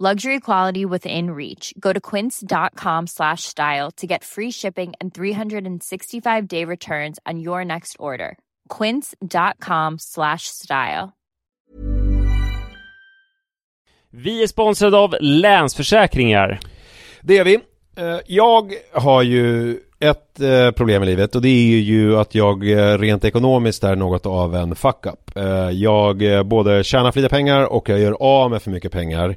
Luxury 0.00 0.40
quality 0.40 0.84
within 0.84 1.30
reach. 1.30 1.72
Go 1.78 1.92
to 1.92 2.00
quince.com 2.00 3.06
slash 3.06 3.44
style 3.44 3.92
to 3.96 4.06
get 4.08 4.24
free 4.24 4.50
shipping 4.50 4.92
and 5.00 5.14
365-day 5.14 6.64
returns 6.64 7.20
on 7.24 7.38
your 7.38 7.64
next 7.64 7.96
order. 8.00 8.36
quince.com 8.68 9.98
slash 9.98 10.48
style. 10.48 11.12
Vi 14.10 14.42
är 14.42 14.46
sponsrade 14.46 14.96
av 14.96 15.16
Länsförsäkringar. 15.20 16.60
Det 17.22 17.38
är 17.38 17.44
vi. 17.44 17.54
Eh, 17.96 18.18
Jag 18.26 18.72
har 18.92 19.22
ju 19.22 19.76
ett 20.00 20.40
eh, 20.40 20.70
problem 20.70 21.02
i 21.02 21.06
livet 21.06 21.34
och 21.36 21.42
det 21.42 21.48
är 21.48 21.78
ju 21.80 22.16
att 22.16 22.34
jag 22.34 22.70
eh, 22.70 22.98
rent 22.98 23.24
ekonomiskt 23.24 23.84
är 23.84 23.96
något 23.96 24.26
av 24.26 24.54
en 24.54 24.74
fuck-up. 24.74 25.30
Jag 25.72 26.46
både 26.46 26.84
tjänar 26.84 27.12
för 27.12 27.20
lite 27.20 27.34
pengar 27.34 27.64
och 27.72 27.88
jag 27.88 27.98
gör 28.00 28.16
av 28.20 28.50
med 28.50 28.62
för 28.62 28.70
mycket 28.70 28.92
pengar. 28.92 29.36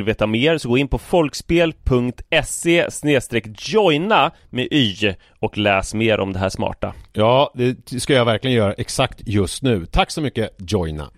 vill 0.01 0.05
veta 0.05 0.27
mer 0.27 0.57
så 0.57 0.69
gå 0.69 0.77
in 0.77 0.87
på 0.87 0.97
folkspel.se 0.97 2.87
joina 3.57 4.31
med 4.49 4.67
y 4.71 5.13
och 5.39 5.57
läs 5.57 5.93
mer 5.93 6.19
om 6.19 6.33
det 6.33 6.39
här 6.39 6.49
smarta. 6.49 6.93
Ja, 7.13 7.51
det 7.55 8.01
ska 8.01 8.13
jag 8.13 8.25
verkligen 8.25 8.57
göra 8.57 8.73
exakt 8.73 9.21
just 9.25 9.63
nu. 9.63 9.85
Tack 9.85 10.11
så 10.11 10.21
mycket 10.21 10.55
Joina. 10.57 11.11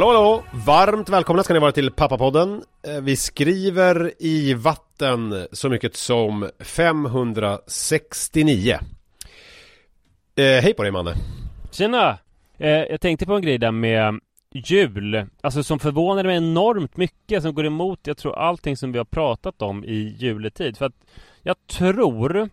Hallå 0.00 0.12
hallå! 0.12 0.42
Varmt 0.66 1.08
välkomna 1.08 1.42
ska 1.42 1.54
ni 1.54 1.60
vara 1.60 1.72
till 1.72 1.90
Pappapodden. 1.90 2.62
Eh, 2.82 3.00
vi 3.00 3.16
skriver 3.16 4.12
i 4.18 4.54
vatten 4.54 5.46
så 5.52 5.68
mycket 5.68 5.96
som 5.96 6.50
569. 6.60 8.78
Eh, 10.36 10.44
hej 10.44 10.74
på 10.74 10.82
dig 10.82 10.92
Manne! 10.92 11.14
Tjena! 11.70 12.18
Eh, 12.58 12.68
jag 12.68 13.00
tänkte 13.00 13.26
på 13.26 13.34
en 13.34 13.42
grej 13.42 13.58
där 13.58 13.70
med 13.70 14.20
jul, 14.52 15.26
alltså 15.40 15.62
som 15.62 15.78
förvånade 15.78 16.28
mig 16.28 16.36
enormt 16.36 16.96
mycket, 16.96 17.42
som 17.42 17.54
går 17.54 17.66
emot, 17.66 18.00
jag 18.02 18.16
tror 18.16 18.38
allting 18.38 18.76
som 18.76 18.92
vi 18.92 18.98
har 18.98 19.04
pratat 19.04 19.62
om 19.62 19.84
i 19.84 20.16
juletid. 20.18 20.76
För 20.76 20.86
att 20.86 21.04
jag 21.42 21.56
tror 21.66 22.48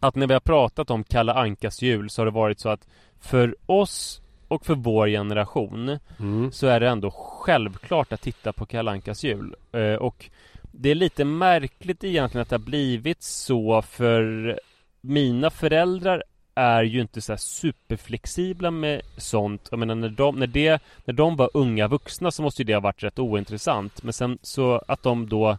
att 0.00 0.14
när 0.14 0.26
vi 0.26 0.32
har 0.32 0.40
pratat 0.40 0.90
om 0.90 1.04
Kalle 1.04 1.32
Ankas 1.32 1.82
jul 1.82 2.10
så 2.10 2.20
har 2.20 2.26
det 2.26 2.32
varit 2.32 2.60
så 2.60 2.68
att 2.68 2.88
för 3.20 3.56
oss 3.66 4.22
och 4.48 4.66
för 4.66 4.74
vår 4.74 5.08
generation 5.08 5.98
Mm. 6.18 6.52
så 6.52 6.66
är 6.66 6.80
det 6.80 6.88
ändå 6.88 7.10
självklart 7.10 8.12
att 8.12 8.20
titta 8.20 8.52
på 8.52 8.66
Kalle 8.66 8.90
Ankas 8.90 9.24
jul. 9.24 9.54
Eh, 9.72 9.94
och 9.94 10.30
det 10.62 10.90
är 10.90 10.94
lite 10.94 11.24
märkligt 11.24 12.04
egentligen 12.04 12.42
att 12.42 12.48
det 12.48 12.56
har 12.56 12.64
blivit 12.64 13.22
så 13.22 13.82
för 13.82 14.58
mina 15.00 15.50
föräldrar 15.50 16.22
är 16.54 16.82
ju 16.82 17.00
inte 17.00 17.20
så 17.20 17.36
superflexibla 17.36 18.70
med 18.70 19.02
sånt. 19.16 19.68
Jag 19.70 19.78
menar 19.78 19.94
när 19.94 20.08
de, 20.08 20.36
när, 20.36 20.46
det, 20.46 20.82
när 21.04 21.14
de 21.14 21.36
var 21.36 21.50
unga 21.54 21.88
vuxna 21.88 22.30
så 22.30 22.42
måste 22.42 22.62
ju 22.62 22.66
det 22.66 22.74
ha 22.74 22.80
varit 22.80 23.02
rätt 23.02 23.18
ointressant. 23.18 24.02
Men 24.02 24.12
sen 24.12 24.38
så 24.42 24.82
att 24.88 25.02
de 25.02 25.28
då 25.28 25.58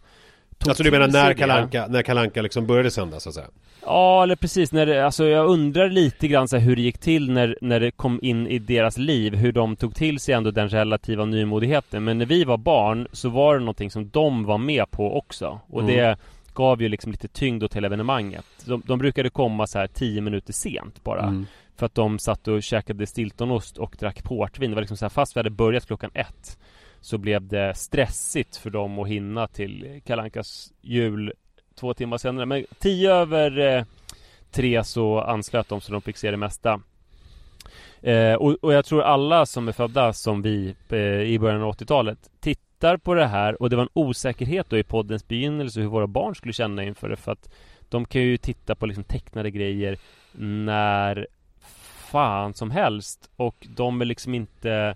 Alltså 0.68 0.84
du 0.84 0.92
menar 0.92 1.08
när. 1.08 1.34
Kalanka, 1.34 1.88
när 1.90 2.02
Kalanka 2.02 2.42
liksom 2.42 2.68
började 2.68 2.92
sändas 2.92 3.24
så 3.24 3.30
att 3.30 3.36
säga? 3.36 3.48
Ja, 3.86 4.24
eller 4.24 4.36
precis. 4.36 4.72
När 4.72 4.86
det, 4.86 5.06
alltså 5.06 5.26
jag 5.26 5.48
undrar 5.48 5.90
lite 5.90 6.28
grann 6.28 6.48
så 6.48 6.58
här 6.58 6.64
hur 6.64 6.76
det 6.76 6.82
gick 6.82 6.98
till 6.98 7.32
när, 7.32 7.58
när 7.62 7.80
det 7.80 7.92
kom 7.92 8.20
in 8.22 8.48
i 8.48 8.60
deras 8.60 8.98
liv. 8.98 9.36
Hur 9.36 9.52
de 9.52 9.76
tog 9.76 9.96
till 9.96 10.20
sig 10.20 10.34
ändå 10.34 10.52
den 10.52 10.70
relativa 10.70 11.26
nymodigheten. 11.26 12.04
Men 12.04 12.18
när 12.18 12.26
vi 12.26 12.44
var 12.44 12.58
barn 12.58 13.08
så 13.12 13.30
var 13.30 13.54
det 13.54 13.60
någonting 13.60 13.92
som 13.92 14.10
de 14.10 14.46
var 14.46 14.58
med 14.58 14.92
på 14.92 15.18
också. 15.18 15.60
Och 15.70 15.82
Mm. 15.82 15.96
det 15.96 16.18
gav 16.54 16.82
ju 16.82 16.90
liksom 16.90 17.12
lite 17.12 17.28
tyngd 17.28 17.64
åt 17.64 17.74
hela 17.76 17.88
evenemanget. 17.88 18.46
De, 18.66 18.82
de 18.86 19.00
brukade 19.00 19.30
komma 19.30 19.68
så 19.68 19.80
här 19.80 19.88
tio 19.88 20.22
minuter 20.22 20.54
sent 20.54 21.04
bara. 21.04 21.24
Mm. 21.24 21.46
För 21.78 21.86
att 21.86 21.96
de 21.96 22.20
satt 22.20 22.48
och 22.48 22.64
käkade 22.64 23.08
stiltonost 23.08 23.78
och 23.78 23.96
drack 24.00 24.24
portvin. 24.24 24.70
Det 24.72 24.76
var 24.76 24.82
liksom 24.82 24.98
så 24.98 25.06
här, 25.06 25.10
fast 25.10 25.36
vi 25.36 25.40
hade 25.40 25.50
börjat 25.50 25.86
klockan 25.88 26.12
ett 26.14 26.58
så 27.02 27.18
blev 27.18 27.48
det 27.48 27.74
stressigt 27.76 28.58
för 28.58 28.70
dem 28.70 29.00
att 29.00 29.08
hinna 29.08 29.48
till 29.48 30.02
Kalankas 30.06 30.74
jul 30.82 31.34
två 31.76 31.94
timmar 31.94 32.18
senare. 32.18 32.46
Men 32.46 32.66
tio 32.80 33.14
över 33.14 33.78
eh, 33.78 33.84
tre 34.52 34.84
så 34.84 35.22
anslöt 35.22 35.70
de 35.70 35.82
så 35.82 35.92
de 35.92 36.02
fick 36.02 36.18
se 36.18 36.32
det 36.32 36.38
mesta. 36.38 36.82
Eh, 38.02 38.34
och, 38.34 38.58
och 38.62 38.74
jag 38.74 38.86
tror 38.86 39.02
alla 39.02 39.46
som 39.46 39.68
är 39.68 39.72
födda 39.72 40.14
som 40.14 40.42
vi 40.42 40.76
eh, 40.90 41.22
i 41.22 41.40
början 41.40 41.62
av 41.62 41.74
80-talet 41.74 42.30
tittar 42.40 42.98
på 42.98 43.14
det 43.14 43.28
här 43.28 43.62
och 43.62 43.70
det 43.70 43.76
var 43.76 43.84
en 43.84 43.90
osäkerhet 43.94 44.70
då 44.70 44.78
i 44.78 44.84
poddens 44.84 45.28
begynnelse 45.28 45.80
hur 45.80 45.88
våra 45.88 46.08
barn 46.08 46.36
skulle 46.36 46.54
känna 46.54 46.84
inför 46.84 47.10
det 47.10 47.16
för 47.16 47.32
att 47.32 47.50
de 47.90 48.06
kan 48.06 48.22
ju 48.22 48.38
titta 48.38 48.76
på 48.76 48.86
liksom 48.86 49.04
tecknade 49.04 49.52
grejer 49.52 49.98
när 50.32 51.28
fan 52.12 52.54
som 52.54 52.72
helst 52.72 53.30
och 53.36 53.68
de 53.76 54.02
är 54.02 54.06
liksom 54.06 54.36
inte 54.36 54.96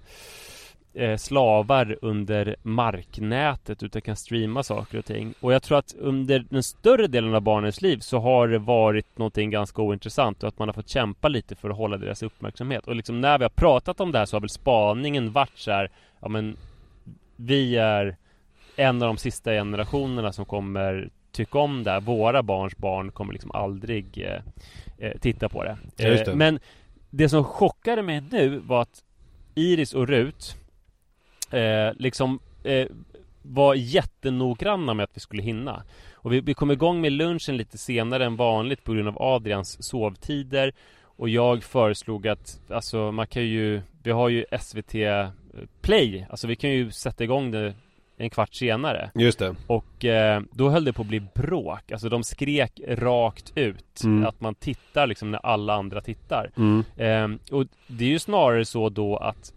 eh, 0.93 1.17
slavar 1.17 1.97
under 2.01 2.55
marknätet 2.63 3.83
utan 3.83 4.01
kan 4.01 4.15
streama 4.15 4.63
saker 4.63 4.97
och 4.97 5.05
ting. 5.05 5.33
Och 5.39 5.53
jag 5.53 5.63
tror 5.63 5.77
att 5.77 5.95
under 5.99 6.45
den 6.49 6.63
större 6.63 7.07
delen 7.07 7.35
av 7.35 7.41
barnens 7.41 7.81
liv 7.81 7.97
så 7.97 8.19
har 8.19 8.47
det 8.47 8.59
varit 8.59 9.17
någonting 9.17 9.49
ganska 9.49 9.81
ointressant 9.81 10.43
och 10.43 10.49
att 10.49 10.59
man 10.59 10.67
har 10.67 10.73
fått 10.73 10.89
kämpa 10.89 11.27
lite 11.27 11.55
för 11.55 11.69
att 11.69 11.77
hålla 11.77 11.97
deras 11.97 12.23
uppmärksamhet. 12.23 12.87
Och 12.87 12.95
liksom 12.95 13.21
när 13.21 13.37
vi 13.37 13.43
har 13.43 13.49
pratat 13.49 13.99
om 13.99 14.11
det 14.11 14.17
här 14.19 14.25
så 14.25 14.35
har 14.35 14.41
väl 14.41 14.49
spaningen 14.49 15.31
varit 15.31 15.57
så 15.57 15.71
här, 15.71 15.89
ja 16.21 16.27
men 16.27 16.57
vi 17.35 17.75
är 17.75 18.15
en 18.75 19.01
av 19.01 19.07
de 19.07 19.17
sista 19.17 19.51
generationerna 19.51 20.33
som 20.33 20.45
kommer 20.45 21.09
tycka 21.31 21.59
om 21.59 21.83
det 21.83 21.91
här. 21.91 22.01
Våra 22.01 22.43
barns 22.43 22.77
barn 22.77 23.11
kommer 23.11 23.33
liksom 23.33 23.51
aldrig 23.51 24.05
eh, 24.17 24.41
eh, 25.07 25.17
titta 25.19 25.49
på 25.49 25.63
det. 25.63 25.77
Ja, 25.95 26.09
det. 26.09 26.27
Eh, 26.27 26.35
Men 26.35 26.59
det 27.09 27.29
som 27.29 27.43
chockade 27.43 28.01
mig 28.01 28.23
nu 28.31 28.57
var 28.57 28.81
att 28.81 29.03
Iris 29.55 29.93
och 29.93 30.07
Rut 30.07 30.57
eh, 31.53 31.93
liksom 31.95 32.39
eh, 32.63 32.87
var 33.41 33.75
jättenoggranna 33.75 34.93
med 34.93 35.03
att 35.03 35.11
vi 35.17 35.19
skulle 35.19 35.43
hinna. 35.43 35.83
Och 36.13 36.33
vi, 36.33 36.39
vi 36.41 36.53
kom 36.53 36.71
igång 36.71 37.01
med 37.01 37.11
lunchen 37.11 37.57
lite 37.57 37.77
senare 37.77 38.25
än 38.25 38.35
vanligt 38.35 38.83
på 38.83 38.93
grund 38.93 39.07
av 39.07 39.21
Adrians 39.21 39.83
sovtider. 39.83 40.71
Och 41.03 41.29
jag 41.29 41.63
föreslog 41.63 42.27
att, 42.27 42.61
alltså 42.69 43.11
man 43.11 43.27
kan 43.27 43.43
ju, 43.43 43.81
vi 44.03 44.11
har 44.11 44.29
ju 44.29 44.45
SVT 44.59 44.95
Play, 45.81 46.25
alltså 46.29 46.47
vi 46.47 46.55
kan 46.55 46.69
ju 46.69 46.91
sätta 46.91 47.23
igång 47.23 47.51
det 47.51 47.73
en 48.17 48.29
kvart 48.29 48.53
senare. 48.53 49.11
Just 49.15 49.39
det. 49.39 49.55
Och 49.67 50.05
eh, 50.05 50.41
då 50.51 50.69
höll 50.69 50.85
det 50.85 50.93
på 50.93 51.01
att 51.01 51.07
bli 51.07 51.19
bråk. 51.35 51.91
Alltså 51.91 52.09
de 52.09 52.23
skrek 52.23 52.81
rakt 52.87 53.51
ut 53.55 54.03
Mm. 54.03 54.25
att 54.25 54.41
man 54.41 54.55
tittar 54.55 55.07
liksom 55.07 55.31
när 55.31 55.45
alla 55.45 55.73
andra 55.73 56.01
tittar. 56.01 56.51
Mm. 56.57 56.83
Ehm, 56.97 57.39
och 57.51 57.65
det 57.87 58.05
är 58.05 58.09
ju 58.09 58.19
snarare 58.19 58.65
så 58.65 58.89
då 58.89 59.17
att 59.17 59.53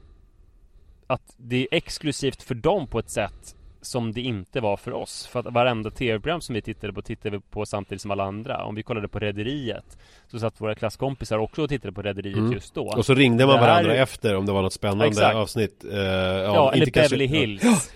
Att 1.07 1.35
det 1.37 1.57
är 1.57 1.67
exklusivt 1.71 2.43
för 2.43 2.55
dem 2.55 2.87
på 2.87 2.99
ett 2.99 3.11
sätt 3.11 3.57
Som 3.81 4.13
det 4.13 4.21
inte 4.21 4.61
var 4.61 4.77
för 4.77 4.93
oss 4.93 5.27
För 5.27 5.41
att 5.41 5.47
varenda 5.47 5.91
tv-program 5.91 6.41
som 6.41 6.55
vi 6.55 6.63
tittade 6.63 6.93
på 6.93 7.03
tittade 7.03 7.37
vi 7.37 7.43
på 7.51 7.67
samtidigt 7.67 8.03
som 8.03 8.11
alla 8.11 8.25
andra 8.25 8.65
Om 8.65 8.75
vi 8.75 8.83
kollade 8.83 9.09
på 9.09 9.19
Rederiet 9.19 9.99
Så 10.29 10.39
satt 10.39 10.61
våra 10.61 10.75
klasskompisar 10.75 11.39
också 11.39 11.63
och 11.63 11.69
tittade 11.69 11.93
på 11.93 12.03
Rederiet 12.03 12.37
Mm. 12.39 12.53
just 12.53 12.75
då 12.75 12.83
Och 12.87 13.07
så 13.07 13.15
ringde 13.15 13.47
man 13.47 13.55
Det 13.55 13.61
här- 13.61 13.69
varandra 13.69 13.95
efter 13.97 14.37
om 14.37 14.47
det 14.47 14.53
var 14.53 14.63
något 14.63 14.73
spännande 14.73 15.07
Exakt. 15.07 15.37
avsnitt. 15.37 15.85
Eh, 15.85 15.99
ja, 15.99 16.43
Ja, 16.43 16.73
eller 16.73 16.87
kanske- 16.87 17.17
Beverly 17.17 17.27
Hills 17.27 17.93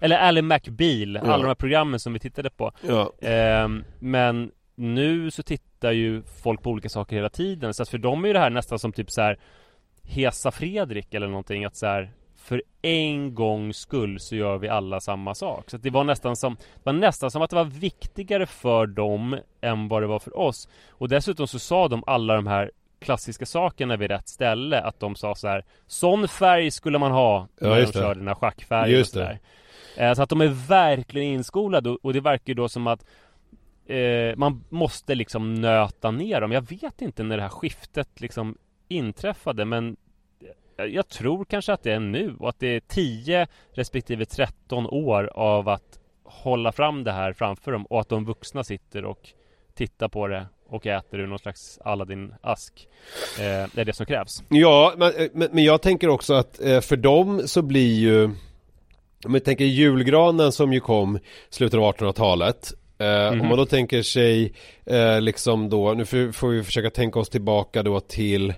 Eller 0.00 0.16
Ally 0.18 0.42
McBeal 0.42 1.14
Ja. 1.14 1.20
Alla 1.20 1.42
de 1.42 1.46
här 1.48 1.54
programmen 1.54 2.00
som 2.00 2.12
vi 2.12 2.18
tittade 2.18 2.50
på 2.50 2.72
Ja. 2.88 3.12
Ehm, 3.22 3.84
men 3.98 4.50
nu 4.74 5.30
så 5.30 5.42
tittar 5.42 5.92
ju 5.92 6.22
folk 6.42 6.62
på 6.62 6.70
olika 6.70 6.88
saker 6.88 7.16
hela 7.16 7.28
tiden 7.28 7.74
Så 7.74 7.82
att 7.82 7.88
för 7.88 7.98
dem 7.98 8.24
är 8.24 8.28
ju 8.28 8.32
det 8.32 8.40
här 8.40 8.50
nästan 8.50 8.78
som 8.78 8.92
typ 8.92 9.10
så 9.10 9.20
här 9.20 9.38
Hesa 10.02 10.50
Fredrik 10.50 11.14
eller 11.14 11.28
någonting 11.28 11.64
att 11.64 11.76
så 11.76 11.86
här 11.86 12.10
För 12.42 12.62
en 12.82 13.34
gångs 13.34 13.76
skull 13.76 14.20
så 14.20 14.36
gör 14.36 14.58
vi 14.58 14.68
alla 14.68 15.00
samma 15.00 15.34
sak. 15.34 15.70
Så 15.70 15.76
det 15.76 15.90
var 15.90 16.04
nästan 16.04 16.36
som 16.36 16.54
Det 16.74 16.80
var 16.84 16.92
nästan 16.92 17.30
som 17.30 17.42
att 17.42 17.50
det 17.50 17.56
var 17.56 17.64
viktigare 17.64 18.46
för 18.46 18.86
dem 18.86 19.38
Än 19.60 19.88
vad 19.88 20.02
det 20.02 20.06
var 20.06 20.18
för 20.18 20.38
oss. 20.38 20.68
Och 20.90 21.08
dessutom 21.08 21.46
så 21.46 21.58
sa 21.58 21.88
de 21.88 22.04
alla 22.06 22.34
de 22.36 22.46
här 22.46 22.70
Klassiska 23.00 23.46
sakerna 23.46 23.96
vid 23.96 24.10
rätt 24.10 24.28
ställe. 24.28 24.80
Att 24.80 25.00
de 25.00 25.14
sa 25.14 25.34
så 25.34 25.48
här 25.48 25.64
Sån 25.86 26.28
färg 26.28 26.70
skulle 26.70 26.98
man 26.98 27.12
ha 27.12 27.48
Ja, 27.60 27.68
När 27.68 27.78
just 27.78 27.92
de 27.92 27.98
körde 27.98 28.20
den 28.20 28.28
här 28.28 28.34
schackfärgen 28.34 28.98
Just 28.98 29.16
och 29.16 29.22
så 29.22 29.28
där. 29.28 29.38
Eh, 30.10 30.14
Så 30.14 30.22
att 30.22 30.28
de 30.30 30.40
är 30.40 30.68
verkligen 30.68 31.26
inskolade 31.34 31.90
och- 31.90 31.98
och 32.02 32.12
det 32.12 32.20
verkar 32.20 32.44
ju 32.46 32.54
då 32.54 32.68
som 32.68 32.86
att 32.86 33.04
eh, 33.86 34.36
man 34.36 34.64
måste 34.68 35.14
liksom 35.14 35.54
nöta 35.54 36.10
ner 36.10 36.40
dem. 36.40 36.52
Jag 36.52 36.68
vet 36.70 37.02
inte 37.02 37.22
när 37.22 37.36
det 37.36 37.42
här 37.42 37.48
skiftet 37.50 38.20
liksom 38.20 38.56
inträffade 38.88 39.64
men 39.64 39.96
jag- 40.80 40.94
jag 40.94 41.08
tror 41.08 41.44
kanske 41.44 41.72
att 41.72 41.82
det 41.82 41.92
är 41.92 42.00
nu 42.00 42.36
och 42.40 42.48
att 42.48 42.58
det 42.60 42.66
är 42.76 42.80
10 42.80 43.46
respektive 43.72 44.24
13 44.24 44.86
år 44.86 45.30
av 45.34 45.68
att 45.68 45.98
hålla 46.24 46.72
fram 46.72 47.04
det 47.04 47.12
här 47.12 47.32
framför 47.32 47.72
dem 47.72 47.84
och 47.86 48.00
att 48.00 48.08
de 48.08 48.24
vuxna 48.24 48.64
sitter 48.64 49.04
och 49.04 49.28
tittar 49.74 50.08
på 50.08 50.26
det 50.28 50.46
och 50.68 50.86
äter 50.86 51.20
ur 51.20 51.26
någon 51.26 51.38
slags 51.38 51.78
Aladdin-ask. 51.84 52.72
Eh, 53.38 53.68
det 53.74 53.80
är 53.80 53.84
det 53.84 53.92
som 53.92 54.06
krävs. 54.06 54.42
Ja, 54.48 54.94
men, 54.96 55.12
men, 55.32 55.48
men 55.52 55.64
jag 55.64 55.82
tänker 55.82 56.08
också 56.08 56.34
att 56.34 56.60
eh, 56.60 56.80
för 56.80 56.96
dem 56.96 57.42
så 57.48 57.62
blir 57.62 57.94
ju 57.98 58.24
Om 59.24 59.32
vi 59.32 59.40
tänker 59.40 59.64
julgranen 59.64 60.52
som 60.52 60.72
ju 60.72 60.80
kom 60.80 61.18
slutet 61.50 61.78
av 61.80 61.94
1800-talet 61.94 62.72
eh, 62.98 63.06
Mhm. 63.32 63.40
Om 63.40 63.48
man 63.48 63.58
då 63.58 63.66
tänker 63.66 64.02
sig 64.02 64.52
eh, 64.86 65.20
liksom 65.20 65.68
då, 65.68 65.94
nu 65.94 66.04
får, 66.04 66.32
får 66.32 66.48
vi 66.48 66.62
försöka 66.64 66.90
tänka 66.90 67.18
oss 67.18 67.28
tillbaka 67.28 67.82
då 67.82 68.00
till 68.00 68.54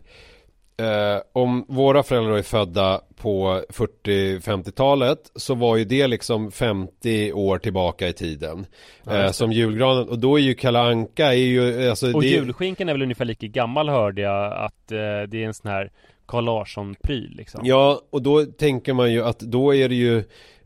eh, 0.77 1.21
Om 1.33 1.65
våra 1.69 2.03
föräldrar 2.03 2.37
är 2.39 2.43
födda 2.43 3.01
på 3.17 3.63
40-50-talet 3.69 5.19
så 5.37 5.55
var 5.55 5.77
ju 5.77 5.85
det 5.85 6.07
liksom 6.07 6.53
50 6.53 7.33
år 7.33 7.59
tillbaka 7.59 8.09
i 8.09 8.13
tiden 8.13 8.67
Ja, 9.05 9.25
eh. 9.25 9.31
Som 9.31 9.53
julgranen, 9.53 10.09
och 10.09 10.19
då 10.19 10.37
är 10.39 10.43
ju 10.43 10.55
Kalle 10.55 10.79
Anka 10.81 11.27
är 11.27 11.33
ju, 11.33 11.91
alltså 11.91 12.13
Och 12.15 12.23
det, 12.23 12.29
julskinkan 12.29 12.89
är 12.89 12.93
väl 12.93 13.03
ungefär 13.03 13.25
lika 13.25 13.47
gammal 13.47 13.89
hörde 13.89 14.23
jag 14.23 14.53
att 14.53 14.93
eh, 14.93 14.99
det 15.29 15.43
är 15.43 15.47
en 15.47 15.55
sån 15.55 15.71
här 15.71 15.91
Carl 16.27 16.45
Larsson-pryl 16.45 17.35
liksom. 17.37 17.61
Ja, 17.65 18.01
och 18.11 18.23
då 18.23 18.45
tänker 18.45 18.93
man 18.93 19.13
ju 19.13 19.25
att 19.25 19.39
då 19.41 19.75
är 19.75 19.89
det 19.89 19.95
ju 19.95 20.19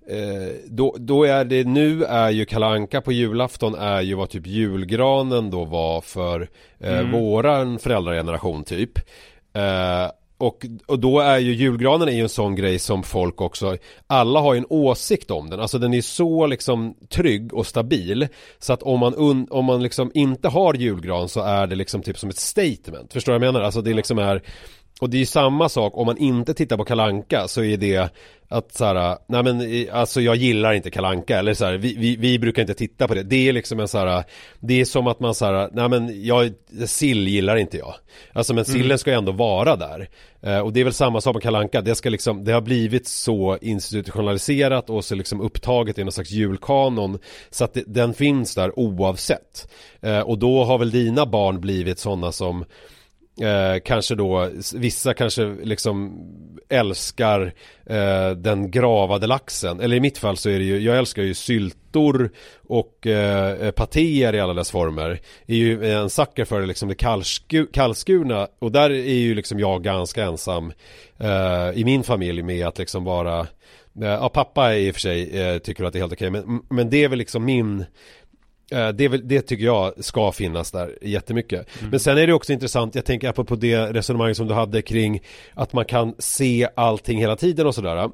eh, 0.08 0.54
då, 0.66 0.96
då 0.98 1.24
är 1.24 1.44
det, 1.44 1.64
nu 1.64 2.04
är 2.04 2.30
ju 2.30 2.44
Kalanka 2.44 3.00
på 3.00 3.12
julafton 3.12 3.74
är 3.74 4.00
ju 4.00 4.14
vad 4.14 4.30
typ 4.30 4.46
julgranen 4.46 5.50
då 5.50 5.64
var 5.64 6.00
för 6.00 6.48
eh, 6.80 6.98
Mm. 6.98 7.12
våran 7.12 7.78
föräldrageneration 7.78 8.64
typ. 8.64 8.98
Eh, 9.56 10.10
och, 10.38 10.66
och 10.86 10.98
då 10.98 11.20
är 11.20 11.38
ju 11.38 11.54
julgranen 11.54 12.08
är 12.08 12.12
ju 12.12 12.20
en 12.20 12.28
sån 12.28 12.54
grej 12.54 12.78
som 12.78 13.02
folk 13.02 13.40
också 13.40 13.76
Alla 14.06 14.40
har 14.40 14.54
ju 14.54 14.58
en 14.58 14.66
åsikt 14.68 15.30
om 15.30 15.50
den, 15.50 15.60
alltså 15.60 15.78
den 15.78 15.94
är 15.94 16.00
så 16.00 16.46
liksom 16.46 16.94
trygg 17.08 17.54
och 17.54 17.66
stabil 17.66 18.28
Så 18.58 18.72
att 18.72 18.82
om 18.82 19.00
man, 19.00 19.14
un, 19.14 19.46
om 19.50 19.64
man 19.64 19.82
liksom 19.82 20.10
inte 20.14 20.48
har 20.48 20.74
julgran 20.74 21.28
så 21.28 21.40
är 21.40 21.66
det 21.66 21.76
liksom 21.76 22.02
typ 22.02 22.18
som 22.18 22.30
ett 22.30 22.38
statement 22.38 23.12
Förstår 23.12 23.32
du 23.32 23.38
vad 23.38 23.46
jag 23.46 23.52
menar? 23.52 23.66
Alltså 23.66 23.82
det 23.82 23.94
liksom 23.94 24.18
är 24.18 24.42
och 25.00 25.10
det 25.10 25.16
är 25.16 25.18
ju 25.18 25.26
samma 25.26 25.68
sak 25.68 25.96
om 25.96 26.06
man 26.06 26.18
inte 26.18 26.54
tittar 26.54 26.76
på 26.76 26.84
Kalanka 26.84 27.48
så 27.48 27.62
är 27.62 27.76
det 27.76 28.10
att 28.48 28.72
så 28.74 28.84
här, 28.84 29.18
nej 29.26 29.42
men 29.42 29.86
alltså 29.92 30.20
jag 30.20 30.36
gillar 30.36 30.72
inte 30.72 30.90
Kalanka 30.90 31.38
eller 31.38 31.54
så 31.54 31.64
här, 31.64 31.72
vi, 31.72 31.96
vi, 31.98 32.16
vi 32.16 32.38
brukar 32.38 32.62
inte 32.62 32.74
titta 32.74 33.08
på 33.08 33.14
det. 33.14 33.22
Det 33.22 33.48
är 33.48 33.52
liksom 33.52 33.80
en 33.80 33.88
så 33.88 33.98
här, 33.98 34.24
det 34.60 34.80
är 34.80 34.84
som 34.84 35.06
att 35.06 35.20
man 35.20 35.34
så 35.34 35.44
här, 35.44 35.70
nej 35.72 35.88
men 35.88 36.24
jag, 36.24 36.52
sill 36.86 37.28
gillar 37.28 37.56
inte 37.56 37.78
jag. 37.78 37.94
Alltså 38.32 38.54
men 38.54 38.64
sillen 38.64 38.98
ska 38.98 39.10
ju 39.10 39.16
ändå 39.16 39.32
vara 39.32 39.76
där. 39.76 40.08
Eh, 40.42 40.58
och 40.58 40.72
det 40.72 40.80
är 40.80 40.84
väl 40.84 40.92
samma 40.92 41.20
sak 41.20 41.34
med 41.34 41.42
Kalanka. 41.42 41.80
det 41.80 41.94
ska 41.94 42.10
liksom, 42.10 42.44
det 42.44 42.52
har 42.52 42.60
blivit 42.60 43.06
så 43.06 43.58
institutionaliserat 43.60 44.90
och 44.90 45.04
så 45.04 45.14
liksom 45.14 45.40
upptaget 45.40 45.98
i 45.98 46.04
någon 46.04 46.12
slags 46.12 46.30
julkanon. 46.30 47.18
Så 47.50 47.64
att 47.64 47.74
det, 47.74 47.84
den 47.86 48.14
finns 48.14 48.54
där 48.54 48.78
oavsett. 48.78 49.68
Eh, 50.00 50.20
och 50.20 50.38
då 50.38 50.64
har 50.64 50.78
väl 50.78 50.90
dina 50.90 51.26
barn 51.26 51.60
blivit 51.60 51.98
sådana 51.98 52.32
som 52.32 52.64
Eh, 53.40 53.80
kanske 53.84 54.14
då, 54.14 54.50
vissa 54.74 55.14
kanske 55.14 55.56
liksom 55.62 56.18
älskar 56.68 57.52
eh, 57.86 58.30
den 58.30 58.70
gravade 58.70 59.26
laxen. 59.26 59.80
Eller 59.80 59.96
i 59.96 60.00
mitt 60.00 60.18
fall 60.18 60.36
så 60.36 60.48
är 60.48 60.58
det 60.58 60.64
ju, 60.64 60.78
jag 60.78 60.98
älskar 60.98 61.22
ju 61.22 61.34
syltor 61.34 62.30
och 62.68 63.06
eh, 63.06 63.70
patéer 63.70 64.34
i 64.34 64.40
alla 64.40 64.54
dess 64.54 64.70
former. 64.70 65.20
Är 65.46 65.56
ju 65.56 65.92
en 65.92 66.10
sucker 66.10 66.44
för 66.44 66.60
det 66.60 66.66
liksom 66.66 66.88
det 66.88 66.94
kallsku, 66.94 67.66
kallskurna 67.66 68.48
och 68.58 68.72
där 68.72 68.90
är 68.90 69.18
ju 69.18 69.34
liksom 69.34 69.58
jag 69.58 69.82
ganska 69.82 70.24
ensam 70.24 70.72
eh, 71.18 71.70
i 71.74 71.82
min 71.84 72.02
familj 72.02 72.42
med 72.42 72.66
att 72.66 72.78
liksom 72.78 73.04
vara 73.04 73.40
eh, 74.02 74.08
Ja 74.08 74.28
pappa 74.28 74.76
i 74.76 74.90
och 74.90 74.94
för 74.94 75.00
sig 75.00 75.40
eh, 75.40 75.58
tycker 75.58 75.84
att 75.84 75.92
det 75.92 75.98
är 75.98 76.00
helt 76.00 76.12
okej 76.12 76.30
men, 76.30 76.62
men 76.70 76.90
det 76.90 77.04
är 77.04 77.08
väl 77.08 77.18
liksom 77.18 77.44
min 77.44 77.84
det, 78.68 79.00
är 79.04 79.08
väl, 79.08 79.28
det 79.28 79.42
tycker 79.42 79.64
jag 79.64 80.04
ska 80.04 80.32
finnas 80.32 80.70
där 80.70 80.98
jättemycket. 81.02 81.68
Men 81.90 82.00
sen 82.00 82.18
är 82.18 82.26
det 82.26 82.32
också 82.32 82.52
intressant, 82.52 82.94
jag 82.94 83.04
tänker 83.04 83.32
på 83.32 83.56
det 83.56 83.92
resonemang 83.92 84.34
som 84.34 84.48
du 84.48 84.54
hade 84.54 84.82
kring 84.82 85.22
att 85.54 85.72
man 85.72 85.84
kan 85.84 86.14
se 86.18 86.68
allting 86.76 87.18
hela 87.18 87.36
tiden 87.36 87.66
och 87.66 87.74
sådär. 87.74 88.10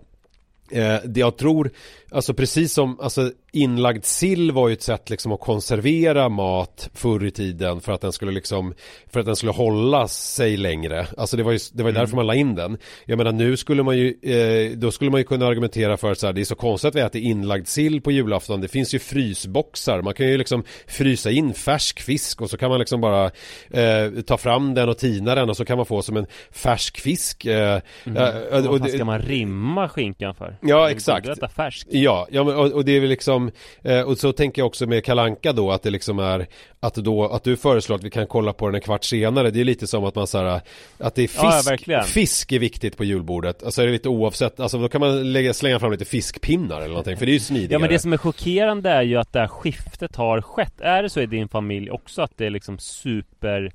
Eh, 0.71 0.97
det 1.05 1.21
jag 1.21 1.37
tror, 1.37 1.71
alltså 2.15 2.35
precis 2.35 2.73
som, 2.73 3.01
alltså 3.01 3.31
inlagd 3.53 4.05
sill 4.05 4.53
var 4.53 4.69
ju 4.69 4.73
ett 4.73 4.83
sätt 4.83 5.11
liksom 5.11 5.33
att 5.33 5.41
konservera 5.41 6.29
mat 6.29 6.91
förr 6.95 7.25
i 7.25 7.31
tiden 7.31 7.81
för 7.81 7.93
att 7.93 8.01
den 8.01 8.13
skulle 8.13 8.33
liksom, 8.33 8.75
för 9.13 9.21
att 9.21 9.27
den 9.27 9.37
skulle 9.37 9.53
hålla 9.53 10.09
sig 10.09 10.57
längre. 10.57 11.07
Alltså 11.17 11.37
det 11.37 11.43
var 11.43 11.53
ju, 11.53 11.59
det 11.73 11.83
var 11.83 11.91
ju 11.91 11.95
därför 11.97 12.17
man 12.17 12.27
la 12.27 12.35
in 12.35 12.55
den. 12.55 12.79
Jag 13.05 13.17
menar 13.19 13.33
nu 13.33 13.57
skulle 13.57 13.83
man 13.83 13.99
ju, 13.99 14.15
eh, 14.23 14.71
då 14.79 14.91
skulle 14.91 15.11
man 15.11 15.21
ju 15.21 15.25
kunna 15.25 15.47
argumentera 15.47 15.97
för 15.97 16.15
så 16.15 16.27
här, 16.27 16.33
det 16.33 16.41
är 16.41 16.45
så 16.45 16.55
konstigt 16.55 16.89
att 16.89 16.95
vi 16.95 17.01
äter 17.01 17.21
inlagd 17.21 17.67
sill 17.67 18.01
på 18.01 18.11
julafton. 18.13 18.61
Det 18.61 18.69
finns 18.69 18.95
ju 18.95 18.99
frysboxar, 18.99 20.03
man 20.03 20.15
kan 20.15 20.27
ju 20.27 20.39
liksom 20.39 20.65
frysa 20.87 21.31
in 21.31 21.55
färsk 21.55 22.01
fisk 22.01 22.41
och 22.41 22.51
så 22.51 22.57
kan 22.57 22.71
man 22.71 22.79
liksom 22.79 23.01
bara 23.01 23.25
eh, 23.71 24.11
ta 24.27 24.37
fram 24.39 24.75
den 24.75 24.89
och 24.89 24.99
tina 24.99 25.35
den 25.35 25.51
och 25.51 25.57
så 25.57 25.65
kan 25.65 25.77
man 25.77 25.87
få 25.87 26.03
som 26.03 26.17
en 26.17 26.27
färsk 26.51 27.01
fisk. 27.01 27.47
Eh, 27.47 27.75
eh, 27.75 27.81
Vad 28.05 28.67
och 28.67 28.79
fan 28.79 28.87
det- 28.87 28.93
ska 28.93 29.05
man 29.05 29.19
rimma 29.21 29.89
skinkan 29.89 30.35
för? 30.35 30.57
Ja, 30.61 30.91
exakt. 30.91 31.29
färskt. 31.57 31.89
Ja, 32.03 32.27
ja 32.31 32.45
men, 32.45 32.57
och, 32.57 32.73
och 32.73 32.85
det 32.85 32.93
är 32.93 33.01
väl 33.01 33.09
liksom 33.09 33.51
eh, 33.83 34.01
Och 34.01 34.19
så 34.19 34.33
tänker 34.33 34.63
jag 34.63 34.67
också 34.67 34.87
med 34.87 35.05
Kalanka 35.05 35.53
då 35.53 35.71
att 35.73 35.83
det 35.83 35.91
liksom 35.91 36.19
är 36.19 36.47
Att 36.81 36.95
då, 36.95 37.25
att 37.29 37.45
du 37.45 37.57
föreslår 37.57 37.97
att 37.97 38.05
vi 38.05 38.11
kan 38.11 38.27
kolla 38.27 38.53
på 38.53 38.67
den 38.67 38.75
en 38.75 38.81
kvart 38.81 39.05
senare 39.05 39.51
Det 39.51 39.61
är 39.61 39.65
lite 39.65 39.87
som 39.87 40.05
att 40.05 40.15
man 40.15 40.27
så 40.27 40.39
här, 40.39 40.61
Att 40.99 41.15
det 41.15 41.23
är 41.23 41.31
Ja, 41.45 41.51
fisk, 41.53 41.71
verkligen. 41.71 42.05
fisk 42.05 42.53
är 42.53 42.59
viktigt 42.59 42.97
på 42.97 43.05
julbordet 43.05 43.63
Alltså 43.63 43.83
är 43.83 43.87
det 43.87 43.93
lite 43.93 44.09
oavsett 44.09 44.61
Alltså 44.61 44.79
då 44.79 44.89
kan 44.89 45.01
man 45.01 45.33
lägga, 45.33 45.55
slänga 45.55 45.79
fram 45.81 45.93
lite 45.93 46.05
fiskpinnar 46.05 46.77
eller 46.77 46.89
någonting 46.89 47.17
För 47.17 47.27
det 47.27 47.33
är 47.33 47.35
ju 47.35 47.41
smidigare 47.41 47.73
Ja 47.73 47.79
men 47.79 47.89
det 47.91 47.99
som 47.99 48.13
är 48.13 48.17
chockerande 48.17 48.91
är 48.91 49.03
ju 49.03 49.17
att 49.17 49.33
det 49.33 49.39
här 49.41 49.49
skiftet 49.49 50.17
har 50.17 50.41
skett. 50.43 50.81
Är 50.81 51.03
det 51.03 51.11
så 51.11 51.21
i 51.21 51.27
din 51.27 51.49
familj 51.49 51.91
också 51.91 52.23
att 52.23 52.33
det 52.37 52.47
är 52.47 52.51
liksom 52.51 52.79
super... 52.79 53.73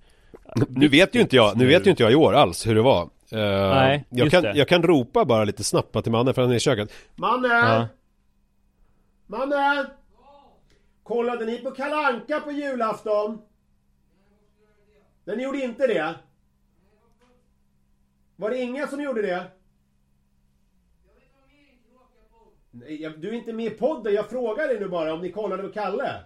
Nu 0.69 0.87
vet 0.87 1.15
ju 1.15 1.21
inte 1.21 1.35
jag, 1.35 1.57
nu 1.57 1.65
vet 1.65 1.85
ju 1.85 1.89
inte 1.89 2.03
jag 2.03 2.11
i 2.11 2.15
år 2.15 2.33
alls 2.35 2.67
hur 2.67 2.75
det 2.75 2.81
var 2.81 3.09
Eh, 3.31 3.39
Nej, 3.75 4.05
jag, 4.09 4.31
kan, 4.31 4.43
det. 4.43 4.53
jag 4.55 4.67
kan 4.67 4.83
ropa 4.83 5.25
bara 5.25 5.43
lite 5.43 5.63
snabbt 5.63 6.03
till 6.03 6.11
mannen 6.11 6.33
för 6.33 6.41
han 6.41 6.51
är 6.51 6.55
i 6.55 6.59
köket 6.59 6.89
Mannen! 7.15 7.51
Ja. 7.51 7.87
Mannen! 9.27 9.85
Kollade 11.03 11.45
ni 11.45 11.57
på 11.57 11.71
Kalanka 11.71 12.39
på 12.39 12.51
julafton? 12.51 13.41
Men 15.23 15.37
ni 15.37 15.43
gjorde 15.43 15.57
inte 15.57 15.87
det? 15.87 16.15
Var 18.35 18.49
det 18.49 18.57
ingen 18.57 18.87
som 18.87 19.01
gjorde 19.01 19.21
det? 19.21 19.51
Nej, 22.71 23.13
du 23.17 23.29
är 23.29 23.33
inte 23.33 23.53
med 23.53 23.65
i 23.65 23.69
podden, 23.69 24.13
jag 24.13 24.29
frågar 24.29 24.67
dig 24.67 24.79
nu 24.79 24.87
bara 24.89 25.13
om 25.13 25.21
ni 25.21 25.31
kollade 25.31 25.63
på 25.63 25.69
Kalle? 25.69 26.23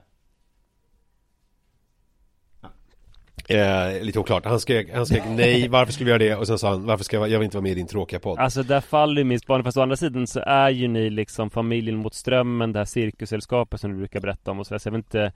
Eh, 3.56 4.04
lite 4.04 4.20
oklart, 4.20 4.46
han 4.46 4.60
skrek, 4.60 4.88
han 4.94 5.06
skrek 5.06 5.24
nej, 5.28 5.68
varför 5.68 5.94
skulle 5.94 6.06
vi 6.06 6.12
göra 6.12 6.36
det? 6.36 6.36
Och 6.36 6.48
sen 6.48 6.60
sa 6.60 6.70
han, 6.70 6.86
varför 6.86 7.04
ska 7.04 7.18
jag, 7.18 7.30
jag 7.30 7.40
vill 7.40 7.46
inte 7.46 7.58
vara 7.58 7.64
med 7.64 7.72
i 7.72 7.76
din 7.76 7.88
tråkiga 7.88 8.20
podd 8.20 8.40
Alltså 8.40 8.64
där 8.64 8.82
faller 8.82 9.22
ju 9.22 9.24
min 9.24 9.40
spaning, 9.40 9.64
fast 9.64 9.78
å 9.78 9.82
andra 9.82 9.98
sidan 9.98 10.28
så 10.28 10.40
är 10.40 10.70
ju 10.70 10.88
ni 10.88 11.10
liksom 11.10 11.50
familjen 11.50 11.96
mot 11.98 12.14
strömmen, 12.14 12.74
det 12.74 12.80
här 12.80 12.86
cirkussällskapet 12.86 13.82
som 13.82 13.92
du 13.92 13.98
brukar 13.98 14.20
berätta 14.20 14.52
om 14.52 14.60
och 14.60 14.68
så, 14.68 14.74
där. 14.74 14.80
så 14.80 14.88
jag 14.88 14.92
vet 14.92 14.98
inte 14.98 15.32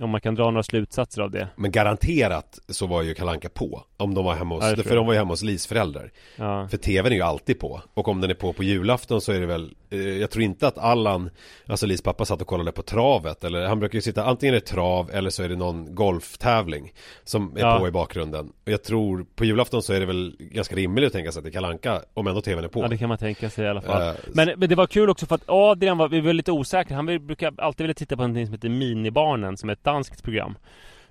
om 0.00 0.10
man 0.10 0.20
kan 0.20 0.34
dra 0.34 0.44
några 0.44 0.62
slutsatser 0.62 1.22
av 1.22 1.30
det. 1.30 1.48
Men 1.56 1.70
garanterat 1.70 2.58
så 2.68 2.86
var 2.86 3.02
ju 3.02 3.14
Kalanka 3.14 3.48
på 3.48 3.82
Om 3.96 4.14
de 4.14 4.24
var 4.24 4.34
hemma 4.34 4.54
hos, 4.54 4.64
Ja, 4.64 4.82
för 4.82 4.96
de 4.96 5.06
var 5.06 5.12
ju 5.12 5.18
hemma 5.18 5.32
hos 5.32 5.42
Lis 5.42 5.66
föräldrar 5.66 6.10
Ja. 6.36 6.68
För 6.68 6.76
tvn 6.76 7.12
är 7.12 7.16
ju 7.16 7.22
alltid 7.22 7.58
på 7.58 7.80
Och 7.94 8.08
om 8.08 8.20
den 8.20 8.30
är 8.30 8.34
på 8.34 8.52
på 8.52 8.62
julafton 8.62 9.20
så 9.20 9.32
är 9.32 9.40
det 9.40 9.46
väl 9.46 9.74
Jag 10.20 10.30
tror 10.30 10.42
inte 10.44 10.68
att 10.68 10.78
Allan 10.78 11.30
Alltså 11.66 11.86
Lis 11.86 12.02
pappa 12.02 12.24
satt 12.24 12.40
och 12.40 12.46
kollade 12.46 12.72
på 12.72 12.82
travet 12.82 13.44
Eller 13.44 13.66
han 13.66 13.80
brukar 13.80 13.96
ju 13.96 14.02
sitta 14.02 14.24
Antingen 14.24 14.54
är 14.54 14.60
det 14.60 14.66
trav 14.66 15.10
eller 15.12 15.30
så 15.30 15.42
är 15.42 15.48
det 15.48 15.56
någon 15.56 15.94
golftävling 15.94 16.92
Som 17.24 17.56
är 17.56 17.60
Ja. 17.60 17.78
på 17.78 17.88
i 17.88 17.90
bakgrunden 17.90 18.52
Och 18.66 18.72
jag 18.72 18.82
tror 18.82 19.26
På 19.36 19.44
julafton 19.44 19.82
så 19.82 19.92
är 19.92 20.00
det 20.00 20.06
väl 20.06 20.36
Ganska 20.38 20.76
rimligt 20.76 21.06
att 21.06 21.12
tänka 21.12 21.32
sig 21.32 21.40
att 21.40 21.44
det 21.44 21.50
är 21.50 21.52
Kalanka 21.52 22.02
Om 22.14 22.26
ändå 22.26 22.40
tvn 22.40 22.64
är 22.64 22.68
på 22.68 22.80
Ja 22.82 22.88
det 22.88 22.98
kan 22.98 23.08
man 23.08 23.18
tänka 23.18 23.50
sig 23.50 23.64
i 23.64 23.68
alla 23.68 23.80
fall. 23.80 24.02
Eh, 24.08 24.14
men, 24.32 24.50
men 24.56 24.68
det 24.68 24.74
var 24.74 24.86
kul 24.86 25.10
också 25.10 25.26
för 25.26 25.34
att 25.34 25.44
Adrian 25.46 25.98
var, 25.98 26.08
vi 26.08 26.20
var 26.20 26.32
lite 26.32 26.52
osäkra. 26.52 26.96
Han 26.96 27.06
brukar 27.06 27.52
alltid 27.58 27.84
vilja 27.84 27.94
titta 27.94 28.16
på 28.16 28.22
någonting 28.22 28.46
som 28.46 28.52
heter 28.54 28.68
Minibarnen 28.68 29.56
som 29.56 29.68
är 29.68 29.72
ett 29.72 29.84
danskt 29.84 30.22
program. 30.22 30.54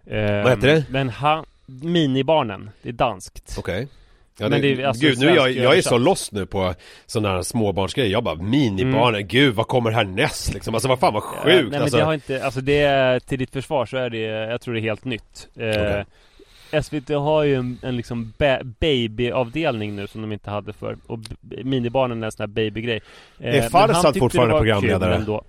Ehm, 0.08 0.44
Vad 0.44 0.52
heter 0.52 0.68
det? 0.68 0.86
Men 0.90 1.10
han, 1.10 1.46
Minibarnen, 1.66 2.70
det 2.82 2.90
är 2.90 2.94
danskt. 2.94 3.56
Okej 3.60 3.88
Ja, 4.40 4.50
Men 4.50 4.62
det, 4.62 4.76
det 4.76 4.84
alltså 4.84 5.06
gud, 5.06 5.20
nu 5.20 5.26
jag, 5.26 5.52
jag 5.52 5.78
är 5.78 5.82
så 5.82 5.98
lost 5.98 6.32
nu 6.32 6.46
på 6.46 6.74
sådana 7.06 7.36
här 7.36 7.42
småbarnsgrejer 7.42 8.12
Jag 8.12 8.24
bara 8.24 8.36
minibarnen, 8.36 9.28
gud 9.28 9.56
vad 9.56 9.68
kommer 9.68 9.92
härnäst 9.92 10.54
liksom? 10.54 10.74
Alltså 10.74 10.88
vad 10.90 11.00
fan 11.00 11.14
vad 11.14 11.24
Eh, 11.24 11.30
sjukt 11.30 11.46
Nej 11.46 11.64
men 11.64 11.82
alltså. 11.82 11.98
det 11.98 12.04
har 12.04 12.14
inte, 12.14 12.46
alltså 12.46 12.62
det 12.62 12.80
är, 12.80 13.20
till 13.20 13.40
ditt 13.40 13.52
försvar 13.52 13.86
så 13.86 13.98
är 13.98 14.10
det, 14.10 14.20
jag 14.20 14.62
tror 14.62 14.74
det 14.74 14.80
är 14.80 14.82
helt 14.82 15.06
nytt. 15.06 15.48
Eh, 15.56 15.68
Okej. 15.70 16.06
SVT 16.84 17.10
har 17.10 17.44
ju 17.44 17.56
en, 17.56 17.78
en 17.84 17.98
liksom 17.98 18.34
ba- 18.38 18.64
babyavdelning 18.64 19.96
nu 19.96 20.08
som 20.08 20.22
de 20.22 20.32
inte 20.32 20.50
hade 20.50 20.74
för 20.74 20.98
Och 21.08 21.20
minibarnen 21.64 22.22
är 22.24 22.26
en 22.26 22.32
sån 22.32 22.44
här 22.44 22.48
babygrej. 22.48 23.02
Eh, 23.40 23.56
Är 23.66 23.70
Farsad 23.70 24.06
tyckte 24.06 24.20
fortfarande 24.20 24.56
programledare? 24.58 25.16
ändå. 25.16 25.44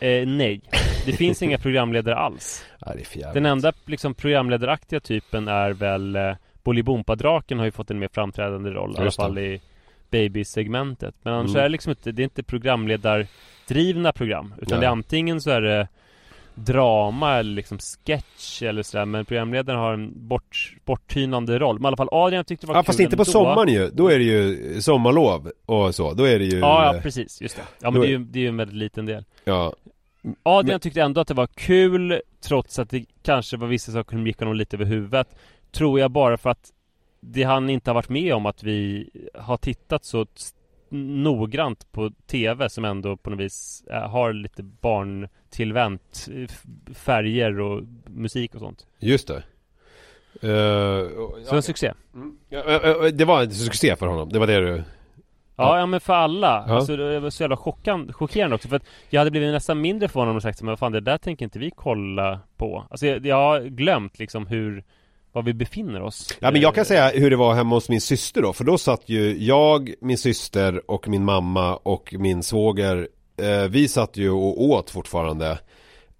Eh, 0.00 0.26
nej, 0.26 0.60
det 1.06 1.12
finns 1.12 1.42
inga 1.42 1.58
programledare 1.58 2.16
alls. 2.16 2.64
Ja. 3.14 3.32
Den 3.32 3.46
enda 3.46 3.72
liksom 3.86 4.14
programledaraktiga 4.14 5.00
typen 5.00 5.48
är 5.48 5.70
väl 5.70 6.16
eh, 6.16 6.32
Bolibompa-draken 6.64 7.58
har 7.58 7.64
ju 7.64 7.70
fått 7.70 7.90
en 7.90 7.98
mer 7.98 8.08
framträdande 8.12 8.70
roll 8.70 8.94
i 8.98 9.00
alla 9.00 9.10
fall 9.10 9.38
i 9.38 9.60
babysegmentet. 10.10 11.14
Men 11.22 11.34
annars 11.34 11.50
Mm. 11.50 11.58
är 11.58 11.62
det 11.62 11.68
liksom 11.68 11.90
inte, 11.90 12.12
det 12.12 12.22
är 12.22 12.24
inte 12.24 12.42
programledardrivna 12.42 14.12
program. 14.12 14.54
Utan 14.62 14.78
Nej. 14.78 14.80
det 14.80 14.86
är 14.86 14.90
antingen 14.90 15.40
så 15.40 15.50
är 15.50 15.60
det 15.60 15.88
drama 16.54 17.34
eller 17.38 17.52
liksom 17.54 17.78
sketch 17.78 18.62
eller 18.62 18.82
sådär. 18.82 19.04
Men 19.06 19.24
programledaren 19.24 19.78
har 19.80 19.92
en 19.94 20.28
bort, 20.28 20.76
borttynande 20.84 21.58
roll. 21.58 21.76
Men 21.78 21.84
i 21.84 21.86
alla 21.86 21.96
fall 21.96 22.08
Adrian 22.12 22.44
tyckte 22.44 22.66
det 22.66 22.68
var 22.68 22.76
Ja 22.78 22.82
kul 22.82 22.86
fast 22.86 23.00
inte 23.00 23.16
på 23.16 23.20
ändå. 23.22 23.30
sommaren 23.30 23.68
ju, 23.68 23.90
då 23.90 24.08
är 24.08 24.18
det 24.18 24.24
ju 24.24 24.80
sommarlov 24.82 25.50
och 25.66 25.94
så, 25.94 26.12
då 26.14 26.24
är 26.24 26.38
det 26.38 26.44
ju 26.44 26.58
Ja, 26.58 26.94
ja 26.94 27.00
precis, 27.02 27.40
just 27.42 27.56
det. 27.56 27.62
Ja 27.80 27.90
men 27.90 27.94
Då 27.94 28.00
det 28.00 28.06
är- 28.06 28.14
är 28.14 28.18
ju, 28.18 28.24
det 28.24 28.44
är 28.44 28.48
en 28.48 28.56
väldigt 28.56 28.76
liten 28.76 29.06
del. 29.06 29.24
ja. 29.44 29.72
Adrian 30.42 30.66
Men- 30.74 30.80
tyckte 30.80 31.02
ändå 31.02 31.20
att 31.20 31.28
det 31.28 31.34
var 31.34 31.46
kul 31.46 32.20
Trots 32.44 32.78
att 32.78 32.90
det 32.90 33.04
kanske 33.22 33.56
var 33.56 33.68
vissa 33.68 33.92
saker 33.92 34.16
som 34.16 34.26
gick 34.26 34.38
honom 34.38 34.54
lite 34.54 34.76
över 34.76 34.84
huvudet 34.84 35.28
Tror 35.72 36.00
jag 36.00 36.10
bara 36.10 36.36
för 36.38 36.50
att 36.50 36.72
Det 37.20 37.42
han 37.42 37.70
inte 37.70 37.90
har 37.90 37.94
varit 37.94 38.08
med 38.08 38.34
om 38.34 38.46
att 38.46 38.62
vi 38.62 39.10
har 39.34 39.56
tittat 39.56 40.04
så 40.04 40.26
noggrant 40.94 41.92
på 41.92 42.10
TV 42.26 42.68
som 42.68 42.84
ändå 42.84 43.16
på 43.16 43.30
något 43.30 43.40
vis 43.40 43.84
eh, 43.90 44.10
har 44.10 44.32
lite 44.32 44.62
barntillvänt 44.62 46.28
eh, 46.32 46.48
färger 46.94 47.60
och 47.60 47.82
musik 48.06 48.54
och 48.54 48.60
sånt. 48.60 48.86
Just 48.98 49.28
det 49.28 49.42
och- 51.18 51.36
Så 51.44 51.56
en 51.56 51.62
succé. 51.62 51.92
ja, 52.48 53.10
Det 53.10 53.24
var 53.24 53.42
en 53.42 53.50
succé 53.50 53.96
för 53.96 54.06
honom, 54.06 54.28
det 54.28 54.38
var 54.38 54.46
det 54.46 54.60
du 54.60 54.82
Ja, 55.56 55.78
ja 55.78 55.86
men 55.86 56.00
för 56.00 56.12
alla. 56.14 56.64
Ja. 56.68 56.74
Alltså 56.74 56.96
det 56.96 57.20
var 57.20 57.30
så 57.30 57.42
jävla 57.42 57.56
chockan, 57.56 58.12
chockerande 58.12 58.54
också 58.56 58.68
för 58.68 58.76
att 58.76 58.84
jag 59.10 59.20
hade 59.20 59.30
blivit 59.30 59.52
nästan 59.52 59.80
mindre 59.80 60.08
förvånad 60.08 60.28
om 60.28 60.34
de 60.36 60.40
sagt 60.40 60.62
men 60.62 60.68
vad 60.68 60.78
fan 60.78 60.92
det 60.92 61.00
där 61.00 61.18
tänker 61.18 61.44
inte 61.44 61.58
vi 61.58 61.70
kolla 61.70 62.40
på. 62.56 62.86
Alltså 62.90 63.06
jag, 63.06 63.26
jag 63.26 63.36
har 63.36 63.60
glömt 63.60 64.18
liksom 64.18 64.46
hur 64.46 64.84
var 65.32 65.42
vi 65.42 65.54
befinner 65.54 66.02
oss. 66.02 66.36
Ja 66.40 66.50
men 66.50 66.60
jag 66.60 66.68
Eh, 66.72 66.74
kan 66.74 66.84
säga 66.84 67.08
hur 67.14 67.30
det 67.30 67.36
var 67.36 67.54
hemma 67.54 67.76
hos 67.76 67.88
min 67.88 68.00
syster 68.00 68.42
då, 68.42 68.52
för 68.52 68.64
då 68.64 68.78
satt 68.78 69.08
ju 69.08 69.44
jag, 69.44 69.94
min 70.00 70.18
syster 70.18 70.90
och 70.90 71.08
min 71.08 71.24
mamma 71.24 71.76
och 71.76 72.14
min 72.18 72.42
svåger 72.42 73.08
eh, 73.42 73.68
Vi 73.70 73.88
satt 73.88 74.16
ju 74.16 74.30
och 74.30 74.62
åt 74.62 74.90
fortfarande 74.90 75.50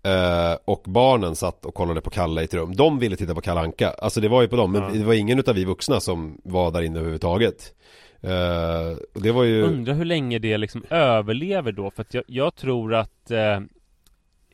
eh, 0.05 0.57
och 0.65 0.83
barnen 0.87 1.37
satt 1.37 1.67
och 1.67 1.75
kollade 1.75 2.01
på 2.01 2.11
Kalle 2.11 2.41
i 2.41 2.45
ett 2.45 2.55
rum. 2.55 2.77
De 2.77 2.99
ville 2.99 3.17
titta 3.17 3.35
på 3.35 3.41
Kalle 3.41 3.61
Anka. 3.61 3.91
Alltså 3.91 4.21
det 4.21 4.29
var 4.29 4.43
ju 4.43 4.49
på 4.49 4.57
dem, 4.57 4.73
men 4.73 4.83
Ja. 4.83 4.89
det 4.93 5.05
var 5.05 5.15
ingen 5.15 5.39
utav 5.39 5.55
vi 5.55 5.65
vuxna 5.65 6.01
som 6.01 6.41
var 6.45 6.71
där 6.71 6.83
inne 6.83 6.99
överhuvudtaget. 6.99 7.73
Eh, 8.23 8.97
det 9.23 9.33
var 9.33 9.45
ju... 9.45 9.63
Undrar 9.63 9.95
hur 9.95 10.05
länge 10.05 10.39
det 10.39 10.59
liksom 10.59 10.85
överlever 10.91 11.73
då, 11.73 11.91
för 11.91 12.03
att 12.03 12.15
jag, 12.15 12.25
jag 12.27 12.55
tror 12.55 12.95
att 12.95 13.31
eh, 13.31 13.61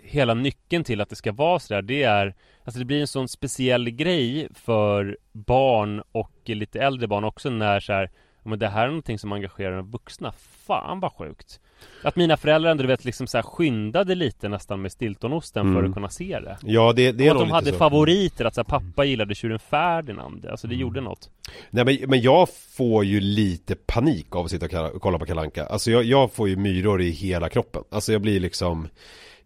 hela 0.09 0.35
nyckeln 0.35 0.85
till 0.85 1.01
att 1.01 1.09
det 1.11 1.17
ska 1.17 1.33
vara 1.33 1.59
sådär, 1.59 1.83
det 1.83 2.03
är 2.03 2.35
Alltså 2.65 2.79
det 2.79 2.85
blir 2.85 3.01
en 3.01 3.07
sån 3.07 3.29
speciell 3.29 3.91
grej 3.91 4.49
för 4.55 5.19
barn 5.33 6.03
och 6.13 6.33
lite 6.45 6.81
äldre 6.81 7.07
barn 7.09 7.25
också 7.25 7.51
när 7.51 7.81
så 7.81 7.93
här, 7.93 8.11
ja, 8.43 8.51
men 8.51 8.59
det 8.59 8.69
här 8.69 8.83
är 8.83 8.87
någonting 8.89 9.19
som 9.19 9.33
engagerar 9.33 9.77
de 9.77 9.91
vuxna. 9.91 10.33
Fan 10.67 11.01
vad 11.01 11.13
sjukt! 11.13 11.61
Att 12.03 12.17
mina 12.17 12.37
föräldrar 12.37 12.71
ändå 12.71 12.83
du 12.83 12.87
vet 12.89 13.05
liksom 13.05 13.27
så 13.27 13.39
här 13.39 13.43
skyndade 13.43 14.15
lite 14.15 14.49
nästan 14.49 14.83
med 14.83 14.93
Stiltonosten 14.93 15.65
för 15.73 15.79
Mm. 15.79 15.91
att 15.91 15.95
kunna 15.95 16.09
se 16.09 16.39
det. 16.41 16.59
Ja, 16.63 16.93
det, 16.97 17.13
det 17.13 17.27
är 17.27 17.31
och 17.35 17.43
att 17.43 17.49
de 17.49 17.53
hade 17.53 17.71
så. 17.73 17.77
favoriter, 17.79 18.45
att 18.45 18.55
så 18.55 18.61
här, 18.61 18.65
pappa 18.65 19.05
gillade 19.05 19.35
tjuren 19.35 19.59
Ferdinand. 19.59 20.47
Alltså 20.47 20.67
Mm. 20.67 20.77
det 20.77 20.81
gjorde 20.81 21.01
något. 21.01 21.31
Nej 21.71 21.85
men, 21.85 22.11
men 22.11 22.21
jag 22.21 22.49
får 22.77 23.05
ju 23.05 23.21
lite 23.21 23.75
panik 23.75 24.37
av 24.37 24.45
att 24.45 24.51
sitta 24.51 24.83
och 24.91 25.03
kolla 25.03 25.19
på 25.19 25.27
Kalanka. 25.27 25.67
Alltså 25.67 25.91
jag, 25.91 26.05
jag 26.05 26.33
får 26.33 26.49
ju 26.49 26.57
myror 26.57 27.03
i 27.03 27.11
hela 27.11 27.49
kroppen. 27.49 27.83
Alltså 27.91 28.13
jag 28.13 28.23
blir 28.23 28.41
liksom 28.41 28.89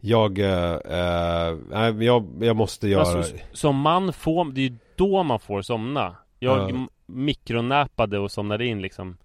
Jag, 0.04 0.38
eh, 0.38 0.74
eh, 0.74 1.88
jag, 2.04 2.26
jag 2.40 2.56
måste 2.56 2.88
göra 2.88 3.02
Alltså, 3.02 3.36
som 3.52 3.76
man 3.76 4.12
får, 4.12 4.44
det 4.52 4.60
är 4.60 4.68
ju 4.68 4.76
då 4.96 5.22
man 5.22 5.40
får 5.40 5.62
somna. 5.62 6.16
Jag 6.38 6.58
Ja. 6.58 6.68
m- 6.68 6.88
mikronäpade 7.06 8.18
och 8.18 8.30
somnade 8.30 8.66
in 8.66 8.82
liksom 8.82 9.16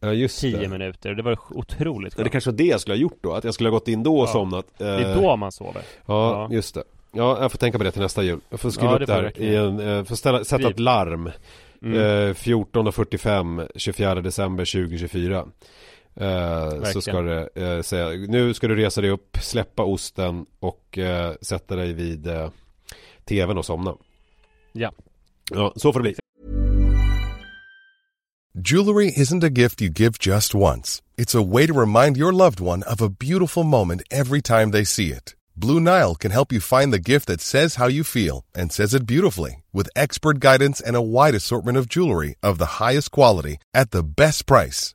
Ja 0.00 0.12
just 0.12 0.40
10 0.40 0.58
det. 0.58 0.68
minuter. 0.68 1.14
Det 1.14 1.22
var 1.22 1.38
otroligt 1.50 2.12
Ja, 2.12 2.16
Det 2.16 2.22
skönt. 2.24 2.32
kanske 2.32 2.50
var 2.50 2.56
det 2.58 2.64
jag 2.64 2.80
skulle 2.80 2.94
ha 2.96 3.00
gjort 3.00 3.18
då, 3.20 3.32
att 3.32 3.44
jag 3.44 3.54
skulle 3.54 3.68
ha 3.68 3.74
gått 3.76 3.88
in 3.88 4.02
då 4.02 4.16
och 4.18 4.28
Ja. 4.28 4.32
somnat 4.32 4.66
Det 4.78 4.84
är 4.86 5.10
Eh, 5.16 5.22
då 5.22 5.36
man 5.36 5.52
sover. 5.52 5.82
Ja, 6.06 6.48
Ja. 6.50 6.54
just 6.54 6.74
det 6.74 6.82
Ja, 7.12 7.38
jag 7.42 7.50
får 7.52 7.58
tänka 7.58 7.78
på 7.78 7.84
det 7.84 7.90
till 7.90 8.02
nästa 8.02 8.22
jul 8.22 8.40
Jag 8.50 8.60
får 8.60 8.70
skriva 8.70 8.92
Ja, 8.92 8.98
upp 8.98 9.06
det 9.06 9.12
här 9.12 9.40
i 9.40 9.56
en, 9.56 9.80
eh, 9.80 10.04
får 10.04 10.16
ställa, 10.16 10.38
sätta 10.44 10.56
Skriv. 10.62 10.70
ett 10.70 10.78
larm 10.80 11.30
Mm. 11.82 11.98
eh, 12.28 12.34
14.45 12.34 13.68
24 13.76 14.14
december 14.20 14.64
2024 14.64 15.46
eh, 16.16 16.82
Så 16.92 17.00
ska 17.00 17.20
det 17.20 17.48
eh, 17.54 17.82
säga 17.82 18.08
Nu 18.08 18.54
ska 18.54 18.68
du 18.68 18.76
resa 18.76 19.00
dig 19.00 19.10
upp, 19.10 19.38
släppa 19.40 19.82
osten 19.82 20.46
och 20.60 20.98
eh, 20.98 21.34
sätta 21.40 21.76
dig 21.76 21.92
vid 21.92 22.26
eh, 22.26 22.50
TVn 23.24 23.58
och 23.58 23.64
somna 23.64 23.94
Ja. 24.72 24.92
Ja, 25.50 25.72
så 25.76 25.92
får 25.92 26.00
det 26.00 26.02
bli 26.02 26.14
Jewelry 28.54 29.12
isn't 29.16 29.44
a 29.44 29.50
gift 29.50 29.80
you 29.80 29.90
give 29.90 30.18
just 30.18 30.54
once. 30.54 31.00
It's 31.16 31.34
a 31.34 31.42
way 31.42 31.66
to 31.66 31.72
remind 31.72 32.16
your 32.16 32.32
loved 32.32 32.60
one 32.60 32.82
of 32.82 33.00
a 33.00 33.08
beautiful 33.08 33.62
moment 33.64 34.02
every 34.10 34.42
time 34.42 34.70
they 34.72 34.84
see 34.84 35.12
it. 35.12 35.36
Blue 35.56 35.78
Nile 35.78 36.14
can 36.14 36.30
help 36.30 36.52
you 36.52 36.60
find 36.60 36.92
the 36.92 36.98
gift 36.98 37.26
that 37.26 37.40
says 37.40 37.76
how 37.76 37.86
you 37.86 38.02
feel 38.02 38.44
and 38.54 38.72
says 38.72 38.94
it 38.94 39.06
beautifully 39.06 39.62
with 39.72 39.88
expert 39.94 40.40
guidance 40.40 40.80
and 40.80 40.96
a 40.96 41.02
wide 41.02 41.34
assortment 41.34 41.78
of 41.78 41.88
jewelry 41.88 42.34
of 42.42 42.58
the 42.58 42.82
highest 42.84 43.10
quality 43.12 43.58
at 43.72 43.90
the 43.92 44.02
best 44.02 44.46
price. 44.46 44.94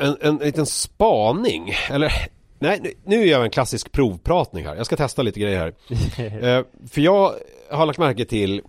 en, 0.00 0.16
en 0.20 0.36
liten 0.36 0.66
spaning, 0.66 1.72
eller 1.90 2.12
nej, 2.58 2.94
nu- 3.04 3.16
gör 3.16 3.24
jag 3.38 3.44
en 3.44 3.50
klassisk 3.50 3.92
provpratning 3.92 4.64
här. 4.66 4.76
Jag 4.76 4.86
ska 4.86 4.96
testa 4.96 5.22
lite 5.22 5.40
grejer 5.40 5.58
här. 5.58 5.74
Eh, 6.58 6.64
För 6.90 7.00
jag 7.00 7.32
har 7.70 7.86
lagt 7.86 7.98
märke 7.98 8.24
till 8.24 8.62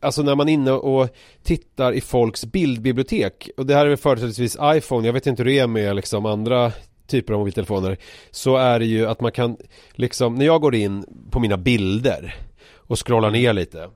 Alltså 0.00 0.22
när 0.22 0.34
man 0.34 0.48
är 0.48 0.52
inne 0.52 0.72
och 0.72 1.08
tittar 1.42 1.92
i 1.92 2.00
folks 2.00 2.44
bildbibliotek 2.44 3.50
Och 3.56 3.66
det 3.66 3.74
här 3.74 3.84
är 3.84 3.88
väl 3.88 3.96
företrädesvis 3.96 4.56
iPhone, 4.62 5.06
jag 5.08 5.12
vet 5.12 5.26
inte 5.26 5.42
hur 5.42 5.50
det 5.50 5.58
är 5.58 5.66
med 5.66 5.96
liksom 5.96 6.26
andra 6.26 6.72
typer 7.06 7.32
av 7.32 7.38
mobiltelefoner 7.38 7.96
Så 8.30 8.56
är 8.56 8.78
det 8.78 8.84
ju 8.86 9.06
att 9.06 9.20
man 9.20 9.32
kan 9.32 9.56
liksom, 9.92 10.34
när 10.34 10.46
jag 10.46 10.60
går 10.60 10.74
in 10.74 11.04
på 11.30 11.40
mina 11.40 11.56
bilder 11.56 12.34
och 12.74 13.06
scrollar 13.06 13.30
ner 13.30 13.52
lite 13.52 13.88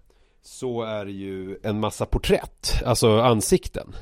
Så 0.45 0.83
är 0.83 1.05
det 1.05 1.13
ju 1.13 1.59
en 1.63 1.81
massa 1.81 2.07
porträtt, 2.07 2.83
alltså 2.87 3.21
ansikten 3.21 3.95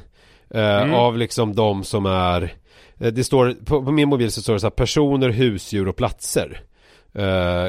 eh, 0.54 0.94
Av 0.94 1.18
liksom 1.18 1.54
de 1.54 1.84
som 1.84 2.06
är 2.06 2.42
eh, 2.98 3.12
Det 3.12 3.24
står, 3.24 3.54
på, 3.64 3.84
på 3.84 3.92
min 3.92 4.08
mobil 4.08 4.32
så 4.32 4.42
står 4.42 4.52
det 4.52 4.60
så 4.60 4.66
här 4.66 4.70
personer, 4.70 5.28
husdjur 5.28 5.88
och 5.88 5.96
platser 5.96 6.60
Eh, 7.14 7.24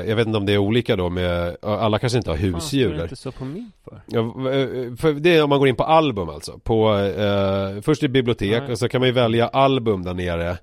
Jag 0.10 0.16
vet 0.16 0.28
inte 0.28 0.38
om 0.38 0.46
det 0.46 0.54
är 0.54 0.58
olika 0.58 0.96
då 0.96 1.10
med, 1.10 1.58
alla 1.62 2.00
kanske 2.00 2.18
inte 2.18 2.30
har 2.30 2.38
husdjur 2.38 2.94
där. 2.94 3.04
inte 3.04 3.16
så 3.16 3.32
på 3.32 3.46
min 3.46 3.72
för? 3.84 4.02
Ja, 4.08 4.34
för 4.98 5.14
det 5.20 5.36
är 5.38 5.44
om 5.44 5.50
man 5.50 5.60
går 5.60 5.68
in 5.68 5.76
på 5.76 5.84
album 5.84 6.30
alltså. 6.30 6.60
På, 6.60 6.98
eh, 6.98 7.82
först 7.82 8.04
i 8.04 8.08
bibliotek 8.08 8.62
Nej. 8.62 8.72
och 8.72 8.80
så 8.80 8.90
kan 8.90 9.02
man 9.02 9.08
ju 9.08 9.14
välja 9.14 9.48
album 9.48 10.04
där 10.04 10.14
nere. 10.14 10.58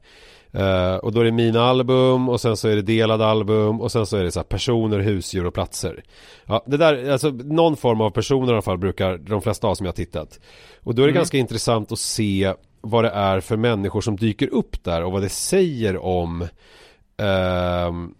Eh, 0.52 0.94
och 0.94 1.12
då 1.12 1.20
är 1.20 1.24
det 1.24 1.32
mina 1.32 1.62
album 1.62 2.28
och 2.28 2.40
sen 2.40 2.56
så 2.56 2.68
är 2.68 2.76
det 2.76 2.82
delade 2.82 3.26
album 3.26 3.80
och 3.80 3.92
sen 3.92 4.06
så 4.06 4.16
är 4.16 4.24
det 4.24 4.30
så 4.32 4.42
personer, 4.42 4.98
husdjur 4.98 5.46
och 5.46 5.54
platser. 5.54 6.02
Ja, 6.46 6.64
det 6.66 6.76
där, 6.76 7.10
alltså 7.10 7.28
någon 7.30 7.76
form 7.76 8.00
av 8.00 8.10
personer 8.10 8.48
i 8.48 8.52
alla 8.52 8.62
fall 8.62 8.78
brukar 8.78 9.16
de 9.18 9.42
flesta 9.42 9.66
ha 9.66 9.74
som 9.74 9.86
jag 9.86 9.92
har 9.92 9.96
tittat. 9.96 10.40
Och 10.82 10.94
då 10.94 11.02
är 11.02 11.06
det 11.06 11.10
Mm. 11.10 11.20
ganska 11.20 11.38
intressant 11.38 11.92
att 11.92 11.98
se 11.98 12.54
vad 12.80 13.04
det 13.04 13.10
är 13.10 13.40
för 13.40 13.56
människor 13.56 14.00
som 14.00 14.16
dyker 14.16 14.48
upp 14.54 14.84
där 14.84 15.02
och 15.04 15.12
vad 15.12 15.22
det 15.22 15.28
säger 15.28 15.96
om 16.04 16.46
ehm, 17.16 18.14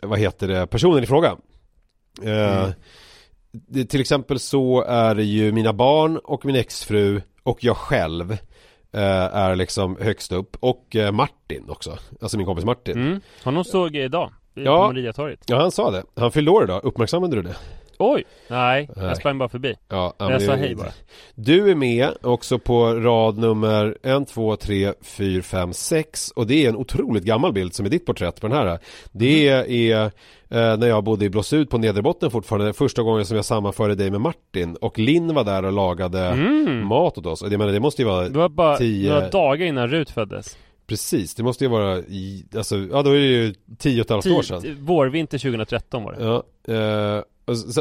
vad 0.00 0.18
heter 0.18 0.48
det, 0.48 0.66
personen 0.66 1.02
i 1.04 1.06
fråga. 1.06 1.36
Eh, 2.22 2.58
Mm. 2.62 2.70
det, 3.52 3.84
till 3.84 4.00
exempel 4.00 4.38
så 4.38 4.82
är 4.82 5.14
det 5.14 5.24
ju 5.24 5.52
mina 5.52 5.72
barn 5.72 6.16
och 6.24 6.44
min 6.46 6.56
exfru 6.56 7.20
och 7.42 7.64
jag 7.64 7.76
själv 7.76 8.36
är 9.00 9.56
liksom 9.56 9.96
högst 10.00 10.32
upp 10.32 10.56
och 10.60 10.96
eh, 10.96 11.12
Martin 11.12 11.70
också, 11.70 11.98
alltså 12.22 12.36
min 12.36 12.46
kompis 12.46 12.64
Martin. 12.64 12.96
Mm. 13.06 13.20
Honom 13.44 13.64
såg 13.64 13.96
jag 13.96 14.04
idag. 14.04 14.30
i- 14.54 14.64
Ja. 14.64 14.86
Mariatorget. 14.86 15.40
Ja 15.46 15.56
han 15.60 15.70
sa 15.70 15.90
det, 15.90 16.02
han 16.16 16.32
fyllde 16.32 16.50
år 16.50 16.64
idag, 16.64 16.80
uppmärksammade 16.84 17.36
du 17.36 17.42
det? 17.42 17.56
Oj! 18.02 18.24
Nej, 18.48 18.88
Nej. 18.96 19.06
jag 19.06 19.16
sprang 19.16 19.38
bara 19.38 19.48
förbi. 19.48 19.74
Ja, 19.88 20.14
ja, 20.18 20.24
Jag 20.24 20.30
men 20.30 20.40
sa 20.40 20.52
det- 20.52 20.58
hej 20.58 20.74
bara. 20.74 20.92
Du 21.34 21.70
är 21.70 21.74
med 21.74 22.08
också 22.22 22.58
på 22.58 22.94
rad 22.94 23.38
nummer 23.38 23.96
1, 24.02 24.28
2, 24.28 24.56
3, 24.56 24.92
4, 25.02 25.42
5, 25.42 25.72
6 25.72 26.30
och 26.30 26.46
det 26.46 26.64
är 26.64 26.68
en 26.68 26.76
otroligt 26.76 27.24
gammal 27.24 27.52
bild 27.52 27.74
som 27.74 27.86
är 27.86 27.90
ditt 27.90 28.06
porträtt 28.06 28.40
på 28.40 28.48
den 28.48 28.56
här. 28.56 28.78
Det 29.12 29.48
är 29.48 30.04
eh, 30.04 30.10
när 30.76 30.86
jag 30.86 31.04
bodde 31.04 31.24
i 31.24 31.30
Blåsut 31.30 31.70
på 31.70 31.78
Nederbotten 31.78 32.30
fortfarande, 32.30 32.72
första 32.72 33.02
gången 33.02 33.24
som 33.26 33.36
jag 33.36 33.44
sammanförde 33.44 33.94
dig 33.94 34.10
med 34.10 34.20
Martin 34.20 34.76
och 34.80 34.98
Linn 34.98 35.34
var 35.34 35.44
där 35.44 35.64
och 35.64 35.72
lagade 35.72 36.34
mat 36.84 37.18
åt 37.18 37.26
oss. 37.26 37.42
Och 37.42 37.52
jag 37.52 37.58
menar 37.58 37.72
det 37.72 37.80
måste 37.80 38.02
ju 38.02 38.08
vara 38.08 38.28
Det 38.28 38.38
var 38.38 38.48
bara 38.48 38.76
Tio- 38.76 39.12
några 39.14 39.28
dagar 39.28 39.66
innan 39.66 39.88
Rut 39.88 40.10
föddes. 40.10 40.56
Precis, 40.86 41.34
det 41.34 41.42
måste 41.42 41.64
ju 41.64 41.70
vara 41.70 41.98
i, 41.98 42.44
alltså, 42.56 42.76
ja 42.76 43.02
då 43.02 43.10
är 43.10 43.14
det 43.20 43.26
ju 43.26 43.54
tio 43.78 44.00
och 44.00 44.04
ett 44.04 44.10
halvt 44.10 44.26
år 44.26 44.42
sedan. 44.42 44.76
Vårvinter 44.80 45.38
2013 45.38 46.04
var 46.04 46.12
det. 46.12 46.24
Ja, 46.24 46.42
eh, 46.74 47.22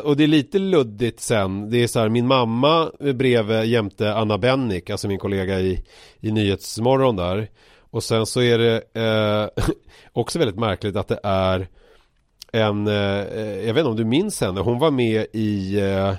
och, 0.04 0.18
det 0.18 0.24
är 0.24 0.28
lite 0.28 0.60
luddigt 0.60 1.20
sen. 1.20 1.70
Det 1.70 1.84
är 1.84 1.88
så 1.88 2.00
här, 2.00 2.10
min 2.10 2.28
mamma 2.28 2.92
bredvid 3.14 3.64
jämte 3.64 4.14
Anna 4.14 4.38
Bennick, 4.38 4.90
alltså 4.90 5.08
min 5.08 5.20
kollega 5.20 5.60
i, 5.60 5.84
i 6.20 6.32
Nyhetsmorgon 6.32 7.16
där. 7.16 7.50
Och 7.92 8.04
sen 8.04 8.26
så 8.26 8.42
är 8.42 8.58
det 8.58 8.82
eh, 8.94 9.64
också 10.14 10.40
väldigt 10.40 10.60
märkligt 10.60 10.96
att 10.96 11.08
det 11.08 11.20
är 11.24 11.68
en, 12.52 12.88
eh, 12.88 12.96
jag 13.66 13.74
vet 13.74 13.78
inte 13.78 13.90
om 13.90 13.96
du 13.96 14.06
minns 14.06 14.42
henne, 14.42 14.62
hon 14.62 14.80
var 14.80 14.92
med 14.92 15.26
i 15.34 15.80
eh, 15.80 16.10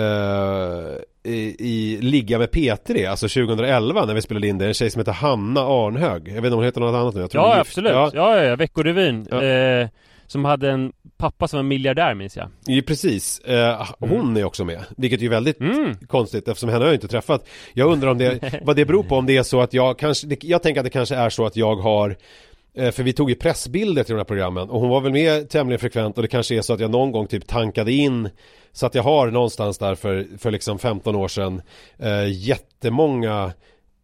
eh, 0.00 0.96
i, 1.22 1.56
i 1.58 1.98
Ligga 2.00 2.38
med 2.38 2.48
P3, 2.48 3.10
alltså 3.10 3.28
2011 3.28 4.04
när 4.04 4.14
vi 4.14 4.22
spelade 4.22 4.48
in 4.48 4.58
det, 4.58 4.66
en 4.66 4.74
tjej 4.74 4.90
som 4.90 5.00
heter 5.00 5.12
Hanna 5.12 5.60
Arnhög 5.60 6.28
Jag 6.28 6.34
vet 6.34 6.44
inte 6.44 6.48
om 6.48 6.54
hon 6.54 6.64
heter 6.64 6.80
något 6.80 6.94
annat 6.94 7.14
nu, 7.14 7.20
jag 7.20 7.30
tror 7.30 7.44
Ja 7.44 7.60
absolut, 7.60 7.92
Ja, 7.92 8.10
ja, 8.14 8.36
ja, 8.36 8.44
ja. 8.44 8.56
Veckorevyn 8.56 9.26
Ja. 9.30 9.42
Som 10.26 10.44
hade 10.44 10.70
en 10.70 10.92
pappa 11.16 11.48
som 11.48 11.56
var 11.56 11.62
miljardär 11.64 12.14
minns 12.14 12.36
jag 12.36 12.48
Ja, 12.66 12.82
precis. 12.86 13.38
Eh, 13.38 13.88
hon 13.98 14.36
är 14.36 14.44
också 14.44 14.64
med, 14.64 14.84
vilket 14.96 15.18
är 15.20 15.22
ju 15.22 15.28
väldigt 15.28 15.60
Mm. 15.60 15.94
konstigt 16.06 16.48
eftersom 16.48 16.68
henne 16.68 16.80
har 16.80 16.86
jag 16.86 16.96
inte 16.96 17.08
träffat. 17.08 17.48
Jag 17.74 17.92
undrar 17.92 18.08
om 18.10 18.18
det, 18.18 18.60
vad 18.64 18.76
det 18.76 18.84
beror 18.84 19.02
på, 19.02 19.16
om 19.16 19.26
det 19.26 19.36
är 19.36 19.42
så 19.42 19.60
att 19.60 19.72
jag 19.72 19.98
kanske, 19.98 20.36
jag 20.40 20.62
tänker 20.62 20.80
att 20.80 20.84
det 20.84 20.90
kanske 20.90 21.16
är 21.16 21.30
så 21.30 21.46
att 21.46 21.56
jag 21.56 21.76
har 21.76 22.16
eh, 22.74 22.90
för 22.90 23.02
vi 23.02 23.12
tog 23.12 23.30
ju 23.30 23.36
pressbilder 23.36 24.04
till 24.04 24.14
de 24.14 24.18
här 24.18 24.24
programmen 24.24 24.70
och 24.70 24.80
hon 24.80 24.88
var 24.90 25.00
väl 25.00 25.12
med 25.12 25.50
tämligen 25.50 25.78
frekvent 25.80 26.16
och 26.16 26.22
det 26.22 26.28
kanske 26.28 26.54
är 26.56 26.62
så 26.62 26.72
att 26.74 26.80
jag 26.80 26.90
någon 26.90 27.12
gång 27.12 27.26
typ 27.26 27.46
tankade 27.46 27.92
in 27.92 28.28
så 28.72 28.86
att 28.86 28.94
jag 28.94 29.02
har 29.02 29.30
någonstans 29.30 29.78
där 29.78 29.94
för, 29.94 30.26
för 30.38 30.50
liksom 30.50 30.78
15 30.78 31.16
år 31.16 31.28
sedan 31.28 31.62
eh, 31.98 32.32
jättemånga 32.32 33.52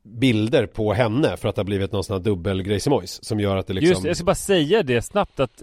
bilder 0.04 0.66
på 0.66 0.92
henne 0.92 1.36
för 1.36 1.48
att 1.48 1.54
det 1.54 1.60
har 1.60 1.64
blivit 1.64 1.92
någon 1.92 2.04
sån 2.04 2.16
här 2.16 2.24
dubbelgrejsimojs 2.24 3.24
som 3.24 3.40
gör 3.40 3.56
att 3.56 3.66
det 3.66 3.72
liksom 3.72 3.88
Just 3.90 4.04
jag 4.04 4.16
ska 4.16 4.24
bara 4.24 4.34
säga 4.34 4.82
det 4.82 5.02
snabbt 5.02 5.40
att 5.40 5.62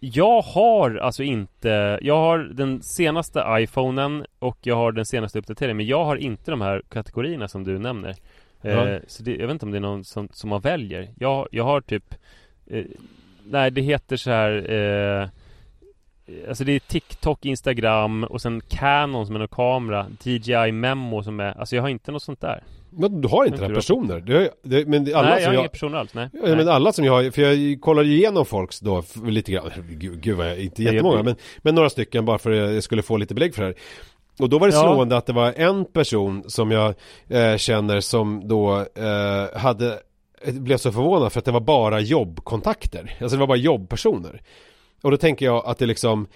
Jag 0.00 0.42
har 0.42 0.96
alltså 0.96 1.22
inte 1.22 1.98
Jag 2.02 2.16
har 2.16 2.38
den 2.38 2.82
senaste 2.82 3.44
iPhonen 3.48 4.26
och 4.38 4.58
jag 4.62 4.76
har 4.76 4.92
den 4.92 5.06
senaste 5.06 5.38
uppdateringen 5.38 5.76
Men 5.76 5.86
jag 5.86 6.04
har 6.04 6.16
inte 6.16 6.50
de 6.50 6.60
här 6.60 6.82
kategorierna 6.88 7.48
som 7.48 7.64
du 7.64 7.78
nämner. 7.78 8.14
Eh, 8.62 8.74
Ja. 8.74 8.98
Så 9.06 9.22
det, 9.22 9.36
jag 9.36 9.46
vet 9.46 9.50
inte 9.50 9.66
om 9.66 9.72
det 9.72 9.78
är 9.78 9.80
någon 9.80 10.04
som, 10.04 10.28
som 10.32 10.50
man 10.50 10.60
väljer. 10.60 11.08
Jag, 11.18 11.48
jag 11.50 11.64
har 11.64 11.80
typ 11.80 12.14
eh, 12.66 12.84
Nej 13.44 13.70
det 13.70 13.80
heter 13.80 14.16
så 14.16 14.30
här 14.30 14.70
eh, 14.70 15.28
Alltså 16.48 16.64
det 16.64 16.72
är 16.72 16.80
TikTok, 16.80 17.44
Instagram 17.44 18.24
och 18.24 18.42
sen 18.42 18.60
Canon 18.68 19.26
som 19.26 19.36
är 19.36 19.40
en 19.40 19.48
kamera 19.48 20.06
DJI 20.22 20.72
Memo 20.72 21.22
som 21.22 21.40
är 21.40 21.58
Alltså 21.58 21.76
jag 21.76 21.82
har 21.82 21.88
inte 21.88 22.12
något 22.12 22.22
sånt 22.22 22.40
där 22.40 22.62
Men 22.96 23.20
du 23.20 23.28
har 23.28 23.44
inte 23.44 23.60
det 23.60 23.68
du. 23.68 23.74
personer, 23.74 24.20
har, 24.34 24.50
det, 24.62 24.86
men 24.88 25.04
det- 25.04 25.14
alla 25.14 25.28
Nej 25.30 25.40
jag 25.42 25.48
har 25.48 25.54
jag, 25.54 25.60
inga 25.60 25.68
personer 25.68 25.98
alls, 25.98 26.14
nej, 26.14 26.28
Ja, 26.32 26.40
men 26.56 26.68
alla 26.68 26.92
som 26.92 27.04
jag 27.04 27.12
har, 27.12 27.30
för 27.30 27.42
jag 27.42 27.80
kollar 27.80 28.04
igenom 28.04 28.44
folks 28.46 28.80
då 28.80 29.02
lite 29.26 29.52
grann, 29.52 29.70
gud, 29.90 30.20
gud 30.20 30.36
vad 30.36 30.50
jag, 30.50 30.58
inte 30.60 30.82
jättemånga 30.82 31.22
men, 31.22 31.36
men 31.58 31.74
några 31.74 31.90
stycken 31.90 32.24
bara 32.24 32.38
för 32.38 32.50
att 32.50 32.74
jag 32.74 32.82
skulle 32.82 33.02
få 33.02 33.16
lite 33.16 33.34
belägg 33.34 33.54
för 33.54 33.62
det 33.62 33.68
här. 33.68 33.76
Och 34.38 34.48
då 34.50 34.58
var 34.58 34.68
det 34.68 34.74
Ja. 34.74 34.80
slående 34.82 35.16
att 35.16 35.26
det 35.26 35.32
var 35.32 35.52
en 35.56 35.84
person 35.84 36.44
som 36.50 36.70
jag 36.70 36.94
eh, 37.28 37.56
känner 37.56 38.00
som 38.00 38.48
då 38.48 38.78
eh, 38.94 39.58
hade 39.58 39.98
blev 40.52 40.76
så 40.76 40.92
förvånad 40.92 41.32
för 41.32 41.38
att 41.38 41.44
det 41.44 41.52
var 41.52 41.60
bara 41.60 42.00
jobbkontakter, 42.00 43.16
alltså 43.20 43.36
det 43.36 43.40
var 43.40 43.46
bara 43.46 43.58
jobbpersoner. 43.58 44.42
Och 45.02 45.10
då 45.10 45.16
tänker 45.16 45.46
jag 45.46 45.66
att 45.66 45.78
det 45.78 45.86
liksom 45.86 46.26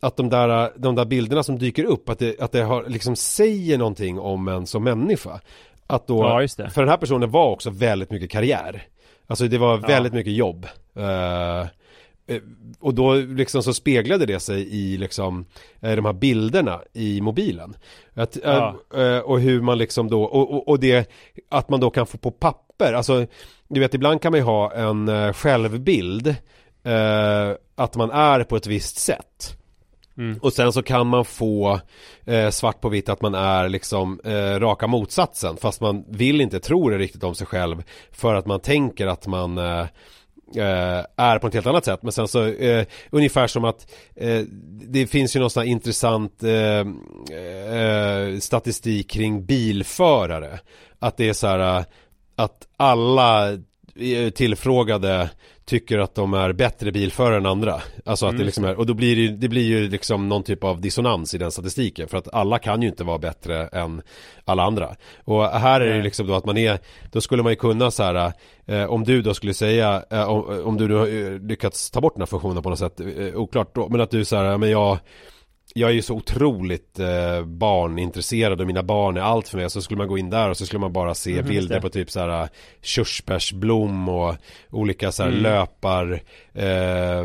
att 0.00 0.16
de 0.16 0.28
där, 0.28 0.72
de 0.76 0.94
där 0.94 1.04
bilderna 1.04 1.42
som 1.42 1.58
dyker 1.58 1.84
upp, 1.84 2.08
att 2.08 2.18
det, 2.18 2.40
att 2.40 2.52
det 2.52 2.62
har, 2.62 2.84
liksom 2.88 3.16
säger 3.16 3.78
någonting 3.78 4.18
om 4.18 4.48
en 4.48 4.66
som 4.66 4.84
människa. 4.84 5.40
Att 5.90 6.06
då, 6.06 6.18
Ja, 6.64 6.70
för 6.70 6.82
den 6.82 6.88
här 6.88 6.96
personen 6.96 7.30
var 7.30 7.50
också 7.50 7.70
väldigt 7.70 8.10
mycket 8.10 8.30
karriär. 8.30 8.82
Alltså 9.26 9.48
det 9.48 9.58
var 9.58 9.76
väldigt 9.76 10.12
mycket 10.12 10.32
jobb. 10.32 10.66
Eh, 10.96 11.66
och 12.80 12.94
då 12.94 13.14
liksom 13.14 13.62
så 13.62 13.74
speglade 13.74 14.26
det 14.26 14.40
sig 14.40 14.74
i 14.74 14.96
liksom 14.96 15.44
eh, 15.80 15.96
de 15.96 16.04
här 16.04 16.12
bilderna 16.12 16.80
i 16.92 17.20
mobilen. 17.20 17.76
Att, 18.14 18.38
Ja. 18.44 18.76
och 19.24 19.40
hur 19.40 19.60
man 19.60 19.78
liksom 19.78 20.08
då, 20.10 20.22
och, 20.22 20.54
och, 20.54 20.68
och 20.68 20.80
det, 20.80 21.10
att 21.48 21.68
man 21.68 21.80
då 21.80 21.90
kan 21.90 22.06
få 22.06 22.18
på 22.18 22.30
papper, 22.30 22.92
alltså 22.92 23.26
du 23.68 23.80
vet 23.80 23.94
ibland 23.94 24.22
kan 24.22 24.32
man 24.32 24.38
ju 24.40 24.44
ha 24.44 24.72
en 24.72 25.32
självbild 25.34 26.26
eh, 26.82 27.52
att 27.74 27.96
man 27.96 28.10
är 28.10 28.44
på 28.44 28.56
ett 28.56 28.66
visst 28.66 28.96
sätt. 28.98 29.57
Mm. 30.18 30.38
Och 30.42 30.52
sen 30.52 30.72
så 30.72 30.82
kan 30.82 31.06
man 31.06 31.24
få 31.24 31.80
eh, 32.24 32.50
svart 32.50 32.80
på 32.80 32.88
vitt 32.88 33.08
att 33.08 33.22
man 33.22 33.34
är 33.34 33.68
liksom 33.68 34.20
eh, 34.24 34.60
raka 34.60 34.86
motsatsen. 34.86 35.56
Fast 35.56 35.80
man 35.80 36.04
vill 36.08 36.40
inte 36.40 36.60
tro 36.60 36.90
det 36.90 36.98
riktigt 36.98 37.24
om 37.24 37.34
sig 37.34 37.46
själv 37.46 37.82
för 38.10 38.34
att 38.34 38.46
man 38.46 38.60
tänker 38.60 39.06
att 39.06 39.26
man 39.26 39.58
eh, 39.58 39.86
eh 40.56 41.04
är 41.16 41.38
på 41.38 41.46
ett 41.46 41.54
helt 41.54 41.66
annat 41.66 41.84
sätt. 41.84 42.02
Men 42.02 42.12
sen 42.12 42.28
så 42.28 42.44
eh, 42.44 42.86
ungefär 43.10 43.46
som 43.46 43.64
att 43.64 43.92
eh, 44.16 44.42
det 44.88 45.06
finns 45.06 45.36
ju 45.36 45.40
någon 45.40 45.50
sån 45.50 45.62
här 45.62 45.70
intressant 45.70 46.42
eh, 46.42 46.86
eh, 47.38 48.38
statistik 48.38 49.10
kring 49.10 49.46
bilförare. 49.46 50.60
Att 50.98 51.16
det 51.16 51.28
är 51.28 51.32
så 51.32 51.46
här 51.46 51.78
eh, 51.78 51.84
att 52.36 52.68
alla 52.76 53.52
eh, 53.96 54.30
tillfrågade 54.34 55.30
tycker 55.68 55.98
att 55.98 56.14
de 56.14 56.34
är 56.34 56.52
bättre 56.52 56.92
bilförare 56.92 57.36
än 57.36 57.46
andra. 57.46 57.82
Alltså 58.04 58.26
att 58.26 58.38
det 58.38 58.44
liksom 58.44 58.64
är, 58.64 58.78
och 58.78 58.86
då 58.86 58.94
blir 58.94 59.16
det, 59.16 59.22
ju- 59.22 59.36
det 59.36 59.48
blir 59.48 59.62
ju 59.64 59.88
liksom 59.88 60.28
någon 60.28 60.42
typ 60.42 60.64
av 60.64 60.80
dissonans 60.80 61.34
i 61.34 61.38
den 61.38 61.50
statistiken 61.50 62.08
för 62.08 62.18
att 62.18 62.34
alla 62.34 62.58
kan 62.58 62.82
ju 62.82 62.88
inte 62.88 63.04
vara 63.04 63.18
bättre 63.18 63.66
än 63.66 64.02
alla 64.44 64.62
andra. 64.62 64.96
Och 65.24 65.44
här 65.48 65.80
är 65.80 65.88
det 65.90 65.96
ju 65.96 66.02
liksom 66.02 66.26
då 66.26 66.34
att 66.34 66.44
man 66.46 66.56
är, 66.56 66.78
då 67.12 67.20
skulle 67.20 67.42
man 67.42 67.52
ju 67.52 67.56
kunna 67.56 67.90
så 67.90 68.02
här, 68.02 68.32
eh, 68.66 68.84
om 68.84 69.04
du 69.04 69.22
då 69.22 69.34
skulle 69.34 69.54
säga, 69.54 70.02
eh, 70.10 70.28
om, 70.30 70.62
om 70.64 70.76
du 70.76 70.88
nu 70.88 70.94
har 70.94 71.06
eh, 71.06 71.38
lyckats 71.40 71.90
ta 71.90 72.00
bort 72.00 72.14
den 72.14 72.22
här 72.22 72.26
funktionen 72.26 72.62
på 72.62 72.70
något 72.70 72.78
sätt, 72.78 73.00
eh, 73.00 73.34
oklart 73.34 73.74
då, 73.74 73.88
men 73.88 74.00
att 74.00 74.10
du 74.10 74.24
så 74.24 74.36
här, 74.36 74.58
men 74.58 74.70
jag 74.70 74.98
jag 75.78 75.90
är 75.90 75.94
ju 75.94 76.02
så 76.02 76.14
otroligt 76.14 76.98
eh, 76.98 77.44
barnintresserad 77.44 78.60
och 78.60 78.66
mina 78.66 78.82
barn 78.82 79.16
är 79.16 79.20
allt 79.20 79.48
för 79.48 79.58
mig 79.58 79.70
så 79.70 79.82
skulle 79.82 79.98
man 79.98 80.08
gå 80.08 80.18
in 80.18 80.30
där 80.30 80.50
och 80.50 80.56
så 80.56 80.66
skulle 80.66 80.80
man 80.80 80.92
bara 80.92 81.14
se 81.14 81.42
bilder 81.42 81.74
det. 81.74 81.80
på 81.80 81.88
typ 81.88 82.10
så 82.10 82.20
här 82.20 82.48
körsbärsblom 82.82 84.08
och 84.08 84.34
olika 84.70 85.12
så 85.12 85.22
här 85.22 85.30
Mm. 85.30 85.42
löpar 85.42 86.20
eh, 86.58 87.24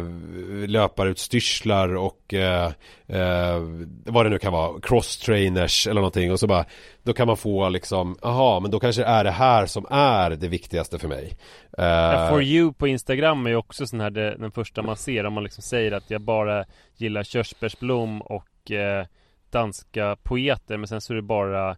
löparutstyrslar 0.67 1.96
och 1.96 2.34
eh, 2.34 2.72
eh, 3.08 3.60
vad 4.06 4.26
det 4.26 4.30
nu 4.30 4.39
kan 4.39 4.54
vara 4.54 4.80
cross-trainers 4.80 5.89
eller 5.89 6.02
någonting. 6.02 6.32
Och 6.32 6.39
så 6.39 6.48
bara 6.48 6.65
då 7.04 7.13
kan 7.13 7.28
man 7.28 7.38
få 7.38 7.69
liksom 7.69 8.17
aha 8.22 8.60
men 8.60 8.72
då 8.72 8.80
kanske 8.80 9.02
det 9.02 9.08
är 9.08 9.24
det 9.24 9.32
här 9.32 9.65
som 9.65 9.86
är 9.89 10.30
det 10.30 10.48
viktigaste 10.48 11.00
för 11.00 11.08
mig. 11.08 11.38
Eh, 11.78 12.30
For 12.30 12.43
you 12.43 12.74
på 12.74 12.88
Instagram 12.88 13.46
är 13.46 13.50
ju 13.50 13.56
också 13.56 13.88
sån 13.88 14.02
här 14.02 14.10
det, 14.10 14.36
den 14.36 14.52
första 14.52 14.82
man 14.82 14.98
ser 14.98 15.26
om 15.26 15.34
man 15.34 15.43
liksom 15.43 15.62
säger 15.62 15.91
att 15.91 16.10
jag 16.10 16.22
bara 16.22 16.65
gillar 16.96 17.24
körsbärsblom 17.24 18.22
och 18.22 18.72
eh, 18.72 19.06
danska 19.50 20.17
poeter 20.24 20.78
men 20.78 20.88
sen 20.88 21.02
så 21.02 21.13
är 21.13 21.15
det 21.15 21.22
bara 21.22 21.69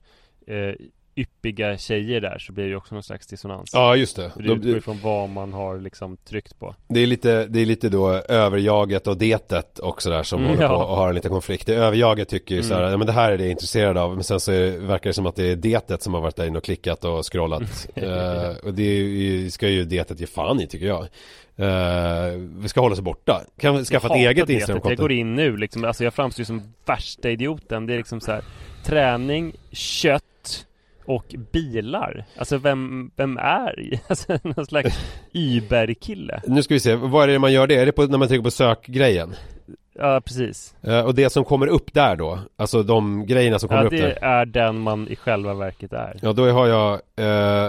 eh, 0.47 0.75
yppiga 1.17 1.77
tjejer 1.77 2.21
där 2.21 2.37
så 2.39 2.53
blir 2.53 2.69
det 2.69 2.75
också 2.75 2.95
någon 2.95 3.03
slags 3.03 3.27
dissonans. 3.27 3.69
Ja 3.73 3.95
just 3.95 4.15
det, 4.15 4.29
För 4.29 4.41
det 4.43 4.51
utgår 4.53 4.77
ifrån 4.77 4.99
vad 5.03 5.29
man 5.29 5.53
har 5.53 5.79
liksom 5.79 6.17
tryckt 6.17 6.59
på. 6.59 6.75
Det 6.87 6.99
är 6.99 7.07
lite, 7.07 7.45
det 7.45 7.59
är 7.61 7.65
lite 7.65 7.89
då 7.89 8.09
överjaget 8.13 9.07
och 9.07 9.17
detet 9.17 9.79
också 9.79 10.09
där 10.09 10.23
som 10.23 10.39
Mm, 10.39 10.49
håller 10.55 10.67
på 10.67 10.73
ja. 10.73 10.85
och 10.85 10.95
har 10.97 11.09
en 11.09 11.15
liten 11.15 11.31
konflikt. 11.31 11.65
Det 11.67 11.75
överjaget 11.75 12.29
tycker 12.29 12.55
ju 12.55 12.63
så 12.63 12.73
här, 12.73 12.79
Mm. 12.81 12.91
ja 12.91 12.97
men 12.97 13.07
det 13.07 13.13
här 13.13 13.31
är 13.31 13.37
det 13.37 13.43
jag 13.43 13.51
intresserad 13.51 13.97
av. 13.97 14.13
Men 14.15 14.23
sen 14.23 14.39
så 14.39 14.51
är, 14.51 14.61
det- 14.61 14.77
verkar 14.79 15.09
det 15.09 15.13
som 15.13 15.25
att 15.25 15.35
det 15.35 15.51
är 15.51 15.55
detet 15.55 16.01
som 16.01 16.13
har 16.13 16.21
varit 16.21 16.35
där 16.35 16.45
inne 16.47 16.57
och 16.57 16.63
klickat 16.63 17.05
och 17.05 17.31
scrollat. 17.31 17.87
Eh, 17.95 18.55
och 18.63 18.73
det 18.73 18.83
är 18.83 19.03
ju, 19.03 19.51
ska 19.51 19.67
ju 19.69 19.85
detet 19.85 20.19
ge 20.19 20.27
fan 20.27 20.61
i 20.61 20.67
tycker 20.67 20.85
jag. 20.87 21.07
Eh, 21.57 22.31
vi 22.57 22.67
ska 22.67 22.81
hålla 22.81 22.95
sig 22.95 23.03
borta. 23.03 23.41
Kan 23.59 23.77
vi 23.77 23.85
skaffa 23.85 24.07
ett 24.07 24.15
eget. 24.15 24.49
Instagramkonto? 24.49 24.89
Jag 24.91 24.97
går 24.97 25.11
in 25.11 25.35
nu 25.35 25.57
liksom, 25.57 25.83
alltså 25.85 26.03
jag 26.03 26.13
framstår 26.13 26.41
ju 26.41 26.45
som 26.45 26.61
värsta 26.85 27.29
idioten. 27.29 27.85
Det 27.85 27.93
är 27.93 27.97
liksom 27.97 28.21
så 28.21 28.31
här 28.31 28.41
träning, 28.83 29.53
kött 29.71 30.23
och 31.05 31.35
bilar. 31.51 32.25
Alltså 32.37 32.57
vem, 32.57 33.11
vem 33.15 33.37
är 33.37 33.99
alltså, 34.07 34.37
någon 34.43 34.65
slags 34.65 34.99
Uber-kille? 35.33 36.41
Nu 36.47 36.63
ska 36.63 36.73
vi 36.73 36.79
se, 36.79 36.95
vad 36.95 37.23
är 37.23 37.33
det 37.33 37.39
man 37.39 37.53
gör 37.53 37.67
det? 37.67 37.75
Är 37.75 37.85
det 37.85 37.91
på, 37.91 38.03
när 38.05 38.17
man 38.17 38.27
trycker 38.27 38.43
på 38.43 38.51
sökgrejen? 38.51 39.35
Ja, 39.93 40.21
precis. 40.25 40.75
Eh, 40.81 40.99
och 41.05 41.15
det 41.15 41.29
som 41.29 41.45
kommer 41.45 41.67
upp 41.67 41.93
där 41.93 42.15
då? 42.15 42.39
Alltså 42.55 42.83
de 42.83 43.25
grejerna 43.25 43.59
som 43.59 43.69
kommer 43.69 43.81
Ja, 43.81 43.87
upp 43.87 43.91
där? 43.91 43.99
det 44.07 44.19
är 44.21 44.45
den 44.45 44.79
man 44.79 45.07
i 45.07 45.15
själva 45.15 45.53
verket 45.53 45.93
är. 45.93 46.19
Ja, 46.21 46.33
då 46.33 46.49
har 46.49 46.67
jag, 46.67 47.01
eh, 47.15 47.65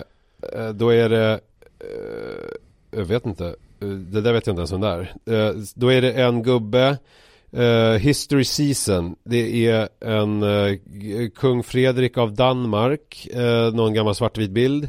eh, 0.53 0.69
då 0.75 0.91
är 0.95 1.09
det, 1.09 1.41
eh, 1.81 2.99
jag 2.99 3.05
vet 3.05 3.27
inte, 3.27 3.55
Eh, 3.81 3.89
det 3.89 4.21
där 4.21 4.33
vet 4.33 4.47
jag 4.47 4.53
inte 4.53 4.61
ens 4.61 4.73
vem 4.73 4.81
det 4.81 4.89
är. 4.89 5.49
Eh, 5.49 5.55
då 5.75 5.93
är 5.93 6.03
det 6.03 6.13
en 6.13 6.43
gubbe, 6.43 6.99
Uh, 7.57 7.99
History 7.99 8.45
Season, 8.45 9.17
det 9.25 9.67
är 9.67 9.89
en 10.01 10.43
uh, 10.43 10.79
kung 11.35 11.63
Fredrik 11.63 12.19
av 12.19 12.35
Danmark, 12.35 13.29
Uh, 13.37 13.75
någon 13.75 13.95
gammal 13.95 14.15
svartvit 14.15 14.51
bild. 14.51 14.89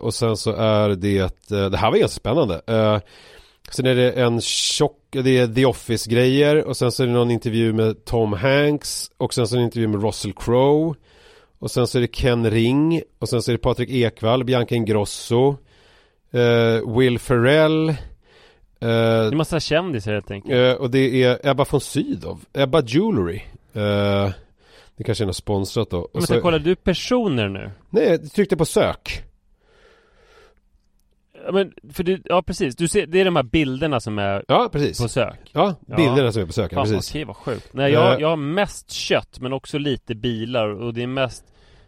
Och 0.00 0.14
sen 0.14 0.36
så 0.36 0.52
är 0.52 0.88
det, 0.88 1.48
det 1.48 1.76
här 1.76 1.90
var 1.90 1.98
ganska 1.98 2.20
spännande. 2.20 2.60
Sen 3.70 3.86
är 3.86 3.94
det 3.94 4.12
en 4.12 4.40
tjock, 4.40 4.98
det 5.10 5.38
är 5.38 5.46
The 5.46 5.66
Office-grejer 5.66 6.64
och 6.64 6.76
sen 6.76 6.92
så 6.92 7.02
är 7.02 7.06
det 7.06 7.12
någon 7.12 7.30
intervju 7.30 7.72
med 7.72 8.04
Tom 8.04 8.32
Hanks 8.32 9.10
och 9.16 9.34
sen 9.34 9.48
så 9.48 9.54
är 9.54 9.56
det 9.56 9.62
en 9.62 9.64
intervju 9.64 9.88
med 9.88 10.02
Russell 10.02 10.32
Crowe 10.32 10.94
och 11.58 11.70
sen 11.70 11.86
så 11.86 11.98
är 11.98 12.02
det 12.02 12.08
Ken 12.08 12.50
Ring 12.50 13.02
och 13.18 13.28
sen 13.28 13.42
så 13.42 13.50
är 13.50 13.52
det 13.52 13.58
Patrik 13.58 13.90
Ekwall, 13.90 14.44
Bianca 14.44 14.74
Ingrosso 14.74 15.56
Will 16.96 17.18
Ferrell 17.18 17.94
det 18.78 18.86
eh, 18.86 18.92
är 18.92 19.28
en 19.32 19.36
massa 19.36 19.60
kändisar 19.60 20.12
helt 20.12 20.30
enkelt. 20.30 20.54
eh, 20.54 20.72
och 20.72 20.90
det 20.90 21.22
är 21.22 21.38
Ebba 21.50 21.66
von 21.70 21.80
Sydow, 21.80 22.40
Ebba 22.52 22.82
Jewelry 22.82 23.42
eh, 23.72 24.30
Det 24.96 25.04
kanske 25.04 25.24
är 25.24 25.26
något 25.26 25.36
sponsrat 25.36 25.90
då 25.90 25.98
och 25.98 26.10
Men 26.12 26.22
så, 26.22 26.40
kollar 26.40 26.58
du 26.58 26.74
personer 26.76 27.48
nu? 27.48 27.70
Nej, 27.90 28.04
jag 28.08 28.32
tryckte 28.32 28.56
på 28.56 28.64
sök 28.64 29.22
Ja, 31.46 31.52
men 31.52 31.72
för 31.92 32.02
du, 32.04 32.22
ja 32.24 32.42
precis. 32.42 32.76
Du 32.76 32.88
ser, 32.88 33.06
det 33.06 33.20
är 33.20 33.24
de 33.24 33.36
här 33.36 33.42
bilderna 33.42 34.00
som 34.00 34.18
är 34.18 34.44
Ja, 34.48 34.68
precis 34.72 35.02
på 35.02 35.08
sök. 35.08 35.50
Ja, 35.52 35.74
Ja. 35.86 35.96
bilderna 35.96 36.32
som 36.32 36.42
är 36.42 36.46
på 36.46 36.52
sök, 36.52 36.72
ja, 36.72 36.76
Fan 36.76 36.84
precis 36.84 37.10
okej, 37.10 37.24
vad 37.24 37.36
sjukt. 37.36 37.68
Nej, 37.72 37.92
jag, 37.92 38.20
jag 38.20 38.28
har 38.28 38.36
mest 38.36 38.90
kött 38.90 39.40
men 39.40 39.52
också 39.52 39.78
lite 39.78 40.14
bilar 40.14 40.68
och 40.68 40.94
det 40.94 41.02
är 41.02 41.06
mest 41.06 41.44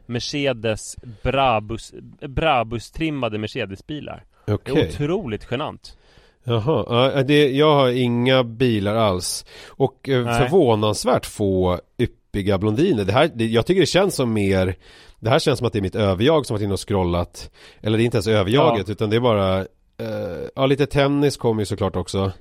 Mercedes 0.07 0.97
Brabus, 1.23 1.93
Brabus-trimmade 2.21 3.39
Mercedes-bilar. 3.39 4.25
Det 4.47 4.53
Okej 4.53 4.81
är 4.83 4.89
otroligt 4.89 5.47
genant. 5.51 5.97
Jaha, 6.45 7.13
ja, 7.17 7.23
det, 7.23 7.51
jag 7.51 7.75
har 7.75 7.89
inga 7.89 8.45
bilar 8.45 8.95
alls. 8.95 9.45
Och 9.69 10.09
eh, 10.09 10.25
Nej. 10.25 10.39
förvånansvärt 10.39 11.27
få 11.27 11.81
yppiga 11.99 12.59
blondiner. 12.59 13.05
Det 13.05 13.13
här, 13.13 13.31
det, 13.35 13.47
jag 13.47 13.67
tycker 13.67 13.81
det 13.81 13.87
känns 13.87 14.15
som 14.15 14.33
mer 14.33 14.75
Det 15.21 15.31
här 15.31 15.39
känns 15.39 15.59
som 15.59 15.67
att 15.67 15.73
det 15.73 15.79
är 15.79 15.83
mitt 15.83 15.95
överjag 15.95 16.47
som 16.47 16.55
varit 16.55 16.63
inne 16.65 16.73
och 16.73 16.89
scrollat 16.89 17.51
Eller 17.81 17.99
det 17.99 18.03
är 18.03 18.05
inte 18.05 18.17
ens 18.17 18.27
överjaget 18.27 18.89
Ja. 18.89 18.93
utan 18.93 19.11
det 19.11 19.17
är 19.17 19.21
bara 19.21 19.59
eh, 19.61 20.49
Ja 20.55 20.67
lite 20.67 20.87
tennis 20.87 21.37
kommer 21.37 21.63
ju 21.63 21.67
såklart 21.67 21.97
också 21.97 22.33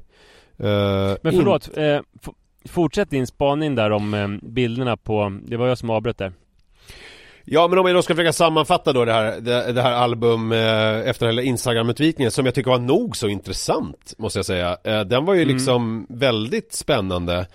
Eh, 0.61 0.65
Men 1.23 1.33
in- 1.33 1.39
förlåt, 1.39 1.77
eh, 1.77 1.83
f- 2.21 2.33
fortsätt 2.69 3.09
din 3.09 3.27
spaning 3.27 3.75
där 3.75 3.91
om 3.91 4.13
eh, 4.13 4.27
bilderna 4.49 4.97
på, 4.97 5.39
det 5.45 5.57
var 5.57 5.67
jag 5.67 5.77
som 5.77 5.89
avbröt 5.89 6.17
där. 6.17 6.33
Ja 7.51 7.67
men 7.67 7.79
om 7.79 7.85
jag 7.87 7.95
då 7.95 8.01
ska 8.01 8.15
försöka 8.15 8.33
sammanfatta 8.33 8.93
då 8.93 9.05
det 9.05 9.13
här, 9.13 9.39
det, 9.41 9.73
det 9.73 9.81
här 9.81 9.91
album 9.91 10.51
eh, 10.51 11.09
efter 11.09 11.25
hela 11.25 11.41
Instagram-utvikningen 11.41 12.31
som 12.31 12.45
jag 12.45 12.55
tycker 12.55 12.71
var 12.71 12.79
nog 12.79 13.17
så 13.17 13.27
intressant 13.27 14.13
måste 14.17 14.39
jag 14.39 14.45
säga. 14.45 14.77
Eh, 14.83 15.01
den 15.01 15.25
var 15.25 15.33
ju 15.33 15.41
Mm. 15.41 15.53
liksom 15.53 16.07
väldigt 16.09 16.73
spännande 16.73 17.47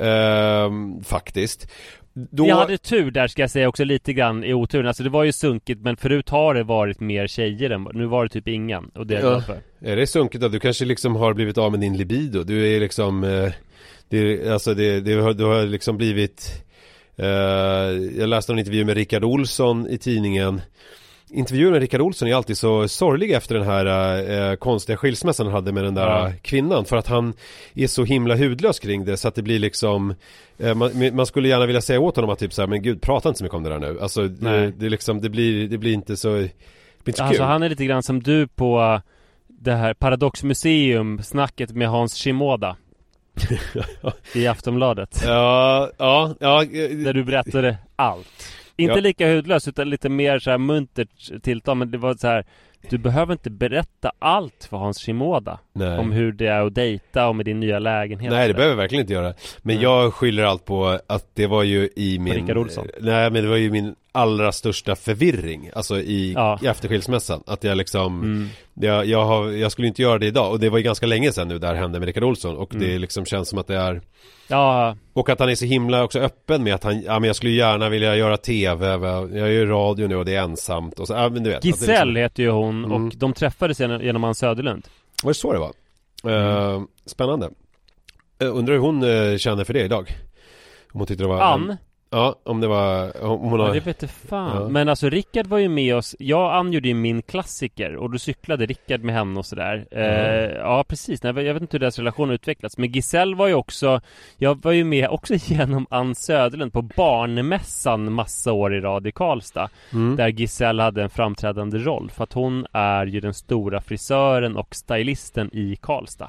eh, 0.00 0.70
faktiskt. 1.04 1.66
Då... 2.12 2.46
Jag 2.48 2.56
hade 2.56 2.78
tur 2.78 3.10
där 3.10 3.26
ska 3.26 3.42
jag 3.42 3.50
säga 3.50 3.68
också 3.68 3.84
lite 3.84 4.12
grann 4.12 4.44
i 4.44 4.54
oturen. 4.54 4.86
Alltså 4.86 5.02
det 5.02 5.10
var 5.10 5.24
ju 5.24 5.32
sunkigt 5.32 5.80
men 5.80 5.96
förut 5.96 6.28
har 6.28 6.54
det 6.54 6.62
varit 6.62 7.00
mer 7.00 7.26
tjejer 7.26 7.70
än 7.70 7.88
nu 7.92 8.06
var 8.06 8.24
det 8.24 8.30
typ 8.30 8.48
ingen. 8.48 8.84
Och 8.94 9.06
det 9.06 9.16
är 9.16 9.22
Ja. 9.22 9.42
Är 9.80 9.96
det 9.96 10.06
sunkigt 10.06 10.42
då? 10.42 10.48
Du 10.48 10.60
kanske 10.60 10.84
liksom 10.84 11.16
har 11.16 11.34
blivit 11.34 11.58
av 11.58 11.70
med 11.70 11.80
din 11.80 11.96
libido? 11.96 12.42
Du 12.42 12.76
är 12.76 12.80
liksom 12.80 13.24
eh, 13.24 13.52
det, 14.08 14.48
Alltså 14.52 14.74
det, 14.74 15.00
det, 15.00 15.34
du 15.34 15.44
har 15.44 15.66
liksom 15.66 15.96
blivit 15.96 16.64
Jag 18.18 18.28
läste 18.28 18.52
en 18.52 18.58
intervju 18.58 18.84
med 18.84 18.96
Rickard 18.96 19.24
Olsson 19.24 19.88
i 19.90 19.98
tidningen 19.98 20.60
Intervjuer 21.32 21.70
med 21.70 21.80
Rickard 21.80 22.00
Olsson 22.00 22.28
är 22.28 22.34
alltid 22.34 22.58
så 22.58 22.88
sorgliga 22.88 23.36
efter 23.36 23.54
den 23.54 23.64
här 23.64 24.50
eh, 24.50 24.56
konstiga 24.56 24.96
skilsmässan 24.96 25.46
han 25.46 25.54
hade 25.54 25.72
med 25.72 25.84
den 25.84 25.94
där 25.94 26.06
Ja. 26.06 26.32
kvinnan 26.42 26.84
För 26.84 26.96
att 26.96 27.06
han 27.06 27.32
är 27.74 27.86
så 27.86 28.04
himla 28.04 28.36
hudlös 28.36 28.78
kring 28.78 29.04
det 29.04 29.16
så 29.16 29.28
att 29.28 29.34
det 29.34 29.42
blir 29.42 29.58
liksom 29.58 30.14
eh, 30.58 30.74
man, 30.74 31.16
man 31.16 31.26
skulle 31.26 31.48
gärna 31.48 31.66
vilja 31.66 31.80
säga 31.80 32.00
åt 32.00 32.16
honom 32.16 32.30
att 32.30 32.38
typ 32.38 32.52
så 32.52 32.62
här, 32.62 32.66
men 32.66 32.82
gud 32.82 33.02
prata 33.02 33.28
inte 33.28 33.38
så 33.38 33.44
mycket 33.44 33.56
om 33.56 33.62
det 33.62 33.70
där 33.70 33.78
nu 33.78 33.98
Alltså 34.00 34.28
det, 34.28 34.72
det, 34.76 34.88
liksom, 34.88 35.20
det 35.20 35.28
blir, 35.28 35.68
det 35.68 35.78
blir 35.78 35.92
inte 35.92 36.16
så 36.16 36.28
blir 36.32 36.48
inte 37.06 37.12
så 37.16 37.22
Alltså 37.22 37.38
kul 37.42 37.46
han 37.46 37.62
är 37.62 37.68
lite 37.68 37.84
grann 37.84 38.02
som 38.02 38.22
du 38.22 38.46
på 38.48 38.80
eh, 38.80 39.00
det 39.48 39.72
här 39.72 39.94
Paradoxmuseum 39.94 41.22
snacket 41.22 41.72
med 41.72 41.88
Hans 41.88 42.14
Shimoda. 42.14 42.76
I 44.34 44.46
Aftonbladet. 44.46 45.22
Ja, 45.24 45.90
ja, 45.98 46.34
ja 46.40 46.64
Där 47.04 47.12
du 47.12 47.24
berättade 47.24 47.76
allt. 47.96 48.28
Inte 48.76 48.94
Ja. 48.94 49.00
lika 49.00 49.34
hudlöst 49.34 49.68
utan 49.68 49.90
lite 49.90 50.08
mer 50.08 50.38
så 50.38 50.50
här 50.50 50.58
muntert 50.58 51.42
tilltal 51.42 51.76
men 51.76 51.90
det 51.90 51.98
var 51.98 52.14
så 52.14 52.26
här 52.26 52.44
Du 52.90 52.98
behöver 52.98 53.32
inte 53.32 53.50
berätta 53.50 54.12
allt 54.18 54.66
för 54.70 54.76
Hans 54.76 54.98
Shimoda 54.98 55.58
Nej. 55.72 55.98
Om 55.98 56.12
hur 56.12 56.32
det 56.32 56.46
är 56.46 56.66
att 56.66 56.74
dejta 56.74 57.28
och 57.28 57.36
med 57.36 57.46
din 57.46 57.60
nya 57.60 57.78
lägenhet 57.78 58.32
Nej 58.32 58.48
det 58.48 58.54
behöver 58.54 58.72
jag 58.72 58.76
verkligen 58.76 59.02
inte 59.02 59.12
göra 59.12 59.34
Men 59.62 59.74
Nej. 59.76 59.82
jag 59.82 60.14
skyller 60.14 60.42
allt 60.44 60.64
på 60.64 60.98
att 61.06 61.26
det 61.34 61.46
var 61.46 61.62
ju 61.62 61.88
i 61.96 62.18
min 62.18 62.34
Rickard 62.34 62.56
Olsson. 62.56 62.86
Nej 63.00 63.30
men 63.30 63.42
det 63.42 63.48
var 63.48 63.56
ju 63.56 63.70
min 63.70 63.94
allra 64.12 64.52
största 64.52 64.96
förvirring 64.96 65.70
Alltså 65.74 65.98
i, 65.98 66.32
Ja. 66.32 66.58
i 66.62 66.66
efter 66.66 66.88
skilsmässan 66.88 67.42
Att 67.46 67.64
jag 67.64 67.76
liksom 67.76 68.22
Mm. 68.22 68.48
jag, 68.74 69.06
jag, 69.06 69.24
har, 69.24 69.50
jag 69.50 69.72
skulle 69.72 69.88
inte 69.88 70.02
göra 70.02 70.18
det 70.18 70.26
idag 70.26 70.50
Och 70.52 70.60
det 70.60 70.70
var 70.70 70.78
ju 70.78 70.84
ganska 70.84 71.06
länge 71.06 71.32
sedan 71.32 71.48
nu 71.48 71.58
det 71.58 71.66
här 71.66 71.74
hände 71.74 71.98
med 71.98 72.06
Rickard 72.06 72.24
Olsson 72.24 72.56
Och 72.56 72.68
det 72.72 72.86
Mm. 72.86 73.00
liksom 73.00 73.24
känns 73.24 73.48
som 73.48 73.58
att 73.58 73.66
det 73.66 73.76
är 73.76 74.00
Ja, 74.48 74.96
Och 75.12 75.28
att 75.30 75.40
han 75.40 75.48
är 75.48 75.54
så 75.54 75.64
himla 75.64 76.04
också 76.04 76.18
öppen 76.18 76.64
med 76.64 76.74
att 76.74 76.84
han 76.84 77.02
Ja 77.02 77.18
men 77.18 77.26
jag 77.26 77.36
skulle 77.36 77.52
gärna 77.52 77.88
vilja 77.88 78.16
göra 78.16 78.36
TV? 78.36 78.86
Jag 79.38 79.52
gör 79.52 79.66
radio 79.66 80.08
nu 80.08 80.16
och 80.16 80.24
det 80.24 80.34
är 80.34 80.42
ensamt 80.42 80.98
och 81.00 81.06
så, 81.06 81.12
ja 81.14 81.28
men 81.28 81.42
du 81.42 81.50
vet 81.50 81.62
det 81.62 81.68
Giselle 81.68 82.04
liksom, 82.04 82.16
heter 82.16 82.42
ju 82.42 82.50
hon 82.50 82.84
Mm. 82.84 83.06
och 83.06 83.12
de 83.16 83.32
träffades 83.32 83.80
genom, 83.80 84.24
Ann 84.24 84.34
Söderlund 84.34 84.88
Var 85.22 85.30
det 85.30 85.34
så 85.34 85.52
det 85.52 85.58
var? 85.58 85.72
Mm. 86.24 86.74
Eh, 86.74 86.82
spännande 87.06 87.46
uh, 88.42 88.56
Undrar 88.56 88.74
hur 88.74 88.80
hon 88.80 89.02
eh, 89.02 89.36
känner 89.36 89.64
för 89.64 89.72
det 89.74 89.80
idag? 89.84 90.16
Om 90.92 91.00
hon 91.00 91.06
tyckte 91.06 91.24
det 91.24 91.28
var 91.28 91.40
Ann? 91.40 91.76
Ja, 92.12 92.36
om 92.44 92.60
det 92.60 92.66
var, 92.66 93.22
om 93.24 93.40
hon 93.40 93.60
har... 93.60 93.66
Ja, 93.66 93.74
det 93.74 93.80
vet 93.80 94.02
jag 94.02 94.10
fan. 94.10 94.62
Ja. 94.62 94.68
Men 94.68 94.88
alltså 94.88 95.08
Rickard 95.08 95.46
var 95.46 95.58
ju 95.58 95.68
med 95.68 95.96
oss 95.96 96.16
Jag 96.18 96.40
och 96.40 96.54
Ann 96.54 96.72
gjorde 96.72 96.88
ju 96.88 96.94
min 96.94 97.22
klassiker 97.22 97.96
och 97.96 98.10
då 98.10 98.18
cyklade 98.18 98.66
Rickard 98.66 99.00
med 99.00 99.14
henne 99.14 99.38
och 99.38 99.46
sådär 99.46 99.86
eh, 99.90 100.56
Ja 100.56 100.84
precis, 100.88 101.22
Nej, 101.22 101.32
jag 101.32 101.54
vet 101.54 101.60
inte 101.60 101.74
hur 101.74 101.80
deras 101.80 101.98
relation 101.98 102.30
utvecklats 102.30 102.78
Men 102.78 102.92
Giselle 102.92 103.36
var 103.36 103.46
ju 103.46 103.54
också 103.54 104.00
Jag 104.36 104.62
var 104.62 104.72
ju 104.72 104.84
med 104.84 105.08
också 105.08 105.34
genom 105.38 105.86
Ann 105.90 106.14
Söderlund 106.14 106.72
på 106.72 106.82
Barnmässan 106.82 108.12
massa 108.12 108.52
år 108.52 108.74
i 108.74 108.80
rad 108.80 109.06
i 109.06 109.12
Karlstad 109.12 109.68
Mm. 109.92 110.16
Där 110.16 110.28
Giselle 110.28 110.82
hade 110.82 111.02
en 111.02 111.10
framträdande 111.10 111.78
roll 111.78 112.10
För 112.10 112.24
att 112.24 112.32
hon 112.32 112.66
är 112.72 113.06
ju 113.06 113.20
den 113.20 113.34
stora 113.34 113.80
frisören 113.80 114.56
och 114.56 114.74
stylisten 114.74 115.50
i 115.52 115.76
Karlstad 115.76 116.28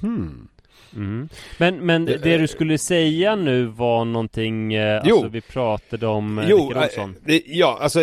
Hmm. 0.00 0.48
Mm. 0.94 1.28
Men, 1.58 1.76
men 1.86 2.04
Det- 2.04 2.18
det 2.18 2.38
du 2.38 2.46
skulle 2.46 2.78
säga 2.78 3.36
nu 3.36 3.64
var 3.64 4.04
någonting, 4.04 4.74
eh, 4.74 5.02
Jo. 5.04 5.14
alltså 5.14 5.28
vi 5.28 5.40
pratade 5.40 6.06
om 6.06 6.38
eh, 6.38 6.44
Jo, 6.48 6.72
eh, 7.26 7.40
ja, 7.46 7.78
alltså 7.80 8.00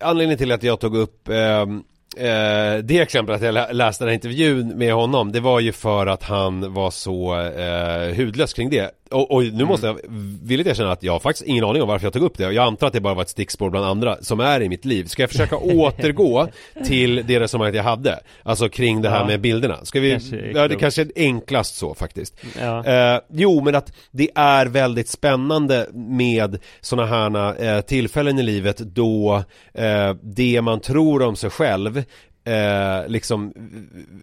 anledningen 0.00 0.38
till 0.38 0.52
att 0.52 0.62
jag 0.62 0.80
tog 0.80 0.96
upp 0.96 1.28
ehm, 1.28 1.82
eh, 2.16 2.84
det 2.84 2.98
exemplet 2.98 3.36
att 3.36 3.42
jag 3.42 3.54
lä- 3.54 3.72
läste 3.72 4.04
den 4.04 4.08
här 4.08 4.14
intervjun 4.14 4.68
med 4.78 4.94
honom 4.94 5.32
Det 5.32 5.40
var 5.40 5.60
ju 5.60 5.72
för 5.72 6.06
att 6.06 6.22
han 6.22 6.72
var 6.74 6.90
så 6.90 7.40
eh, 7.40 8.16
hudlös 8.16 8.52
kring 8.52 8.70
det 8.70 8.90
och, 9.12 9.30
och 9.30 9.44
nu 9.44 9.64
måste 9.64 9.86
jag 9.86 9.98
villigt 10.42 10.66
erkänna 10.68 10.92
att 10.92 11.02
jag 11.02 11.12
har 11.12 11.20
faktiskt 11.20 11.48
ingen 11.48 11.64
aning 11.64 11.82
om 11.82 11.88
varför 11.88 12.06
jag 12.06 12.12
tog 12.12 12.22
upp 12.22 12.38
det 12.38 12.52
Jag 12.52 12.66
antar 12.66 12.86
att 12.86 12.92
det 12.92 13.00
bara 13.00 13.14
var 13.14 13.22
ett 13.22 13.28
stickspår 13.28 13.70
bland 13.70 13.86
andra 13.86 14.16
som 14.20 14.40
är 14.40 14.62
i 14.62 14.68
mitt 14.68 14.84
liv 14.84 15.04
Ska 15.04 15.22
jag 15.22 15.30
försöka 15.30 15.56
återgå 15.62 16.48
till 16.86 17.22
det 17.26 17.40
resonemanget 17.40 17.74
jag 17.76 17.82
hade? 17.82 18.20
Alltså 18.42 18.68
kring 18.68 19.02
det 19.02 19.08
här 19.10 19.20
Ja. 19.20 19.26
med 19.26 19.40
bilderna 19.40 19.84
Ska 19.84 20.00
vi, 20.00 20.10
Kanske 20.10 20.36
ja 20.54 20.68
det 20.68 20.76
kanske 20.76 21.02
är 21.02 21.10
enklast 21.16 21.76
så 21.76 21.94
faktiskt 21.94 22.34
Ja. 22.60 22.84
Eh, 22.86 23.20
jo, 23.32 23.60
men 23.64 23.74
att 23.74 23.92
det 24.10 24.30
är 24.34 24.66
väldigt 24.66 25.08
spännande 25.08 25.86
med 25.94 26.58
sådana 26.80 27.06
här 27.06 27.64
eh, 27.76 27.80
tillfällen 27.80 28.38
i 28.38 28.42
livet 28.42 28.78
då 28.78 29.42
eh, 29.74 30.14
det 30.22 30.62
man 30.62 30.80
tror 30.80 31.22
om 31.22 31.36
sig 31.36 31.50
själv 31.50 32.02
eh, 32.44 33.08
liksom 33.08 33.52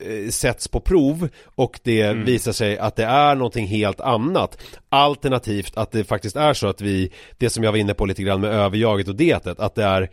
eh, 0.01 0.29
sätts 0.29 0.67
på 0.67 0.79
prov 0.79 1.29
och 1.45 1.79
det 1.83 2.01
Mm. 2.01 2.25
visar 2.25 2.51
sig 2.51 2.77
att 2.77 2.95
det 2.95 3.05
är 3.05 3.35
någonting 3.35 3.67
helt 3.67 3.99
annat 3.99 4.57
Alternativt 4.89 5.77
att 5.77 5.91
det 5.91 6.03
faktiskt 6.03 6.35
är 6.35 6.53
så 6.53 6.67
att 6.67 6.81
vi, 6.81 7.11
det 7.37 7.49
som 7.49 7.63
jag 7.63 7.71
var 7.71 7.79
inne 7.79 7.93
på 7.93 8.05
lite 8.05 8.23
grann 8.23 8.41
med 8.41 8.51
överjaget 8.53 9.07
och 9.07 9.15
detet, 9.15 9.59
att 9.59 9.75
det 9.75 9.83
är 9.83 10.09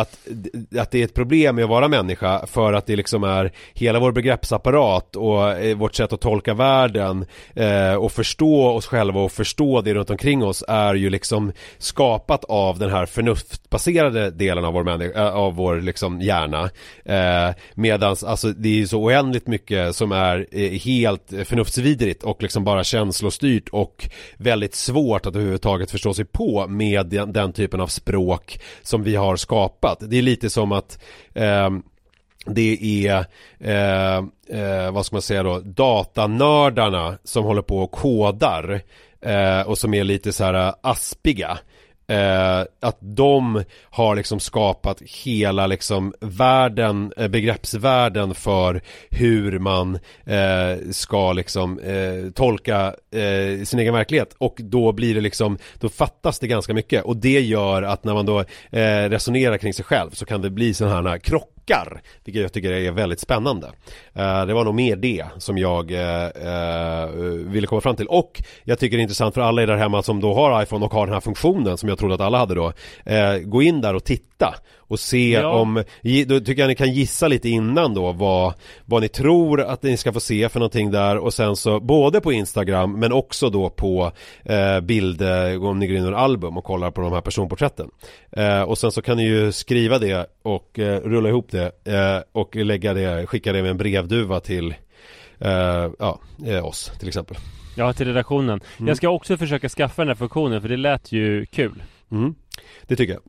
att, 0.00 0.18
att 0.78 0.90
det 0.90 1.00
är 1.00 1.04
ett 1.04 1.14
problem 1.14 1.56
med 1.56 1.64
att 1.64 1.70
vara 1.70 1.88
människa 1.88 2.46
för 2.46 2.72
att 2.72 2.86
det 2.86 2.96
liksom 2.96 3.24
är 3.24 3.52
hela 3.74 4.00
vår 4.00 4.12
begreppsapparat 4.12 5.16
och 5.16 5.50
eh, 5.50 5.76
vårt 5.76 5.94
sätt 5.94 6.12
att 6.12 6.20
tolka 6.20 6.54
världen 6.54 7.26
eh, 7.54 7.94
och 7.94 8.12
förstå 8.12 8.68
oss 8.68 8.86
själva 8.86 9.20
och 9.20 9.32
förstå 9.32 9.80
det 9.80 9.94
runt 9.94 10.10
omkring 10.10 10.44
oss 10.44 10.64
är 10.68 10.94
ju 10.94 11.10
liksom 11.10 11.52
skapat 11.78 12.44
av 12.44 12.78
den 12.78 12.90
här 12.90 13.06
förnuftbaserade 13.06 14.30
delen 14.30 14.64
av 14.64 14.72
vår, 14.72 14.84
människa, 14.84 15.18
eh, 15.18 15.34
av 15.34 15.54
vår 15.54 15.80
liksom 15.80 16.20
hjärna 16.20 16.70
eh, 17.04 17.54
medans 17.74 18.24
alltså 18.24 18.48
det 18.48 18.68
är 18.68 18.72
ju 18.74 18.86
så 18.86 19.02
oändligt 19.02 19.46
mycket 19.46 19.96
som 19.96 20.12
är 20.12 20.46
eh, 20.50 20.70
helt 20.70 21.32
förnuftsvidrigt 21.44 22.22
och 22.22 22.42
liksom 22.42 22.64
bara 22.64 22.84
känslostyrt 22.84 23.68
och 23.68 24.08
väldigt 24.36 24.74
svårt 24.74 25.26
att 25.26 25.34
överhuvudtaget 25.34 25.90
förstå 25.90 26.14
sig 26.14 26.24
på 26.24 26.66
med 26.66 27.06
den, 27.06 27.32
den 27.32 27.52
typen 27.52 27.80
av 27.80 27.86
språk 27.86 28.60
som 28.82 29.02
vi 29.02 29.16
har 29.16 29.36
skapat. 29.36 29.87
Det 30.00 30.18
är 30.18 30.22
lite 30.22 30.50
som 30.50 30.72
att 30.72 30.98
eh, 31.34 31.70
det 32.46 33.06
är, 33.06 33.24
eh, 33.60 34.16
eh, 34.60 34.90
vad 34.90 35.06
ska 35.06 35.14
man 35.14 35.22
säga 35.22 35.42
då, 35.42 35.60
datanördarna 35.60 37.18
som 37.24 37.44
håller 37.44 37.62
på 37.62 37.78
och 37.78 37.92
kodar 37.92 38.80
eh, 39.20 39.60
och 39.60 39.78
som 39.78 39.94
är 39.94 40.04
lite 40.04 40.32
så 40.32 40.44
här 40.44 40.54
eh, 40.54 40.74
aspiga. 40.80 41.58
Eh, 42.08 42.60
att 42.80 42.98
de 43.00 43.64
har 43.82 44.16
liksom 44.16 44.40
skapat 44.40 45.02
hela 45.24 45.66
liksom 45.66 46.14
världen, 46.20 47.12
eh, 47.16 47.28
begreppsvärlden 47.28 48.34
för 48.34 48.80
hur 49.10 49.58
man 49.58 49.98
eh, 50.24 50.90
ska 50.90 51.32
liksom 51.32 51.78
eh, 51.78 52.30
tolka 52.34 52.94
eh, 53.10 53.64
sin 53.64 53.78
egen 53.78 53.94
verklighet. 53.94 54.34
Och 54.38 54.56
då 54.58 54.92
blir 54.92 55.14
det 55.14 55.20
liksom, 55.20 55.58
då 55.80 55.88
fattas 55.88 56.38
det 56.38 56.46
ganska 56.46 56.74
mycket. 56.74 57.04
Och 57.04 57.16
det 57.16 57.40
gör 57.40 57.82
att 57.82 58.04
när 58.04 58.14
man 58.14 58.26
då 58.26 58.40
eh, 58.70 59.08
resonerar 59.08 59.58
kring 59.58 59.74
sig 59.74 59.84
själv 59.84 60.10
så 60.10 60.24
kan 60.24 60.42
det 60.42 60.50
bli 60.50 60.74
sådana 60.74 61.10
här 61.10 61.18
krockar 61.68 62.00
vilket 62.24 62.42
jag 62.42 62.52
tycker 62.52 62.70
är 62.70 62.92
väldigt 62.92 63.20
spännande. 63.20 63.66
Eh, 64.14 64.46
det 64.46 64.54
var 64.54 64.64
nog 64.64 64.74
mer 64.74 64.96
det 64.96 65.24
som 65.38 65.58
jag 65.58 65.90
eh, 65.92 66.26
eh, 66.26 67.08
ville 67.46 67.66
komma 67.66 67.80
fram 67.80 67.96
till. 67.96 68.06
Och 68.06 68.42
jag 68.64 68.78
tycker 68.78 68.96
det 68.96 69.00
är 69.00 69.02
intressant 69.02 69.34
för 69.34 69.40
alla 69.40 69.62
er 69.62 69.66
där 69.66 69.76
hemma 69.76 70.02
som 70.02 70.20
då 70.20 70.34
har 70.34 70.62
iPhone 70.62 70.84
och 70.84 70.92
har 70.92 71.06
den 71.06 71.14
här 71.14 71.20
funktionen 71.20 71.78
som 71.78 71.88
jag 71.88 71.98
trodde 71.98 72.14
att 72.14 72.20
alla 72.20 72.38
hade 72.38 72.54
då. 72.54 72.72
Gå 73.44 73.62
in 73.62 73.80
där 73.80 73.94
och 73.94 74.04
titta 74.04 74.54
och 74.88 75.00
se 75.00 75.30
Ja. 75.30 75.48
om, 75.48 75.84
då 76.26 76.40
tycker 76.40 76.62
jag 76.62 76.68
ni 76.68 76.74
kan 76.74 76.92
gissa 76.92 77.28
lite 77.28 77.48
innan 77.48 77.94
då 77.94 78.12
vad, 78.12 78.54
vad 78.84 79.02
ni 79.02 79.08
tror 79.08 79.60
att 79.60 79.82
ni 79.82 79.96
ska 79.96 80.12
få 80.12 80.20
se 80.20 80.48
för 80.48 80.60
någonting 80.60 80.90
där 80.90 81.18
och 81.18 81.34
sen 81.34 81.56
så 81.56 81.80
både 81.80 82.20
på 82.20 82.32
Instagram 82.32 82.92
men 83.00 83.12
också 83.12 83.50
då 83.50 83.70
på 83.70 84.12
eh, 84.44 84.80
bild, 84.80 85.22
eh, 85.22 85.64
om 85.64 85.78
ni 85.78 85.86
går 85.86 85.96
in 85.96 86.04
i 86.12 86.14
album 86.14 86.56
och 86.56 86.64
kollar 86.64 86.90
på 86.90 87.00
de 87.00 87.12
här 87.12 87.20
personporträtten. 87.20 87.90
Eh, 88.32 88.62
och 88.62 88.78
sen 88.78 88.92
så 88.92 89.02
kan 89.02 89.16
ni 89.16 89.22
ju 89.24 89.52
skriva 89.52 89.98
det 89.98 90.26
och 90.42 90.78
eh, 90.78 91.00
rulla 91.00 91.28
ihop 91.28 91.50
det 91.50 91.72
eh, 91.84 92.22
och 92.32 92.56
lägga 92.56 92.94
det, 92.94 93.26
skicka 93.26 93.52
det 93.52 93.62
med 93.62 93.70
en 93.70 93.76
brevduva 93.78 94.40
till 94.40 94.74
eh, 95.38 95.88
ja, 95.98 96.20
oss 96.62 96.92
till 96.98 97.08
exempel. 97.08 97.36
Ja, 97.76 97.92
till 97.92 98.06
redaktionen. 98.06 98.60
Mm. 98.78 98.88
Jag 98.88 98.96
ska 98.96 99.08
också 99.08 99.36
försöka 99.36 99.68
skaffa 99.68 100.02
den 100.02 100.08
här 100.08 100.14
funktionen 100.14 100.62
för 100.62 100.68
det 100.68 100.76
lät 100.76 101.12
ju 101.12 101.46
kul. 101.46 101.82
Mm. 102.10 102.34
Det 102.86 102.96
tycker 102.96 103.12
jag. 103.12 103.22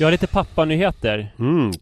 Jag 0.00 0.06
har 0.06 0.12
lite 0.12 0.26
pappanyheter. 0.26 1.32
Mm. 1.38 1.72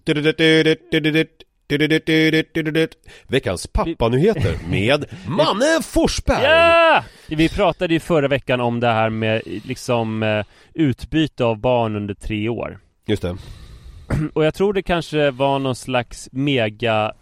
Veckans 3.29 3.67
pappanyheter 3.67 4.69
med 4.71 5.05
Manne 5.29 5.83
Forsberg! 5.83 6.45
Ja! 6.45 7.05
Vi 7.29 7.49
pratade 7.49 7.95
ju 7.95 8.01
förra 8.01 8.29
veckan 8.29 8.61
om 8.61 8.81
det 8.81 8.87
här 8.87 9.11
med 9.11 9.43
liksom 9.45 10.23
eh, 10.23 10.45
utbyte 10.75 11.45
av 11.45 11.59
barn 11.59 11.97
under 11.97 12.15
tre 12.15 12.49
år. 12.49 12.79
Just 13.07 13.23
det. 13.23 13.37
Och 14.33 14.45
jag 14.45 14.55
tror 14.55 14.73
det 14.73 14.83
kanske 14.83 15.31
var 15.31 15.59
någon 15.59 15.77
slags 15.77 16.29
mega 16.33 17.13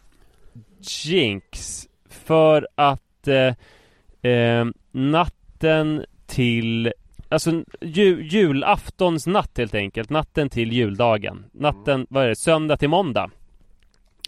jinx 1.04 1.86
För 2.08 2.68
att 2.74 3.28
eh, 3.28 4.32
eh, 4.32 4.64
natten 4.92 6.04
till 6.26 6.92
Alltså 7.28 7.64
ju, 7.80 8.22
julaftons 8.26 9.26
natt 9.26 9.58
helt 9.58 9.74
enkelt 9.74 10.10
Natten 10.10 10.48
till 10.50 10.72
juldagen 10.72 11.44
Natten, 11.52 12.06
vad 12.10 12.24
är 12.24 12.28
det? 12.28 12.36
Söndag 12.36 12.76
till 12.76 12.88
måndag 12.88 13.30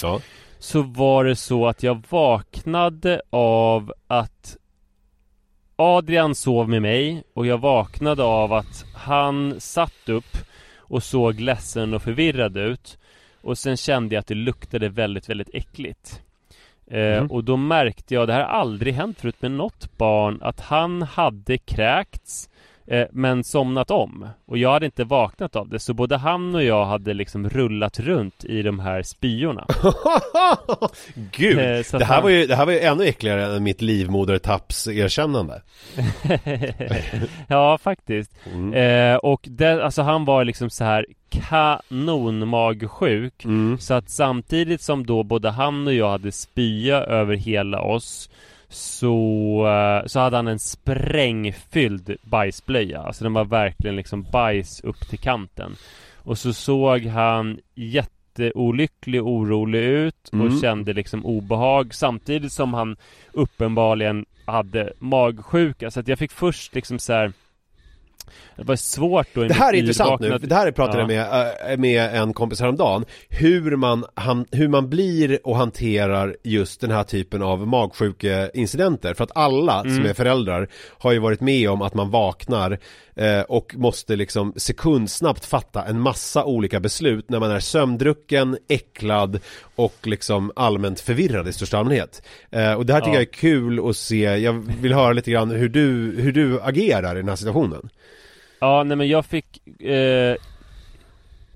Ja. 0.03 0.21
Så 0.59 0.83
var 0.83 1.25
det 1.25 1.37
så 1.37 1.67
att 1.67 1.83
jag 1.83 2.03
vaknade 2.11 3.21
av 3.31 3.93
att 4.07 4.57
Adrian 5.77 6.35
sov 6.35 6.69
med 6.69 6.83
mig 6.83 7.23
och 7.35 7.47
jag 7.47 7.59
vaknade 7.59 8.23
av 8.23 8.53
att 8.53 8.85
han 8.95 9.61
satt 9.61 10.09
upp 10.09 10.37
och 10.77 11.03
såg 11.03 11.41
ledsen 11.41 11.95
och 11.95 12.03
förvirrad 12.03 12.57
ut. 12.57 12.99
Och 13.41 13.59
sen 13.59 13.77
kände 13.77 14.15
jag 14.15 14.21
att 14.21 14.27
det 14.27 14.35
luktade 14.35 14.89
väldigt, 14.89 15.29
väldigt 15.29 15.51
äckligt. 15.53 16.23
Eh, 16.87 16.99
Mm. 16.99 17.31
Och 17.31 17.45
då 17.45 17.57
märkte 17.57 18.15
jag, 18.15 18.27
det 18.29 18.33
här 18.33 18.41
har 18.41 18.49
aldrig 18.49 18.95
hänt 18.95 19.21
förut 19.21 19.43
med 19.43 19.51
något 19.51 19.99
barn, 19.99 20.39
att 20.43 20.61
han 20.61 21.03
hade 21.03 21.59
kräkts 21.59 22.49
eh, 22.91 23.07
men 23.13 23.45
somnat 23.45 23.91
om. 23.91 24.29
Och 24.47 24.59
jag 24.59 24.73
hade 24.73 24.87
inte 24.87 25.05
vaknat 25.05 25.57
av 25.57 25.69
det. 25.69 25.79
Så 25.79 25.95
både 25.95 26.17
han 26.17 26.55
och 26.55 26.63
jag 26.65 26.85
hade 26.85 27.15
liksom 27.15 27.49
rullat 27.49 28.01
runt 28.01 28.45
i 28.45 28.63
de 28.63 28.79
här 28.81 29.03
spyorna. 29.03 29.67
Gud! 31.33 31.59
Eh, 31.59 31.65
Det 31.65 31.93
här, 31.93 32.05
han- 32.05 32.23
var 32.23 32.31
ju, 32.31 32.47
det 32.47 32.57
här 32.57 32.67
var 32.67 32.73
ju 32.73 32.81
ännu 32.81 33.05
äckligare 33.05 33.57
än 33.57 33.63
mitt 33.63 33.83
livmodertappserkännande. 33.83 35.63
ja, 37.49 37.79
faktiskt. 37.79 38.33
Mm. 38.53 38.75
Eh, 38.75 39.17
och 39.17 39.41
det, 39.45 39.85
alltså 39.85 40.03
han 40.03 40.25
var 40.25 40.45
liksom 40.45 40.71
så 40.71 40.85
här 40.85 41.07
kanonmagsjuk. 41.31 43.45
Mm. 43.45 43.79
Så 43.79 43.95
att 43.95 44.11
samtidigt 44.11 44.81
som 44.83 45.07
då 45.07 45.23
både 45.23 45.51
han 45.51 45.87
och 45.87 45.95
jag 45.95 46.11
hade 46.11 46.33
spya 46.33 46.97
över 46.97 47.35
hela 47.35 47.81
oss 47.81 48.31
så, 48.69 49.67
eh, 49.67 50.07
så 50.07 50.21
hade 50.21 50.37
han 50.37 50.49
en 50.49 50.59
sprängfylld 50.59 52.17
bajsblöja. 52.23 53.01
Alltså 53.03 53.25
den 53.25 53.33
var 53.33 53.45
verkligen 53.45 53.97
liksom 53.97 54.23
bajs 54.23 54.81
upp 54.81 55.09
till 55.09 55.19
kanten. 55.19 55.77
Och 56.17 56.39
så 56.39 56.53
såg 56.53 57.01
han 57.07 57.59
jätteolycklig 57.75 59.23
och 59.23 59.29
orolig 59.33 59.79
ut 59.83 60.29
och 60.29 60.35
Mm. 60.35 60.61
kände 60.61 60.93
liksom 60.93 61.27
obehag 61.27 61.95
samtidigt 61.95 62.53
som 62.53 62.75
han 62.75 62.97
uppenbarligen 63.33 64.27
hade 64.45 64.93
magsjuka. 64.99 65.91
Så 65.91 66.01
att 66.01 66.09
jag 66.09 66.19
fick 66.19 66.33
först 66.33 66.75
liksom 66.75 66.99
så 66.99 67.13
här. 67.13 67.33
Det 68.57 68.63
var 68.65 68.77
svårt 68.77 69.27
då 69.35 69.45
Det 69.45 69.55
här 69.55 69.73
är 69.75 69.79
intressant 69.79 70.21
nu, 70.21 70.39
det 70.39 70.55
här 70.55 70.71
pratade 70.71 71.15
Ja. 71.15 71.15
jag 71.15 71.31
med, 71.69 71.73
äh, 71.73 71.79
med 71.79 72.15
en 72.23 72.33
kompis 72.33 72.61
häromdagen 72.61 73.05
Hur 73.29 73.77
man, 73.77 74.05
han, 74.15 74.47
hur 74.53 74.69
man 74.69 74.89
blir 74.91 75.39
och 75.45 75.57
hanterar 75.57 76.37
just 76.45 76.81
den 76.81 76.91
här 76.91 77.05
typen 77.05 77.43
av 77.43 77.67
magsjukeincidenter 77.67 79.15
För 79.15 79.25
att 79.25 79.37
alla 79.37 79.83
som 79.83 79.91
Mm. 79.91 80.07
är 80.07 80.15
föräldrar 80.15 80.69
har 80.99 81.13
ju 81.13 81.19
varit 81.19 81.41
med 81.41 81.71
om 81.71 81.83
att 81.83 81.95
man 81.95 82.11
vaknar 82.11 82.79
eh, 83.17 83.41
och 83.41 83.75
måste 83.77 84.17
liksom 84.17 84.53
sekundsnabbt 84.57 85.45
fatta 85.45 85.85
en 85.85 86.01
massa 86.01 86.45
olika 86.45 86.81
beslut 86.81 87.31
när 87.31 87.41
man 87.41 87.51
är 87.51 87.61
sömndrucken, 87.61 88.59
äcklad 88.69 89.41
och 89.77 89.95
liksom 90.03 90.53
allmänt 90.57 91.01
förvirrad 91.01 91.49
i 91.49 91.53
största 91.53 91.79
allmänhet 91.79 92.23
eh, 92.51 92.73
Och 92.73 92.87
det 92.87 92.93
här 92.93 93.01
tycker 93.01 93.11
Ja. 93.13 93.15
jag 93.15 93.29
är 93.29 93.33
kul 93.33 93.89
att 93.89 93.97
se, 93.97 94.23
jag 94.23 94.53
vill 94.81 94.93
höra 94.93 95.13
lite 95.13 95.31
grann 95.31 95.51
hur 95.51 95.69
du, 95.69 96.15
hur 96.21 96.33
du 96.33 96.61
agerar 96.61 97.15
i 97.17 97.19
den 97.19 97.29
här 97.29 97.37
situationen 97.37 97.89
Ja, 98.59 98.85
nej 98.85 98.97
men 98.97 99.09
jag 99.09 99.27
fick 99.27 99.81
eh, 99.83 100.37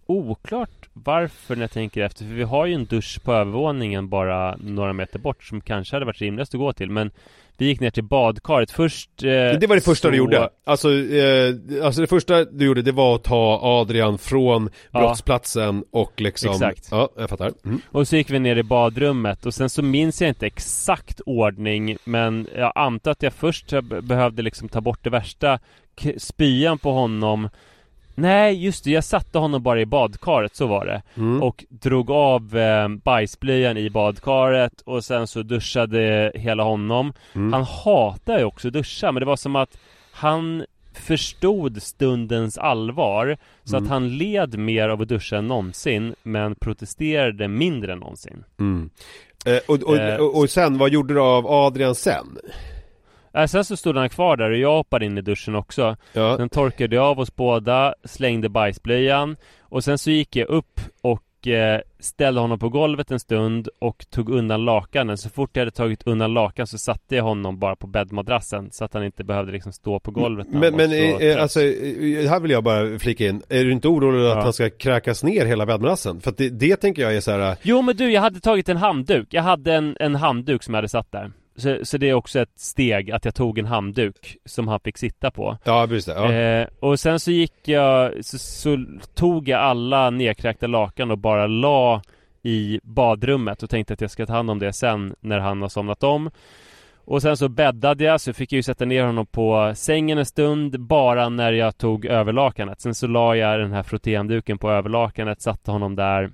Oklart 0.06 0.88
varför 0.92 1.56
när 1.56 1.62
jag 1.62 1.70
tänker 1.70 2.02
efter 2.02 2.24
För 2.24 2.34
vi 2.34 2.42
har 2.42 2.66
ju 2.66 2.74
en 2.74 2.84
dusch 2.84 3.20
på 3.24 3.32
övervåningen 3.32 4.08
bara 4.08 4.56
några 4.56 4.92
meter 4.92 5.18
bort 5.18 5.44
Som 5.44 5.60
kanske 5.60 5.96
hade 5.96 6.06
varit 6.06 6.20
rimligast 6.20 6.54
att 6.54 6.58
gå 6.58 6.72
till 6.72 6.90
Men 6.90 7.10
vi 7.58 7.66
gick 7.66 7.80
ner 7.80 7.90
till 7.90 8.04
badkaret 8.04 8.70
först 8.70 9.10
eh, 9.22 9.28
Det 9.28 9.66
var 9.68 9.74
det 9.74 9.80
första 9.82 10.08
du 10.08 10.14
så- 10.14 10.18
gjorde? 10.18 10.48
Alltså, 10.66 10.92
eh, 10.94 11.54
alltså 11.84 12.00
det 12.00 12.06
första 12.06 12.44
du 12.44 12.64
gjorde 12.64 12.82
det 12.82 12.92
var 12.92 13.14
att 13.14 13.24
ta 13.24 13.60
Adrian 13.62 14.18
från 14.18 14.70
Ja. 14.90 15.00
brottsplatsen 15.00 15.84
och 15.90 16.20
liksom 16.20 16.50
Exakt. 16.50 16.88
Ja, 16.90 17.08
jag 17.16 17.30
fattar 17.30 17.52
mm. 17.64 17.80
Och 17.90 18.08
så 18.08 18.16
gick 18.16 18.30
vi 18.30 18.38
ner 18.38 18.56
i 18.56 18.62
badrummet 18.62 19.46
och 19.46 19.54
sen 19.54 19.70
så 19.70 19.82
minns 19.82 20.20
jag 20.20 20.28
inte 20.30 20.46
exakt 20.46 21.20
ordning 21.26 21.96
Men 22.04 22.46
jag 22.56 22.72
antar 22.74 23.10
att 23.10 23.22
jag 23.22 23.32
först 23.32 23.70
be- 23.82 24.02
behövde 24.02 24.42
liksom 24.42 24.68
ta 24.68 24.80
bort 24.80 24.98
det 25.02 25.10
värsta 25.10 25.58
Spyan 26.18 26.78
på 26.78 26.92
honom 26.92 27.48
Nej 28.14 28.64
just 28.64 28.84
det, 28.84 28.90
jag 28.90 29.04
satte 29.04 29.38
honom 29.38 29.62
bara 29.62 29.80
i 29.80 29.86
badkaret, 29.86 30.56
så 30.56 30.66
var 30.66 30.86
det 30.86 31.02
Mm. 31.16 31.42
Och 31.42 31.64
drog 31.68 32.10
av 32.10 32.56
eh, 32.56 32.88
bajsblöjan 32.88 33.76
i 33.76 33.90
badkaret 33.90 34.80
och 34.84 35.04
sen 35.04 35.26
så 35.26 35.42
duschade 35.42 36.32
hela 36.34 36.62
honom 36.62 37.12
Mm. 37.34 37.52
Han 37.52 37.62
hatar 37.62 38.38
ju 38.38 38.44
också 38.44 38.70
duscha 38.70 39.12
men 39.12 39.20
det 39.20 39.26
var 39.26 39.36
som 39.36 39.56
att 39.56 39.78
Han 40.12 40.64
förstod 40.94 41.82
stundens 41.82 42.58
allvar 42.58 43.36
Så 43.64 43.76
Mm. 43.76 43.84
att 43.84 43.90
han 43.90 44.16
led 44.18 44.58
mer 44.58 44.88
av 44.88 45.02
att 45.02 45.08
duscha 45.08 45.36
än 45.36 45.48
någonsin 45.48 46.14
Men 46.22 46.54
protesterade 46.54 47.48
mindre 47.48 47.92
än 47.92 47.98
någonsin 47.98 48.44
Mm. 48.60 48.90
Eh, 49.46 49.58
och, 49.68 49.82
och, 49.82 49.96
Eh, 49.96 50.20
och, 50.20 50.38
och 50.38 50.50
sen, 50.50 50.78
vad 50.78 50.90
gjorde 50.90 51.14
du 51.14 51.20
av 51.20 51.46
Adrian 51.46 51.94
sen? 51.94 52.38
Äh, 53.34 53.46
Sen 53.46 53.64
så 53.64 53.76
stod 53.76 53.96
han 53.96 54.08
kvar 54.08 54.36
där 54.36 54.50
och 54.50 54.56
jag 54.56 54.72
hoppade 54.76 55.04
in 55.06 55.18
i 55.18 55.20
duschen 55.20 55.54
också 55.54 55.96
Ja, 56.12 56.36
Sen 56.36 56.48
torkade 56.48 56.96
jag 56.96 57.04
av 57.04 57.20
oss 57.20 57.36
båda, 57.36 57.94
slängde 58.04 58.48
bajsblöjan 58.48 59.36
Och 59.60 59.84
sen 59.84 59.98
så 59.98 60.10
gick 60.10 60.36
jag 60.36 60.48
upp 60.48 60.80
och 61.00 61.46
eh, 61.46 61.80
ställde 62.00 62.40
honom 62.40 62.58
på 62.58 62.68
golvet 62.68 63.10
en 63.10 63.20
stund 63.20 63.68
och 63.78 64.04
tog 64.10 64.30
undan 64.30 64.64
lakanen 64.64 65.18
Så 65.18 65.28
fort 65.30 65.50
jag 65.52 65.60
hade 65.60 65.70
tagit 65.70 66.02
undan 66.06 66.34
lakan 66.34 66.66
så 66.66 66.78
satte 66.78 67.16
jag 67.16 67.24
honom 67.24 67.58
bara 67.58 67.76
på 67.76 67.86
bäddmadrassen 67.86 68.68
Så 68.72 68.84
att 68.84 68.94
han 68.94 69.04
inte 69.04 69.24
behövde 69.24 69.52
liksom 69.52 69.72
stå 69.72 70.00
på 70.00 70.10
golvet 70.10 70.46
men, 70.50 70.76
men 70.76 70.90
så 70.90 70.94
eh, 70.96 71.18
trött. 71.18 71.38
alltså, 71.38 71.60
eh, 71.62 72.28
här 72.30 72.40
vill 72.40 72.50
jag 72.50 72.64
bara 72.64 72.98
flika 72.98 73.26
in 73.28 73.42
Är 73.48 73.64
du 73.64 73.72
inte 73.72 73.88
orolig 73.88 74.18
att 74.30 74.36
Ja. 74.36 74.42
han 74.42 74.52
ska 74.52 74.70
kräkas 74.70 75.24
ner 75.24 75.46
hela 75.46 75.66
bäddmadrassen? 75.66 76.20
För 76.20 76.30
att 76.30 76.36
det, 76.36 76.48
det 76.48 76.76
tänker 76.76 77.02
jag 77.02 77.16
är 77.16 77.20
så 77.20 77.30
här. 77.30 77.50
eh, 77.50 77.56
Jo 77.62 77.82
men 77.82 77.96
du, 77.96 78.10
jag 78.12 78.20
hade 78.20 78.40
tagit 78.40 78.68
en 78.68 78.76
handduk 78.76 79.26
Jag 79.30 79.42
hade 79.42 79.74
en, 79.74 79.96
en 80.00 80.14
handduk 80.14 80.62
som 80.62 80.74
jag 80.74 80.78
hade 80.78 80.88
satt 80.88 81.12
där 81.12 81.30
så, 81.62 81.78
så 81.82 81.98
det 81.98 82.08
är 82.08 82.14
också 82.14 82.40
ett 82.40 82.58
steg 82.58 83.10
att 83.10 83.24
jag 83.24 83.34
tog 83.34 83.58
en 83.58 83.66
handduk 83.66 84.36
som 84.44 84.68
han 84.68 84.80
fick 84.80 84.98
sitta 84.98 85.30
på 85.30 85.58
Ja, 85.64 85.86
precis 85.88 86.14
ja. 86.16 86.32
Eh, 86.32 86.68
och 86.80 87.00
sen 87.00 87.20
så 87.20 87.30
gick 87.30 87.68
jag, 87.68 88.24
så, 88.24 88.38
så 88.38 88.84
tog 89.14 89.48
jag 89.48 89.60
alla 89.60 90.10
nedkräkta 90.10 90.66
lakan 90.66 91.10
och 91.10 91.18
bara 91.18 91.46
la 91.46 92.02
i 92.42 92.80
badrummet 92.82 93.62
och 93.62 93.70
tänkte 93.70 93.94
att 93.94 94.00
jag 94.00 94.10
ska 94.10 94.26
ta 94.26 94.32
hand 94.32 94.50
om 94.50 94.58
det 94.58 94.72
sen 94.72 95.14
när 95.20 95.38
han 95.38 95.62
har 95.62 95.68
somnat 95.68 96.02
om. 96.02 96.30
Och 97.04 97.22
sen 97.22 97.36
så 97.36 97.48
bäddade 97.48 98.04
jag, 98.04 98.20
så 98.20 98.32
fick 98.32 98.52
jag 98.52 98.56
ju 98.56 98.62
sätta 98.62 98.84
ner 98.84 99.04
honom 99.04 99.26
på 99.26 99.72
sängen 99.76 100.18
en 100.18 100.26
stund 100.26 100.80
bara 100.80 101.28
när 101.28 101.52
jag 101.52 101.78
tog 101.78 102.06
överlakanet. 102.06 102.80
Sen 102.80 102.94
så 102.94 103.06
la 103.06 103.36
jag 103.36 103.60
den 103.60 103.72
här 103.72 103.82
frottéhandduken 103.82 104.58
på 104.58 104.70
överlakanet, 104.70 105.40
satte 105.40 105.70
honom 105.70 105.96
där. 105.96 106.30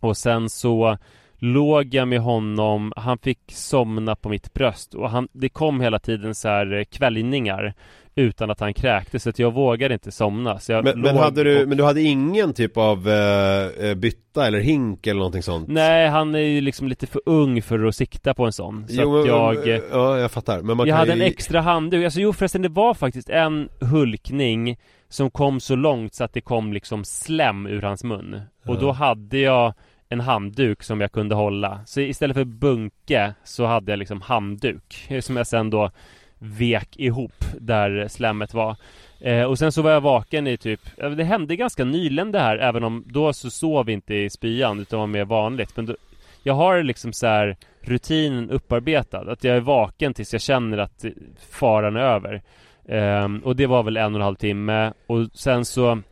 Och 0.00 0.16
sen 0.16 0.50
så 0.50 0.98
låg 1.38 1.94
jag 1.94 2.08
med 2.08 2.20
honom, 2.20 2.92
han 2.96 3.18
fick 3.18 3.38
somna 3.48 4.16
på 4.16 4.28
mitt 4.28 4.52
bröst 4.54 4.94
och 4.94 5.10
han, 5.10 5.28
det 5.32 5.48
kom 5.48 5.80
hela 5.80 5.98
tiden 5.98 6.34
så 6.34 6.48
här 6.48 6.72
eh, 6.78 6.84
kväljningar 6.84 7.74
utan 8.14 8.50
att 8.50 8.60
han 8.60 8.74
kräktes 8.74 9.22
så 9.22 9.30
att 9.30 9.38
jag 9.38 9.54
vågade 9.54 9.94
inte 9.94 10.10
somna 10.12 10.58
så 10.58 10.72
jag 10.72 10.84
Men, 10.84 11.00
men, 11.00 11.16
hade 11.16 11.44
du, 11.44 11.62
och- 11.62 11.68
men 11.68 11.78
du 11.78 11.84
hade 11.84 12.02
ingen 12.02 12.52
typ 12.54 12.76
av 12.76 13.08
eh, 13.08 13.66
eh, 13.88 13.94
bytta 13.94 14.46
eller 14.46 14.58
hink 14.60 15.06
eller 15.06 15.18
någonting 15.18 15.42
sånt? 15.42 15.68
Nej, 15.68 16.08
han 16.08 16.34
är 16.34 16.38
ju 16.38 16.60
liksom 16.60 16.88
lite 16.88 17.06
för 17.06 17.20
ung 17.26 17.62
för 17.62 17.84
att 17.84 17.94
sikta 17.94 18.34
på 18.34 18.44
en 18.46 18.52
sån 18.52 18.88
Så 18.88 18.94
Jo, 19.02 19.12
men- 19.18 19.26
jag 19.26 19.68
eh, 19.68 19.80
Ja, 19.92 20.18
jag 20.18 20.30
fattar. 20.30 20.62
Men 20.62 20.76
man 20.76 20.86
Jag 20.86 20.94
kan 20.94 20.98
hade 21.08 21.14
ju... 21.14 21.22
en 21.22 21.28
extra 21.32 21.60
handduk, 21.60 22.04
alltså 22.04 22.20
jo 22.20 22.32
förresten 22.32 22.62
det 22.62 22.68
var 22.68 22.94
faktiskt 22.94 23.28
en 23.30 23.68
hulkning 23.80 24.76
Som 25.08 25.30
kom 25.30 25.60
så 25.60 25.76
långt 25.76 26.14
så 26.14 26.24
att 26.24 26.32
det 26.32 26.40
kom 26.40 26.72
liksom 26.72 27.04
slem 27.04 27.66
ur 27.66 27.82
hans 27.82 28.04
mun 28.04 28.40
Och 28.66 28.78
då 28.78 28.92
hade 28.92 29.38
jag 29.38 29.74
en 30.08 30.20
handduk 30.20 30.82
som 30.82 31.00
jag 31.00 31.12
kunde 31.12 31.34
hålla 31.34 31.80
Så 31.86 32.00
istället 32.00 32.36
för 32.36 32.44
bunke 32.44 33.34
så 33.44 33.66
hade 33.66 33.92
jag 33.92 33.98
liksom 33.98 34.20
handduk 34.20 35.06
eh, 35.08 35.20
Som 35.20 35.36
jag 35.36 35.46
sen 35.46 35.70
då 35.70 35.90
vek 36.38 36.96
ihop 36.96 37.44
där 37.60 38.08
slemmet 38.08 38.54
var 38.54 38.76
Eh, 39.20 39.42
och 39.42 39.58
sen 39.58 39.72
så 39.72 39.82
var 39.82 39.90
jag 39.90 40.00
vaken 40.00 40.46
i 40.46 40.56
typ, 40.56 40.80
det 41.16 41.24
hände 41.24 41.56
ganska 41.56 41.84
nyligen 41.84 42.32
det 42.32 42.38
här 42.38 42.58
även 42.58 42.84
om 42.84 43.04
då 43.06 43.32
så 43.32 43.50
sov 43.50 43.86
vi 43.86 43.92
inte 43.92 44.14
i 44.14 44.30
spyan 44.30 44.80
utan 44.80 45.00
var 45.00 45.06
mer 45.06 45.24
vanligt. 45.24 45.76
Men 45.76 45.86
då, 45.86 45.96
jag 46.42 46.54
har 46.54 46.82
liksom 46.82 47.12
så 47.12 47.26
här 47.26 47.56
rutinen 47.80 48.50
upparbetad, 48.50 49.32
att 49.32 49.44
jag 49.44 49.56
är 49.56 49.60
vaken 49.60 50.14
tills 50.14 50.32
jag 50.32 50.42
känner 50.42 50.78
att 50.78 51.04
faran 51.50 51.96
är 51.96 52.00
över. 52.00 52.42
Eh, 52.84 53.28
och 53.44 53.56
det 53.56 53.66
var 53.66 53.82
väl 53.82 53.96
en 53.96 54.14
och 54.14 54.20
en 54.20 54.24
halv 54.24 54.36
timme 54.36 54.92
och 55.06 55.26
sen 55.34 55.64
så 55.64 56.02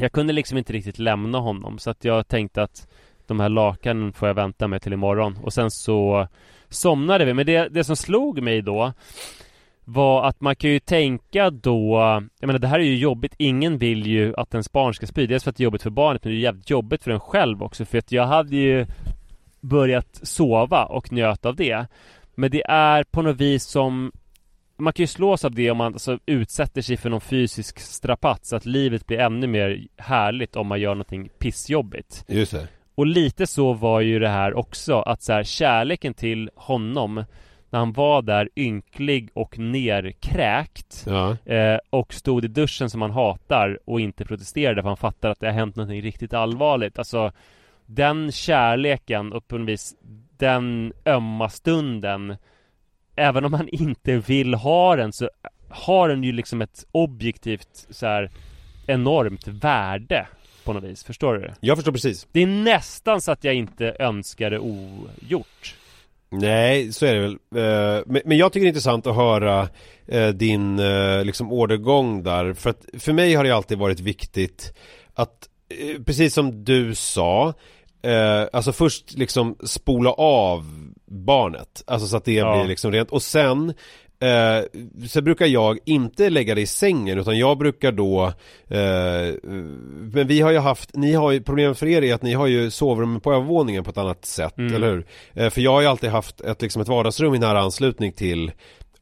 Jag 0.00 0.12
kunde 0.12 0.32
liksom 0.32 0.58
inte 0.58 0.72
riktigt 0.72 0.98
lämna 0.98 1.38
honom 1.38 1.78
så 1.78 1.90
att 1.90 2.04
jag 2.04 2.28
tänkte 2.28 2.62
att 2.62 2.88
de 3.28 3.40
här 3.40 3.48
lakanen 3.48 4.12
får 4.12 4.28
jag 4.28 4.34
vänta 4.34 4.68
med 4.68 4.82
till 4.82 4.92
imorgon. 4.92 5.38
Och 5.42 5.52
sen 5.52 5.70
så 5.70 6.28
Somnade 6.70 7.24
vi, 7.24 7.34
men 7.34 7.46
det, 7.46 7.68
det 7.68 7.84
som 7.84 7.96
slog 7.96 8.42
mig 8.42 8.62
då 8.62 8.92
var 9.84 10.28
att 10.28 10.40
man 10.40 10.56
kan 10.56 10.70
ju 10.70 10.78
tänka 10.78 11.50
då 11.50 11.98
Jag 12.40 12.46
menar 12.46 12.58
det 12.58 12.68
här 12.68 12.78
är 12.78 12.84
ju 12.84 12.96
jobbigt. 12.96 13.34
Ingen 13.38 13.78
vill 13.78 14.06
ju 14.06 14.34
att 14.36 14.54
ens 14.54 14.72
barn 14.72 14.94
ska 14.94 15.06
spy. 15.06 15.26
Dels 15.26 15.44
för 15.44 15.50
att 15.50 15.56
det 15.56 15.62
är 15.62 15.64
jobbigt 15.64 15.82
för 15.82 15.90
barnet 15.90 16.24
men 16.24 16.32
det 16.32 16.38
är 16.38 16.40
jävligt 16.40 16.70
jobbigt 16.70 17.04
för 17.04 17.10
en 17.10 17.20
själv 17.20 17.62
också. 17.62 17.84
För 17.84 17.98
att 17.98 18.12
jag 18.12 18.26
hade 18.26 18.56
ju 18.56 18.86
Börjat 19.60 20.20
sova 20.22 20.84
och 20.84 21.12
njöt 21.12 21.46
av 21.46 21.56
det. 21.56 21.86
Men 22.34 22.50
det 22.50 22.62
är 22.68 23.04
på 23.04 23.22
något 23.22 23.36
vis 23.36 23.64
som 23.64 24.12
man 24.76 24.92
kan 24.92 25.02
ju 25.02 25.06
slås 25.06 25.44
av 25.44 25.54
det 25.54 25.70
om 25.70 25.76
man 25.76 25.92
alltså, 25.92 26.18
utsätter 26.26 26.82
sig 26.82 26.96
för 26.96 27.10
någon 27.10 27.20
fysisk 27.20 27.78
strapats, 27.78 28.52
att 28.52 28.66
livet 28.66 29.06
blir 29.06 29.18
ännu 29.18 29.46
mer 29.46 29.86
härligt 29.96 30.56
om 30.56 30.66
man 30.66 30.80
gör 30.80 30.94
någonting 30.94 31.28
pissjobbigt. 31.38 32.24
Just 32.28 32.52
det. 32.52 32.68
Och 32.98 33.06
lite 33.06 33.46
så 33.46 33.72
var 33.72 34.00
ju 34.00 34.18
det 34.18 34.28
här 34.28 34.54
också, 34.54 35.00
att 35.00 35.22
så 35.22 35.32
här, 35.32 35.42
kärleken 35.42 36.14
till 36.14 36.50
honom 36.54 37.24
när 37.70 37.78
han 37.78 37.92
var 37.92 38.22
där 38.22 38.48
ynklig 38.56 39.30
och 39.34 39.58
nerkräkt 39.58 41.04
Ja. 41.06 41.36
eh, 41.54 41.78
och 41.90 42.14
stod 42.14 42.44
i 42.44 42.48
duschen 42.48 42.90
som 42.90 43.02
han 43.02 43.10
hatar 43.10 43.78
och 43.84 44.00
inte 44.00 44.24
protesterade 44.24 44.82
för 44.82 44.88
han 44.88 44.96
fattar 44.96 45.30
att 45.30 45.40
det 45.40 45.46
har 45.46 45.52
hänt 45.52 45.76
någonting 45.76 46.02
riktigt 46.02 46.34
allvarligt. 46.34 46.98
Alltså 46.98 47.32
den 47.86 48.32
kärleken 48.32 49.32
och 49.32 49.48
på 49.48 49.58
något 49.58 49.68
vis 49.68 49.94
den 50.36 50.92
ömma 51.06 51.48
stunden 51.48 52.36
Även 53.16 53.44
om 53.44 53.50
man 53.50 53.68
inte 53.68 54.16
vill 54.16 54.54
ha 54.54 54.96
den 54.96 55.12
så 55.12 55.30
har 55.68 56.08
den 56.08 56.24
ju 56.24 56.32
liksom 56.32 56.62
ett 56.62 56.84
objektivt 56.92 57.86
så 57.90 58.06
här 58.06 58.30
enormt 58.86 59.48
värde 59.48 60.26
på 60.68 60.72
något 60.74 60.84
vis, 60.84 61.04
förstår 61.04 61.34
du? 61.34 61.50
Jag 61.60 61.76
förstår 61.76 61.92
precis. 61.92 62.26
Det 62.32 62.42
är 62.42 62.46
nästan 62.46 63.20
så 63.20 63.32
att 63.32 63.44
jag 63.44 63.54
inte 63.54 63.96
önskar 63.98 64.50
det 64.50 64.58
ogjort. 64.58 65.74
Nej, 66.30 66.92
så 66.92 67.06
är 67.06 67.14
det 67.14 67.20
väl. 67.20 67.32
Eh, 67.32 68.20
Men, 68.24 68.38
jag 68.38 68.52
tycker 68.52 68.64
det 68.64 68.66
är 68.66 68.68
intressant 68.68 69.06
att 69.06 69.16
höra 69.16 69.68
eh, 70.06 70.28
din 70.28 70.78
eh, 70.78 71.24
liksom 71.24 71.52
ordergång 71.52 72.22
där. 72.22 72.54
För 72.54 72.70
att 72.70 72.84
för 72.98 73.12
mig 73.12 73.34
har 73.34 73.44
det 73.44 73.50
alltid 73.50 73.78
varit 73.78 74.00
viktigt 74.00 74.72
att, 75.14 75.48
precis 76.06 76.34
som 76.34 76.64
du 76.64 76.94
sa, 76.94 77.54
alltså 78.52 78.72
först 78.72 79.12
liksom 79.18 79.56
spola 79.64 80.10
av 80.12 80.90
barnet. 81.06 81.82
Alltså 81.86 82.06
så 82.08 82.16
att 82.16 82.24
det 82.24 82.32
Ja. 82.32 82.58
blir 82.58 82.68
liksom 82.68 82.92
rent. 82.92 83.10
Och 83.10 83.22
sen 83.22 83.74
Eh, 84.20 84.64
så 85.08 85.22
brukar 85.22 85.46
jag 85.46 85.78
inte 85.84 86.30
lägga 86.30 86.54
det 86.54 86.60
i 86.60 86.66
sängen 86.66 87.18
utan 87.18 87.38
jag 87.38 87.58
brukar 87.58 87.92
då 87.92 88.32
eh, 88.68 89.34
Men 90.12 90.26
vi 90.26 90.40
har 90.40 90.50
ju 90.50 90.58
haft, 90.58 90.96
ni 90.96 91.12
har 91.12 91.30
ju, 91.32 91.40
problemet 91.42 91.78
för 91.78 91.86
er 91.86 92.02
är 92.04 92.14
att 92.14 92.22
ni 92.22 92.32
har 92.34 92.46
ju 92.46 92.70
sovrum 92.70 93.20
på 93.20 93.32
övervåningen 93.32 93.84
på 93.84 93.90
ett 93.90 93.98
annat 93.98 94.24
sätt, 94.24 94.58
Mm. 94.58 94.74
eller 94.74 94.90
hur? 94.90 95.06
Eh, 95.34 95.50
för 95.50 95.60
jag 95.60 95.72
har 95.72 95.80
ju 95.80 95.86
alltid 95.86 96.10
haft 96.10 96.40
ett, 96.40 96.62
liksom 96.62 96.82
ett 96.82 96.88
vardagsrum 96.88 97.34
i 97.34 97.38
nära 97.38 97.60
anslutning 97.60 98.12
till 98.12 98.52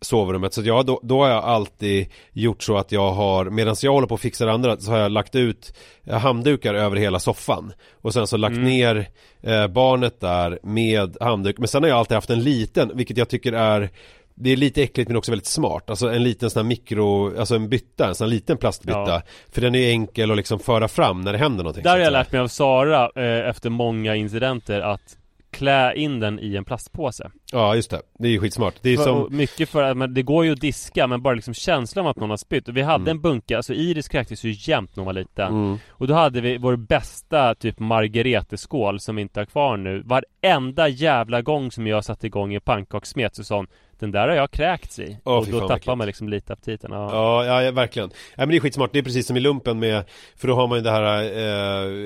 sovrummet 0.01 0.55
så 0.55 0.63
jag, 0.63 0.87
då, 0.87 1.01
då 1.03 1.23
har 1.23 1.29
jag 1.31 1.45
alltid 1.45 2.07
gjort 2.33 2.63
så 2.63 2.77
att 2.77 2.93
jag 2.93 3.13
har, 3.13 3.45
medan 3.45 3.77
jag 3.83 3.93
håller 3.93 4.07
på 4.07 4.15
att 4.15 4.21
fixa 4.21 4.47
det 4.47 4.53
andra 4.53 4.77
så 4.77 4.91
har 4.91 4.99
jag 4.99 5.13
lagt 5.13 5.35
ut 5.35 5.75
eh, 6.05 6.19
handdukar 6.19 6.75
över 6.75 6.97
hela 6.97 7.19
soffan 7.19 7.73
och 8.03 8.13
sen 8.13 8.27
så 8.27 8.37
lagt 8.37 8.53
Mm. 8.57 8.65
ner 8.65 9.09
eh, 9.43 9.67
barnet 9.67 10.21
där 10.21 10.59
med 10.63 11.17
handduk 11.21 11.59
men 11.59 11.69
sen 11.69 11.83
har 11.83 11.91
jag 11.91 11.99
alltid 11.99 12.15
haft 12.15 12.31
en 12.31 12.43
liten, 12.43 12.91
vilket 12.95 13.17
jag 13.17 13.29
tycker 13.29 13.53
är 13.53 13.91
det 14.39 14.51
är 14.51 14.57
lite 14.57 14.83
äckligt 14.83 15.09
men 15.09 15.17
också 15.17 15.33
väldigt 15.33 15.47
smart, 15.47 15.91
alltså 15.91 16.09
en 16.13 16.23
liten 16.23 16.51
sån 16.51 16.61
här 16.61 16.69
mikro, 16.69 17.39
alltså 17.39 17.55
en 17.55 17.69
bytta, 17.69 18.09
en 18.09 18.15
sån 18.15 18.25
här 18.25 18.31
liten 18.35 18.57
plastbytta 18.57 18.99
Ja. 19.07 19.23
För 19.53 19.61
den 19.61 19.75
är 19.75 19.91
enkel 19.91 20.31
att 20.31 20.37
liksom 20.37 20.59
föra 20.59 20.89
fram 20.89 21.21
när 21.21 21.33
det 21.33 21.39
händer 21.39 21.65
någonting 21.65 21.83
Där 21.83 21.91
har 21.91 21.99
jag 21.99 22.13
lärt 22.13 22.33
mig 22.33 22.41
av 22.41 22.49
Sara 22.49 23.11
eh, 23.17 23.49
efter 23.49 23.71
många 23.71 24.15
incidenter 24.15 24.81
att 24.81 25.17
klä 25.51 25.95
in 25.95 26.21
den 26.21 26.39
i 26.41 26.57
en 26.57 26.65
plastpåse. 26.65 27.31
Ja 27.53 27.75
just 27.75 27.91
det, 27.91 28.01
det 28.19 28.29
är 28.29 28.33
ju 28.33 28.41
skitsmart 28.41 28.75
Det 28.83 28.89
är 28.89 28.91
ju 28.91 28.97
För, 28.97 29.05
som, 29.05 29.37
mycket 29.37 29.69
för 29.69 29.83
att 29.83 29.97
men 29.97 30.15
det 30.15 30.23
går 30.23 30.45
ju 30.45 30.53
att 30.53 30.61
diska 30.61 31.07
men 31.07 31.23
bara 31.23 31.35
liksom 31.35 31.55
känslan 31.55 32.05
av 32.07 32.11
att 32.11 32.17
någon 32.17 32.31
har 32.31 32.37
spytt. 32.37 32.69
Och 32.69 32.77
vi 32.77 32.83
hade 32.83 33.11
en 33.11 33.21
bunke, 33.21 33.57
alltså 33.57 33.75
Iris 33.75 34.09
kräktes 34.09 34.45
ju 34.45 34.55
jämt 34.59 34.97
när 34.97 35.01
hon 35.01 35.07
var 35.07 35.13
liten. 35.13 35.49
mm, 35.49 35.79
Och 35.89 36.07
då 36.07 36.15
hade 36.15 36.41
vi 36.41 36.59
vår 36.59 36.77
bästa 36.77 37.55
typ 37.55 37.79
margareteskål 37.79 39.01
som 39.01 39.17
vi 39.17 39.23
inte 39.23 39.41
har 39.41 39.45
kvar 39.45 39.77
nu. 39.77 40.03
Varenda 40.05 40.89
jävla 40.89 41.43
gång 41.43 41.71
som 41.73 41.87
jag 41.87 42.05
satte 42.05 42.27
igång 42.27 42.55
en 42.55 42.61
pannkakssmet 42.61 43.35
så 43.37 43.45
sa 43.45 43.57
hon 43.57 43.67
Den 43.99 44.11
där 44.11 44.29
har 44.29 44.35
jag 44.35 44.51
kräkts 44.51 44.99
i. 44.99 45.19
Åh, 45.25 45.37
och 45.39 45.47
då 45.47 45.61
tappar 45.61 45.75
äckligt. 45.77 45.97
man 45.97 46.07
liksom 46.07 46.29
lite 46.29 46.53
aptiten. 46.53 46.91
Ja. 46.93 47.45
Ja, 47.45 47.63
ja, 47.63 47.71
verkligen. 47.73 48.11
Ja, 48.11 48.15
men 48.37 48.49
det 48.49 48.57
är 48.57 48.61
skitsmart, 48.61 48.91
det 48.93 48.99
är 48.99 49.03
precis 49.03 49.27
som 49.27 49.37
i 49.37 49.41
lumpen 49.41 49.79
med 49.79 50.05
För 50.37 50.49
då 50.49 50.55
har 50.55 50.67
man 50.67 50.79
ju 50.79 50.85
det 50.85 50.91
här 50.91 51.23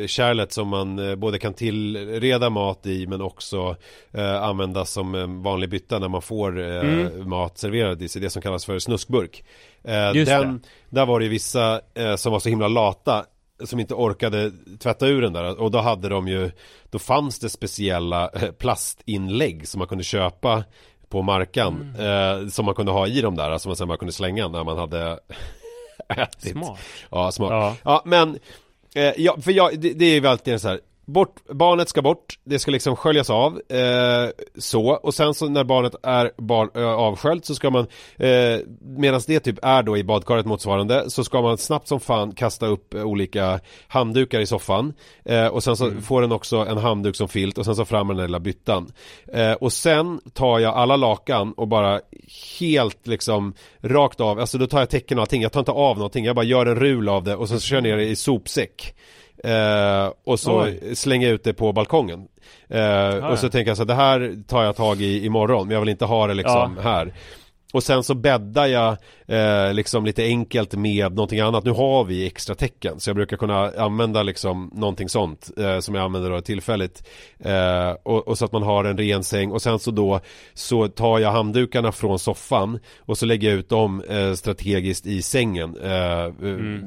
eh, 0.01 0.07
kärlet 0.07 0.53
som 0.53 0.69
man 0.69 0.99
eh, 1.11 1.15
både 1.17 1.39
kan 1.39 1.55
tillreda 1.55 2.51
mat 2.51 2.87
i 2.87 3.07
men 3.07 3.21
också 3.21 3.77
eh, 4.13 4.43
använda 4.43 4.85
som 4.85 5.15
en 5.15 5.43
vanlig 5.43 5.71
bytta 5.71 5.99
när 5.99 6.09
man 6.09 6.23
får 6.23 6.61
eh, 6.61 6.81
Mm. 6.81 7.29
mat 7.29 7.59
serverad 7.59 8.03
i 8.03 8.09
sig, 8.09 8.23
det 8.23 8.31
som 8.31 8.43
kallas 8.43 8.65
för 8.65 8.79
snuskburk. 8.79 9.45
Eh, 9.85 10.11
Just 10.15 10.31
den, 10.31 10.61
Där 10.89 11.07
var 11.07 11.19
det 11.19 11.25
ju 11.25 11.31
vissa 11.31 11.81
eh, 11.95 12.17
som 12.17 12.33
var 12.33 12.39
så 12.41 12.49
himla 12.49 12.69
lata 12.69 13.25
som 13.65 13.81
inte 13.81 13.95
orkade 13.95 14.53
tvätta 14.79 15.07
ur 15.07 15.23
den 15.23 15.33
där 15.33 15.61
och 15.61 15.71
då 15.71 15.79
hade 15.79 16.09
de 16.09 16.29
ju 16.29 16.51
Då 16.91 16.99
fanns 16.99 17.39
det 17.39 17.49
speciella 17.49 18.31
eh, 18.35 18.51
plastinlägg 18.51 19.69
som 19.69 19.79
man 19.79 19.89
kunde 19.89 20.05
köpa 20.05 20.65
på 21.11 21.23
markan 21.23 21.95
Mm. 21.99 22.43
eh, 22.45 22.49
Som 22.49 22.65
man 22.65 22.75
kunde 22.75 22.93
ha 22.93 23.07
i 23.07 23.21
dem 23.21 23.37
där, 23.37 23.59
som 23.59 23.69
man 23.71 23.77
sen 23.77 23.89
bara 23.89 23.99
kunde 23.99 24.13
slänga 24.13 24.49
när 24.49 24.65
man 24.65 24.79
hade 24.79 25.19
ätit 26.09 26.53
Smart. 26.53 26.79
Ja, 27.11 27.33
smart 27.33 27.51
Ja, 27.51 27.77
Ja. 27.85 28.03
men 28.05 28.39
eh, 28.95 29.13
ja, 29.17 29.37
för 29.43 29.53
jag, 29.53 29.81
det, 29.81 29.93
det 29.93 30.05
är 30.05 30.21
ju 30.21 30.27
alltid 30.27 30.61
så 30.61 30.69
här 30.69 30.81
Bort, 31.13 31.35
barnet 31.53 31.89
ska 31.89 32.03
bort, 32.03 32.39
det 32.45 32.59
ska 32.59 32.71
liksom 32.71 32.97
sköljas 32.97 33.31
av 33.31 33.61
eh, 33.69 34.29
Så, 34.59 34.91
och 34.91 35.15
sen 35.15 35.35
så 35.35 35.49
när 35.49 35.65
barnet 35.65 35.95
är 36.03 36.31
barn, 36.39 36.71
ö, 36.75 36.85
avsköljt 36.85 37.45
så 37.45 37.55
ska 37.55 37.71
man 37.71 37.87
eh, 38.17 38.59
Medan 38.81 39.21
det 39.27 39.41
typ 39.41 39.59
är 39.63 39.83
då 39.83 39.97
i 39.97 40.05
badkaret 40.05 40.47
motsvarande 40.47 41.11
Så 41.11 41.25
ska 41.25 41.43
man 41.43 41.59
snabbt 41.59 41.89
som 41.89 42.01
fan 42.01 42.33
kasta 42.33 42.67
upp 42.67 42.95
eh, 42.95 43.03
olika 43.03 43.61
handdukar 43.89 44.41
i 44.41 44.47
soffan. 44.47 44.93
Eh, 45.25 45.47
Och 45.47 45.63
sen 45.63 45.77
så 45.77 45.91
får 45.91 46.21
den 46.23 46.33
också 46.33 46.57
en 46.57 46.79
handduk 46.79 47.17
som 47.17 47.29
filt 47.29 47.59
och 47.59 47.65
sen 47.65 47.77
så 47.77 47.85
fram 47.85 48.07
med 48.07 48.17
den 48.17 48.21
där 48.21 48.29
lilla 48.29 48.41
byttan. 48.41 48.93
Eh, 49.33 49.53
Och 49.53 49.73
sen 49.73 50.21
tar 50.33 50.59
jag 50.59 50.75
alla 50.75 50.97
lakan 50.97 51.53
och 51.53 51.69
bara 51.69 52.01
helt 52.61 53.07
liksom 53.07 53.55
Rakt 53.83 54.21
av, 54.21 54.39
alltså 54.41 54.59
då 54.59 54.67
tar 54.67 54.79
jag 54.79 54.91
tecken 54.91 55.19
och 55.19 55.23
allting. 55.23 55.43
Jag 55.43 55.53
tar 55.53 55.61
inte 55.61 55.73
av 55.73 55.97
någonting, 55.97 56.25
jag 56.25 56.37
bara 56.37 56.45
gör 56.45 56.67
en 56.67 56.77
rul 56.77 57.09
av 57.09 57.25
det 57.25 57.37
och 57.37 57.49
sen 57.49 57.61
så 57.61 57.67
kör 57.67 57.77
jag 57.77 57.83
ner 57.83 57.97
det 57.97 58.05
i 58.05 58.17
sopsäck 58.17 58.95
Eh, 59.45 60.13
och 60.25 60.41
så 60.41 60.63
Oj. 60.63 60.95
jag 61.27 61.35
ut 61.35 61.45
det 61.45 61.53
på 61.53 61.73
balkongen 61.73 62.29
eh, 62.69 62.81
ja. 62.81 63.29
Och 63.29 63.39
så 63.39 63.49
tänker 63.49 63.71
jag 63.71 63.77
så 63.77 63.83
här, 63.83 63.89
det 63.89 63.95
här 63.95 64.43
tar 64.49 64.65
jag 64.65 64.77
tag 64.77 65.01
i 65.01 65.27
imorgon 65.27 65.67
Men 65.67 65.75
jag 65.75 65.81
vill 65.81 65.89
inte 65.89 66.05
ha 66.05 66.27
det 66.27 66.35
liksom 66.35 66.79
här 66.83 67.13
Och 67.73 67.83
sen 67.83 68.03
så 68.03 68.15
bäddar 68.15 68.67
jag 68.67 68.97
eh, 69.27 69.75
liksom 69.75 70.05
lite 70.05 70.25
enkelt 70.25 70.75
med 70.75 71.15
någonting 71.15 71.41
annat. 71.41 71.65
Nu 71.65 71.71
har 71.71 72.05
vi 72.05 72.27
extra 72.27 72.55
tecken 72.55 73.01
Så 73.01 73.11
jag 73.11 73.17
brukar 73.17 73.37
kunna 73.37 73.71
använda 73.79 74.23
liksom 74.23 74.71
någonting 74.75 75.09
sånt 75.09 75.51
eh, 75.59 75.79
Som 75.79 75.95
jag 75.95 76.05
använder 76.05 76.31
då 76.31 76.41
tillfälligt. 76.41 77.09
Eh, 77.39 77.91
och, 78.03 78.29
och 78.29 78.39
så 78.39 78.45
att 78.45 78.53
man 78.53 78.63
har 78.63 78.85
en 78.85 78.99
ren 78.99 79.25
säng. 79.25 79.51
Och 79.51 79.63
sen 79.63 79.79
så 79.79 79.91
då 79.91 80.21
Så 80.55 80.89
tar 80.89 81.19
jag 81.19 81.33
handdukarna 81.33 81.93
från 81.93 82.19
soffan 82.19 82.79
Och 83.01 83.19
så 83.19 83.27
lägger 83.27 83.51
jag 83.51 83.59
ut 83.59 83.69
dem 83.69 84.03
eh, 84.09 84.33
strategiskt 84.33 85.07
i 85.07 85.23
sängen. 85.23 85.77
Eh, 85.77 86.33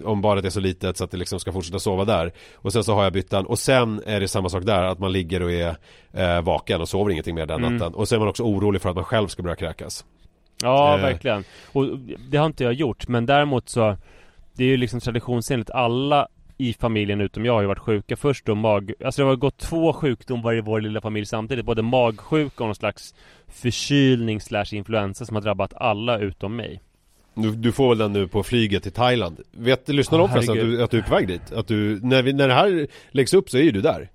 Om 0.05 0.21
badet 0.21 0.45
är 0.45 0.49
så 0.49 0.59
litet 0.59 0.97
så 0.97 1.03
att 1.03 1.11
det 1.11 1.17
liksom 1.17 1.39
ska 1.39 1.51
fortsätta 1.51 1.79
sova 1.79 2.05
där. 2.05 2.31
Och 2.55 2.73
sen 2.73 2.83
så 2.83 2.93
har 2.93 3.03
jag 3.03 3.13
byttan. 3.13 3.45
Och 3.45 3.59
sen 3.59 4.01
är 4.05 4.19
det 4.19 4.27
samma 4.27 4.49
sak 4.49 4.63
där 4.63 4.83
Att 4.83 4.99
man 4.99 5.11
ligger 5.11 5.43
och 5.43 5.51
är 5.51 5.75
eh, 6.13 6.41
vaken 6.41 6.81
och 6.81 6.89
sover 6.89 7.11
ingenting 7.11 7.35
mer 7.35 7.45
den 7.45 7.61
natten. 7.61 7.93
Och 7.93 8.07
sen 8.07 8.15
är 8.15 8.19
man 8.19 8.29
också 8.29 8.43
orolig 8.43 8.81
för 8.81 8.89
att 8.89 8.95
man 8.95 9.05
själv 9.05 9.27
ska 9.27 9.43
börja 9.43 9.55
kräkas 9.55 10.05
Ja, 10.63 10.95
Eh. 10.95 11.01
verkligen. 11.01 11.43
Och 11.71 11.85
det 12.29 12.37
har 12.37 12.45
inte 12.45 12.63
jag 12.63 12.73
gjort, 12.73 13.07
men 13.07 13.25
däremot 13.25 13.69
så 13.69 13.97
Det 14.55 14.63
är 14.63 14.67
ju 14.67 14.77
liksom 14.77 14.99
traditionsenligt 14.99 15.69
alla 15.71 16.27
i 16.57 16.73
familjen 16.73 17.21
utom 17.21 17.45
jag 17.45 17.53
har 17.53 17.61
ju 17.61 17.67
varit 17.67 17.79
sjuka 17.79 18.15
först 18.15 18.45
då 18.45 18.55
mag... 18.55 18.93
Alltså 19.05 19.21
det 19.21 19.27
har 19.27 19.35
gått 19.35 19.57
två 19.57 19.93
sjukdomar 19.93 20.53
i 20.55 20.61
vår 20.61 20.81
lilla 20.81 21.01
familj 21.01 21.25
samtidigt 21.25 21.65
Både 21.65 21.81
magsjuka 21.81 22.63
och 22.63 22.67
någon 22.67 22.75
slags 22.75 23.15
förkylning 23.47 24.41
slash 24.41 24.65
influensa 24.71 25.25
som 25.25 25.35
har 25.35 25.41
drabbat 25.41 25.73
alla 25.75 26.17
utom 26.19 26.55
mig 26.55 26.81
Du, 27.35 27.51
du 27.51 27.71
får 27.71 27.89
väl 27.89 27.97
den 27.97 28.13
nu 28.13 28.27
på 28.27 28.43
flyget 28.43 28.83
till 28.83 28.91
Thailand 28.91 29.39
Vet, 29.51 29.89
lyssnar 29.89 30.19
de 30.19 30.29
förresten 30.29 30.59
att 30.59 30.65
du, 30.65 30.83
att 30.83 30.91
du 30.91 30.97
är 30.97 31.01
på 31.03 31.15
väg 31.15 31.27
dit? 31.27 31.51
Att 31.53 31.67
du, 31.67 31.99
när, 32.03 32.21
vi, 32.21 32.33
när 32.33 32.47
det 32.47 32.53
här 32.53 32.87
läggs 33.11 33.33
upp 33.33 33.49
så 33.49 33.57
är 33.57 33.61
ju 33.61 33.71
du 33.71 33.81
där 33.81 34.09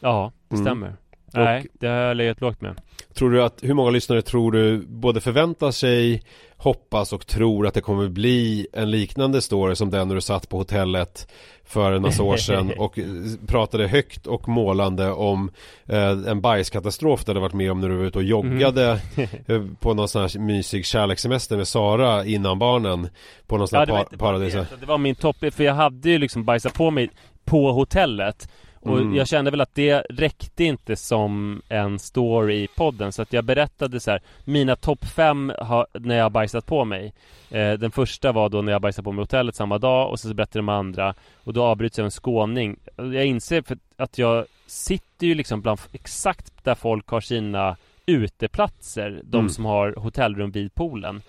Ja, 0.00 0.32
det 0.48 0.54
Mm. 0.54 0.64
stämmer 0.66 0.92
Nej, 1.32 1.66
det 1.72 1.86
har 1.86 1.94
jag 1.96 2.16
legat 2.16 2.40
lågt 2.40 2.60
med. 2.60 2.74
Tror 3.18 3.30
du 3.30 3.42
att, 3.42 3.58
hur 3.62 3.74
många 3.74 3.90
lyssnare 3.90 4.22
tror 4.22 4.52
du 4.52 4.78
både 4.78 5.20
förväntar 5.20 5.70
sig, 5.70 6.22
hoppas 6.56 7.12
och 7.12 7.26
tror 7.26 7.66
att 7.66 7.74
det 7.74 7.80
kommer 7.80 8.08
bli 8.08 8.66
en 8.72 8.90
liknande 8.90 9.42
story 9.42 9.76
som 9.76 9.90
den 9.90 10.08
när 10.08 10.14
du 10.14 10.20
satt 10.20 10.48
på 10.48 10.58
hotellet 10.58 11.28
för 11.64 11.92
en 11.92 12.02
massa 12.02 12.22
år 12.22 12.36
sedan 12.36 12.72
och 12.78 12.98
eh, 12.98 13.04
pratade 13.46 13.88
högt 13.88 14.26
och 14.26 14.48
målande 14.48 15.12
om 15.12 15.50
eh, 15.86 16.10
en 16.10 16.40
bajskatastrof 16.40 17.24
du 17.24 17.30
hade 17.30 17.40
varit 17.40 17.54
med 17.54 17.70
om 17.70 17.80
när 17.80 17.88
du 17.88 17.96
var 17.96 18.04
ute 18.04 18.18
och 18.18 18.24
joggade 18.24 19.00
eh, 19.46 19.64
på 19.80 19.94
någon 19.94 20.08
sån 20.08 20.22
här 20.22 20.38
mysig 20.38 20.86
kärlekssemester 20.86 21.56
med 21.56 21.68
Sara 21.68 22.24
innan 22.24 22.58
barnen 22.58 23.08
på 23.46 23.56
någon 23.58 23.68
sån 23.68 23.78
här 23.78 23.86
det 23.86 23.92
var 23.92 24.04
par- 24.04 24.16
paradis. 24.16 24.54
det 24.80 24.86
var 24.86 24.98
min 24.98 25.14
topp, 25.14 25.36
för 25.52 25.62
jag 25.64 25.74
hade 25.74 26.10
ju 26.10 26.18
liksom 26.18 26.44
bajsat 26.44 26.74
på 26.74 26.90
mig 26.90 27.10
på 27.44 27.72
hotellet 27.72 28.48
och 28.80 28.98
Mm. 28.98 29.14
jag 29.14 29.28
kände 29.28 29.50
väl 29.50 29.60
att 29.60 29.74
det 29.74 30.00
räckte 30.10 30.64
inte 30.64 30.96
som 30.96 31.62
en 31.68 31.98
story 31.98 32.54
i 32.62 32.68
podden 32.76 33.12
så 33.12 33.22
att 33.22 33.32
jag 33.32 33.44
berättade 33.44 34.00
så 34.00 34.10
här 34.10 34.20
Mina 34.44 34.76
topp 34.76 35.04
fem 35.04 35.52
ha, 35.58 35.86
när 35.92 36.16
jag 36.16 36.32
bajsat 36.32 36.66
på 36.66 36.84
mig 36.84 37.12
eh, 37.50 37.72
Den 37.72 37.90
första 37.90 38.32
var 38.32 38.48
då 38.48 38.62
när 38.62 38.72
jag 38.72 38.82
bajsade 38.82 39.04
på 39.04 39.12
mig 39.12 39.22
hotellet 39.22 39.54
samma 39.56 39.78
dag 39.78 40.10
och 40.10 40.20
sen 40.20 40.28
så 40.30 40.34
berättade 40.34 40.58
de 40.58 40.68
andra 40.68 41.14
Och 41.44 41.52
då 41.52 41.64
avbryts 41.64 41.98
jag 41.98 42.02
av 42.02 42.06
en 42.06 42.10
skåning 42.10 42.76
Jag 42.96 43.24
inser 43.26 43.62
för 43.62 43.78
att 43.96 44.18
jag 44.18 44.44
sitter 44.66 45.26
ju 45.26 45.34
liksom 45.34 45.60
bland 45.62 45.80
exakt 45.92 46.64
där 46.64 46.74
folk 46.74 47.08
har 47.08 47.20
sina 47.20 47.76
uteplatser 48.06 49.20
De 49.24 49.38
Mm. 49.38 49.50
som 49.50 49.64
har 49.64 49.92
hotellrum 49.96 50.50
vid 50.50 50.74
poolen 50.74 51.22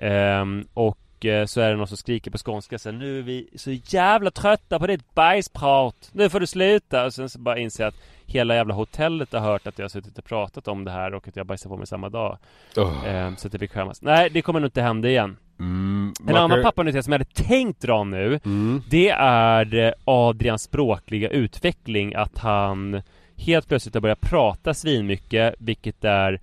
Ehm, 0.00 0.64
och 0.74 0.98
eh, 1.24 1.46
så 1.46 1.60
är 1.60 1.70
det 1.70 1.76
någon 1.76 1.88
som 1.88 1.96
skriker 1.96 2.30
på 2.30 2.38
skånska 2.38 2.78
här, 2.84 2.92
Nu 2.92 3.18
är 3.18 3.22
vi 3.22 3.48
så 3.56 3.70
jävla 3.70 4.30
trötta 4.30 4.78
på 4.78 4.86
ditt 4.86 5.14
bajsprat. 5.14 6.10
Nu 6.12 6.28
får 6.28 6.40
du 6.40 6.46
sluta. 6.46 7.04
Och 7.04 7.14
sen 7.14 7.28
så 7.28 7.38
bara 7.38 7.58
inser 7.58 7.84
jag 7.84 7.88
att 7.88 8.00
Hela 8.30 8.54
jävla 8.54 8.74
hotellet 8.74 9.32
har 9.32 9.40
hört 9.40 9.66
att 9.66 9.78
jag 9.78 9.84
har 9.84 9.88
suttit 9.88 10.18
och 10.18 10.24
pratat 10.24 10.68
om 10.68 10.84
det 10.84 10.90
här 10.90 11.14
och 11.14 11.28
att 11.28 11.36
jag 11.36 11.46
bajsar 11.46 11.70
på 11.70 11.76
mig 11.76 11.86
samma 11.86 12.08
dag. 12.08 12.38
Oh. 12.76 13.34
Så 13.36 13.46
att 13.46 13.52
jag 13.52 13.60
fick 13.60 13.72
skämmas 13.72 14.02
Nej, 14.02 14.30
det 14.30 14.42
kommer 14.42 14.60
nog 14.60 14.66
inte 14.66 14.82
hända 14.82 15.08
igen. 15.08 15.36
Mm, 15.60 16.12
En 16.20 16.32
man 16.32 16.36
annan 16.36 16.62
pappanyhet 16.62 17.04
som 17.04 17.12
jag 17.12 17.18
hade 17.20 17.48
tänkt 17.48 17.80
dra 17.80 18.04
nu 18.04 18.40
Mm. 18.44 18.82
Det 18.90 19.10
är 19.20 19.74
eh, 19.74 19.92
Adrians 20.04 20.62
språkliga 20.62 21.28
utveckling. 21.28 22.14
Att 22.14 22.38
han 22.38 23.02
helt 23.36 23.68
plötsligt 23.68 23.94
har 23.94 24.00
börjat 24.00 24.20
prata 24.20 24.74
svinmycket 24.74 25.54
Vilket 25.58 26.04
är 26.04 26.40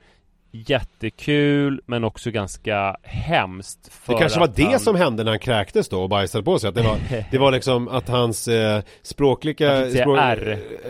jättekul 0.68 1.82
men 1.86 2.04
också 2.04 2.32
ganska 2.32 2.98
hemskt 3.04 3.94
för 3.94 4.14
Det 4.14 4.20
kanske 4.20 4.40
var 4.40 4.52
det 4.56 4.64
han... 4.64 4.80
som 4.80 4.96
hände 4.96 5.24
när 5.24 5.32
han 5.32 5.40
kräktes 5.40 5.90
då 5.90 6.02
och 6.04 6.10
bajsade 6.10 6.44
på 6.44 6.60
sig. 6.60 6.68
Att 6.68 6.76
det, 6.76 6.82
var, 6.82 6.98
det 7.32 7.38
var 7.38 7.52
liksom 7.52 7.88
att 7.88 8.10
hans 8.10 8.48
eh, 8.48 8.82
språkliga, 9.02 9.90
språk, 9.92 10.20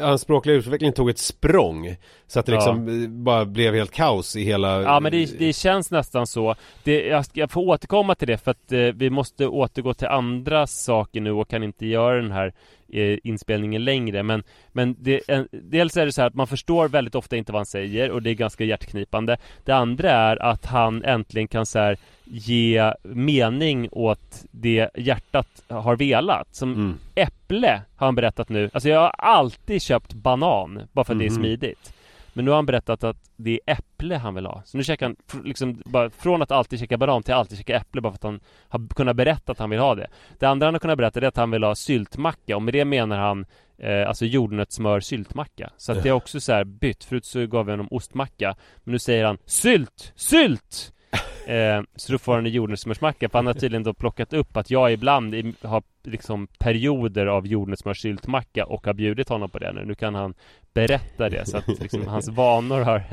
hans 0.01 0.21
språkliga 0.21 0.55
utveckling 0.55 0.93
tog 0.93 1.09
ett 1.09 1.19
språng. 1.19 1.95
Så 2.27 2.39
att 2.39 2.45
det 2.45 2.51
liksom 2.51 3.03
eh, 3.03 3.09
bara 3.09 3.45
blev 3.45 3.73
helt 3.75 3.91
kaos 3.91 4.35
i 4.35 4.43
hela... 4.43 4.81
Ja 4.81 4.99
men 4.99 5.11
det, 5.11 5.39
det 5.39 5.53
känns 5.53 5.91
nästan 5.91 6.27
så. 6.27 6.55
Det, 6.83 7.05
jag, 7.05 7.25
jag 7.33 7.51
får 7.51 7.61
återkomma 7.61 8.15
till 8.15 8.27
det 8.27 8.37
för 8.37 8.51
att 8.51 8.71
eh, 8.71 8.79
vi 8.79 9.09
måste 9.09 9.47
återgå 9.47 9.93
till 9.93 10.07
andra 10.07 10.67
saker 10.67 11.21
nu 11.21 11.31
och 11.31 11.49
kan 11.49 11.63
inte 11.63 11.85
göra 11.85 12.21
den 12.21 12.31
här 12.31 12.53
eh, 12.93 13.17
inspelningen 13.23 13.83
längre. 13.83 14.23
Men, 14.23 14.43
men 14.71 14.95
det, 14.99 15.21
en, 15.27 15.47
dels 15.51 15.97
är 15.97 16.05
det 16.05 16.11
så 16.11 16.21
här 16.21 16.27
att 16.27 16.33
man 16.35 16.47
förstår 16.47 16.87
väldigt 16.87 17.15
ofta 17.15 17.35
inte 17.35 17.51
vad 17.51 17.59
han 17.59 17.65
säger 17.65 18.11
och 18.11 18.21
det 18.21 18.29
är 18.29 18.33
ganska 18.33 18.63
hjärtknipande. 18.63 19.37
Det 19.65 19.71
andra 19.71 20.11
är 20.11 20.41
att 20.43 20.65
han 20.65 21.03
äntligen 21.03 21.47
kan 21.47 21.65
så 21.65 21.79
här, 21.79 21.97
ge 22.23 22.93
mening 23.03 23.89
åt 23.91 24.43
det 24.51 24.89
hjärtat 24.97 25.47
har 25.69 25.95
velat. 25.95 26.55
Som 26.55 26.73
Mm. 26.73 26.97
äpple 27.15 27.81
har 27.95 28.07
han 28.07 28.15
berättat 28.15 28.49
nu. 28.49 28.69
Alltså 28.73 28.89
jag 28.89 28.99
har 28.99 29.09
alltid 29.17 29.81
köpt 29.81 30.13
banan 30.13 30.81
bara 30.91 31.05
för 31.05 31.13
att 31.13 31.19
det 31.19 31.25
är 31.25 31.29
Mhm. 31.29 31.35
smidigt 31.39 31.91
Men 32.35 32.45
nu 32.45 32.51
har 32.51 32.55
han 32.55 32.65
berättat 32.65 33.03
att 33.03 33.17
det 33.35 33.59
är 33.65 33.73
äpple 33.73 34.15
han 34.15 34.35
vill 34.35 34.45
ha 34.45 34.61
Så 34.65 34.77
nu 34.77 34.83
käkar 34.83 35.05
han 35.05 35.43
liksom 35.43 35.81
bara 35.85 36.09
från 36.09 36.41
att 36.41 36.51
alltid 36.51 36.79
käka 36.79 36.97
banan 36.97 37.23
till 37.23 37.33
att 37.33 37.39
alltid 37.39 37.57
käka 37.57 37.75
äpple 37.75 38.01
bara 38.01 38.11
för 38.11 38.17
att 38.17 38.23
han 38.23 38.39
har 38.69 38.87
kunnat 38.87 39.15
berätta 39.15 39.51
att 39.51 39.59
han 39.59 39.69
vill 39.69 39.79
ha 39.79 39.95
det 39.95 40.07
Det 40.39 40.45
andra 40.45 40.67
han 40.67 40.73
har 40.73 40.79
kunnat 40.79 40.97
berätta 40.97 41.19
är 41.19 41.23
att 41.23 41.37
han 41.37 41.51
vill 41.51 41.63
ha 41.63 41.75
syltmacka 41.75 42.55
och 42.55 42.61
med 42.61 42.73
det 42.73 42.85
menar 42.85 43.17
han 43.17 43.45
eh, 43.77 44.07
Alltså 44.07 44.25
jordnötssmör 44.25 44.99
syltmacka 44.99 45.69
Så 45.77 45.91
att 45.91 46.03
det 46.03 46.09
är 46.09 46.13
också 46.13 46.39
så 46.39 46.53
här 46.53 46.63
bytt 46.63 47.03
Förut 47.03 47.25
så 47.25 47.47
gav 47.47 47.67
jag 47.67 47.73
honom 47.73 47.87
ostmacka 47.91 48.55
Men 48.83 48.91
nu 48.91 48.99
säger 48.99 49.25
han 49.25 49.37
sylt! 49.45 50.13
Sylt! 50.15 50.94
Eh, 51.47 51.81
så 51.95 52.11
då 52.11 52.17
får 52.17 52.35
han 52.35 52.45
en 52.45 52.51
jordnötssmörsmacka 52.51 53.29
för 53.29 53.37
han 53.37 53.45
har 53.47 53.53
tydligen 53.53 53.83
då 53.83 53.93
plockat 53.93 54.33
upp 54.33 54.57
att 54.57 54.71
jag 54.71 54.93
ibland 54.93 55.35
i- 55.35 55.53
har 55.61 55.83
liksom 56.03 56.47
perioder 56.47 57.25
av 57.25 57.47
jordnötssmörsyltmacka 57.47 58.65
och 58.65 58.85
har 58.85 58.93
bjudit 58.93 59.29
honom 59.29 59.49
på 59.49 59.59
det 59.59 59.71
nu. 59.73 59.85
Nu 59.85 59.95
kan 59.95 60.15
han 60.15 60.33
berätta 60.73 61.29
det 61.29 61.45
så 61.49 61.57
att 61.57 61.67
liksom, 61.81 62.07
hans 62.07 62.27
vanor 62.29 62.79
har 62.81 63.03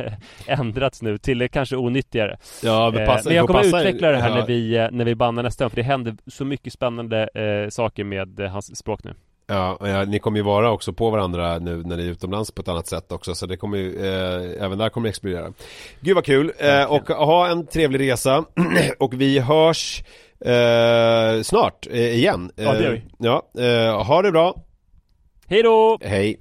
ändrats 0.47 1.03
nu 1.03 1.19
till 1.19 1.39
det 1.39 1.49
kanske 1.49 1.77
onyttigare. 1.77 2.39
Ja, 2.63 2.91
men, 2.91 3.01
Eh, 3.03 3.07
passa, 3.07 3.29
men 3.29 3.37
jag 3.37 3.47
kommer 3.47 3.61
passa- 3.63 3.81
utveckla 3.81 4.11
det 4.11 4.17
här 4.19 4.29
ja. 4.29 4.35
när 4.35 4.47
vi, 4.47 4.77
eh, 4.77 4.89
när 4.91 5.05
vi 5.05 5.15
bandar 5.15 5.43
nästa 5.43 5.65
gång 5.65 5.71
för 5.71 5.77
det 5.77 5.83
händer 5.83 6.17
så 6.27 6.45
mycket 6.45 6.73
spännande 6.73 7.29
eh, 7.35 7.69
saker 7.71 8.05
med 8.05 8.41
eh, 8.41 8.51
hans 8.51 8.77
språk 8.77 9.05
nu. 9.05 9.15
Ja, 9.47 9.79
ja, 9.81 10.05
ni 10.05 10.19
kommer 10.19 10.39
ju 10.39 10.43
vara 10.45 10.71
också 10.71 10.93
på 10.93 11.11
varandra 11.11 11.59
nu 11.59 11.83
när 11.83 11.97
ni 11.97 12.03
är 12.07 12.11
utomlands 12.11 12.51
på 12.51 12.63
ett 12.63 12.69
annat 12.69 12.87
sätt 12.87 13.13
också 13.13 13.35
så 13.35 13.47
det 13.47 13.57
kommer 13.57 13.79
ju, 13.79 13.97
eh, 14.07 14.65
även 14.65 14.79
där 14.79 14.89
kommer 14.89 15.07
det 15.07 15.11
explodera. 15.11 15.53
Gud 16.01 16.15
vad 16.15 16.25
kul, 16.25 16.53
eh, 16.59 16.85
och 16.85 17.09
ha 17.09 17.49
en 17.49 17.67
trevlig 17.67 18.01
resa 18.11 18.45
och 18.99 19.15
vi 19.15 19.39
hörs 19.39 20.03
eh, 20.45 21.43
snart 21.43 21.87
eh, 21.91 22.15
igen. 22.15 22.51
Ja, 22.57 22.73
det 22.73 22.83
gör 22.85 22.93
Eh, 22.93 23.01
Ja, 23.19 23.43
eh, 23.59 24.05
ha 24.05 24.23
det 24.23 24.33
bra, 24.33 24.55
Hej 25.47 25.63
då! 25.63 25.99
hej. 26.03 26.41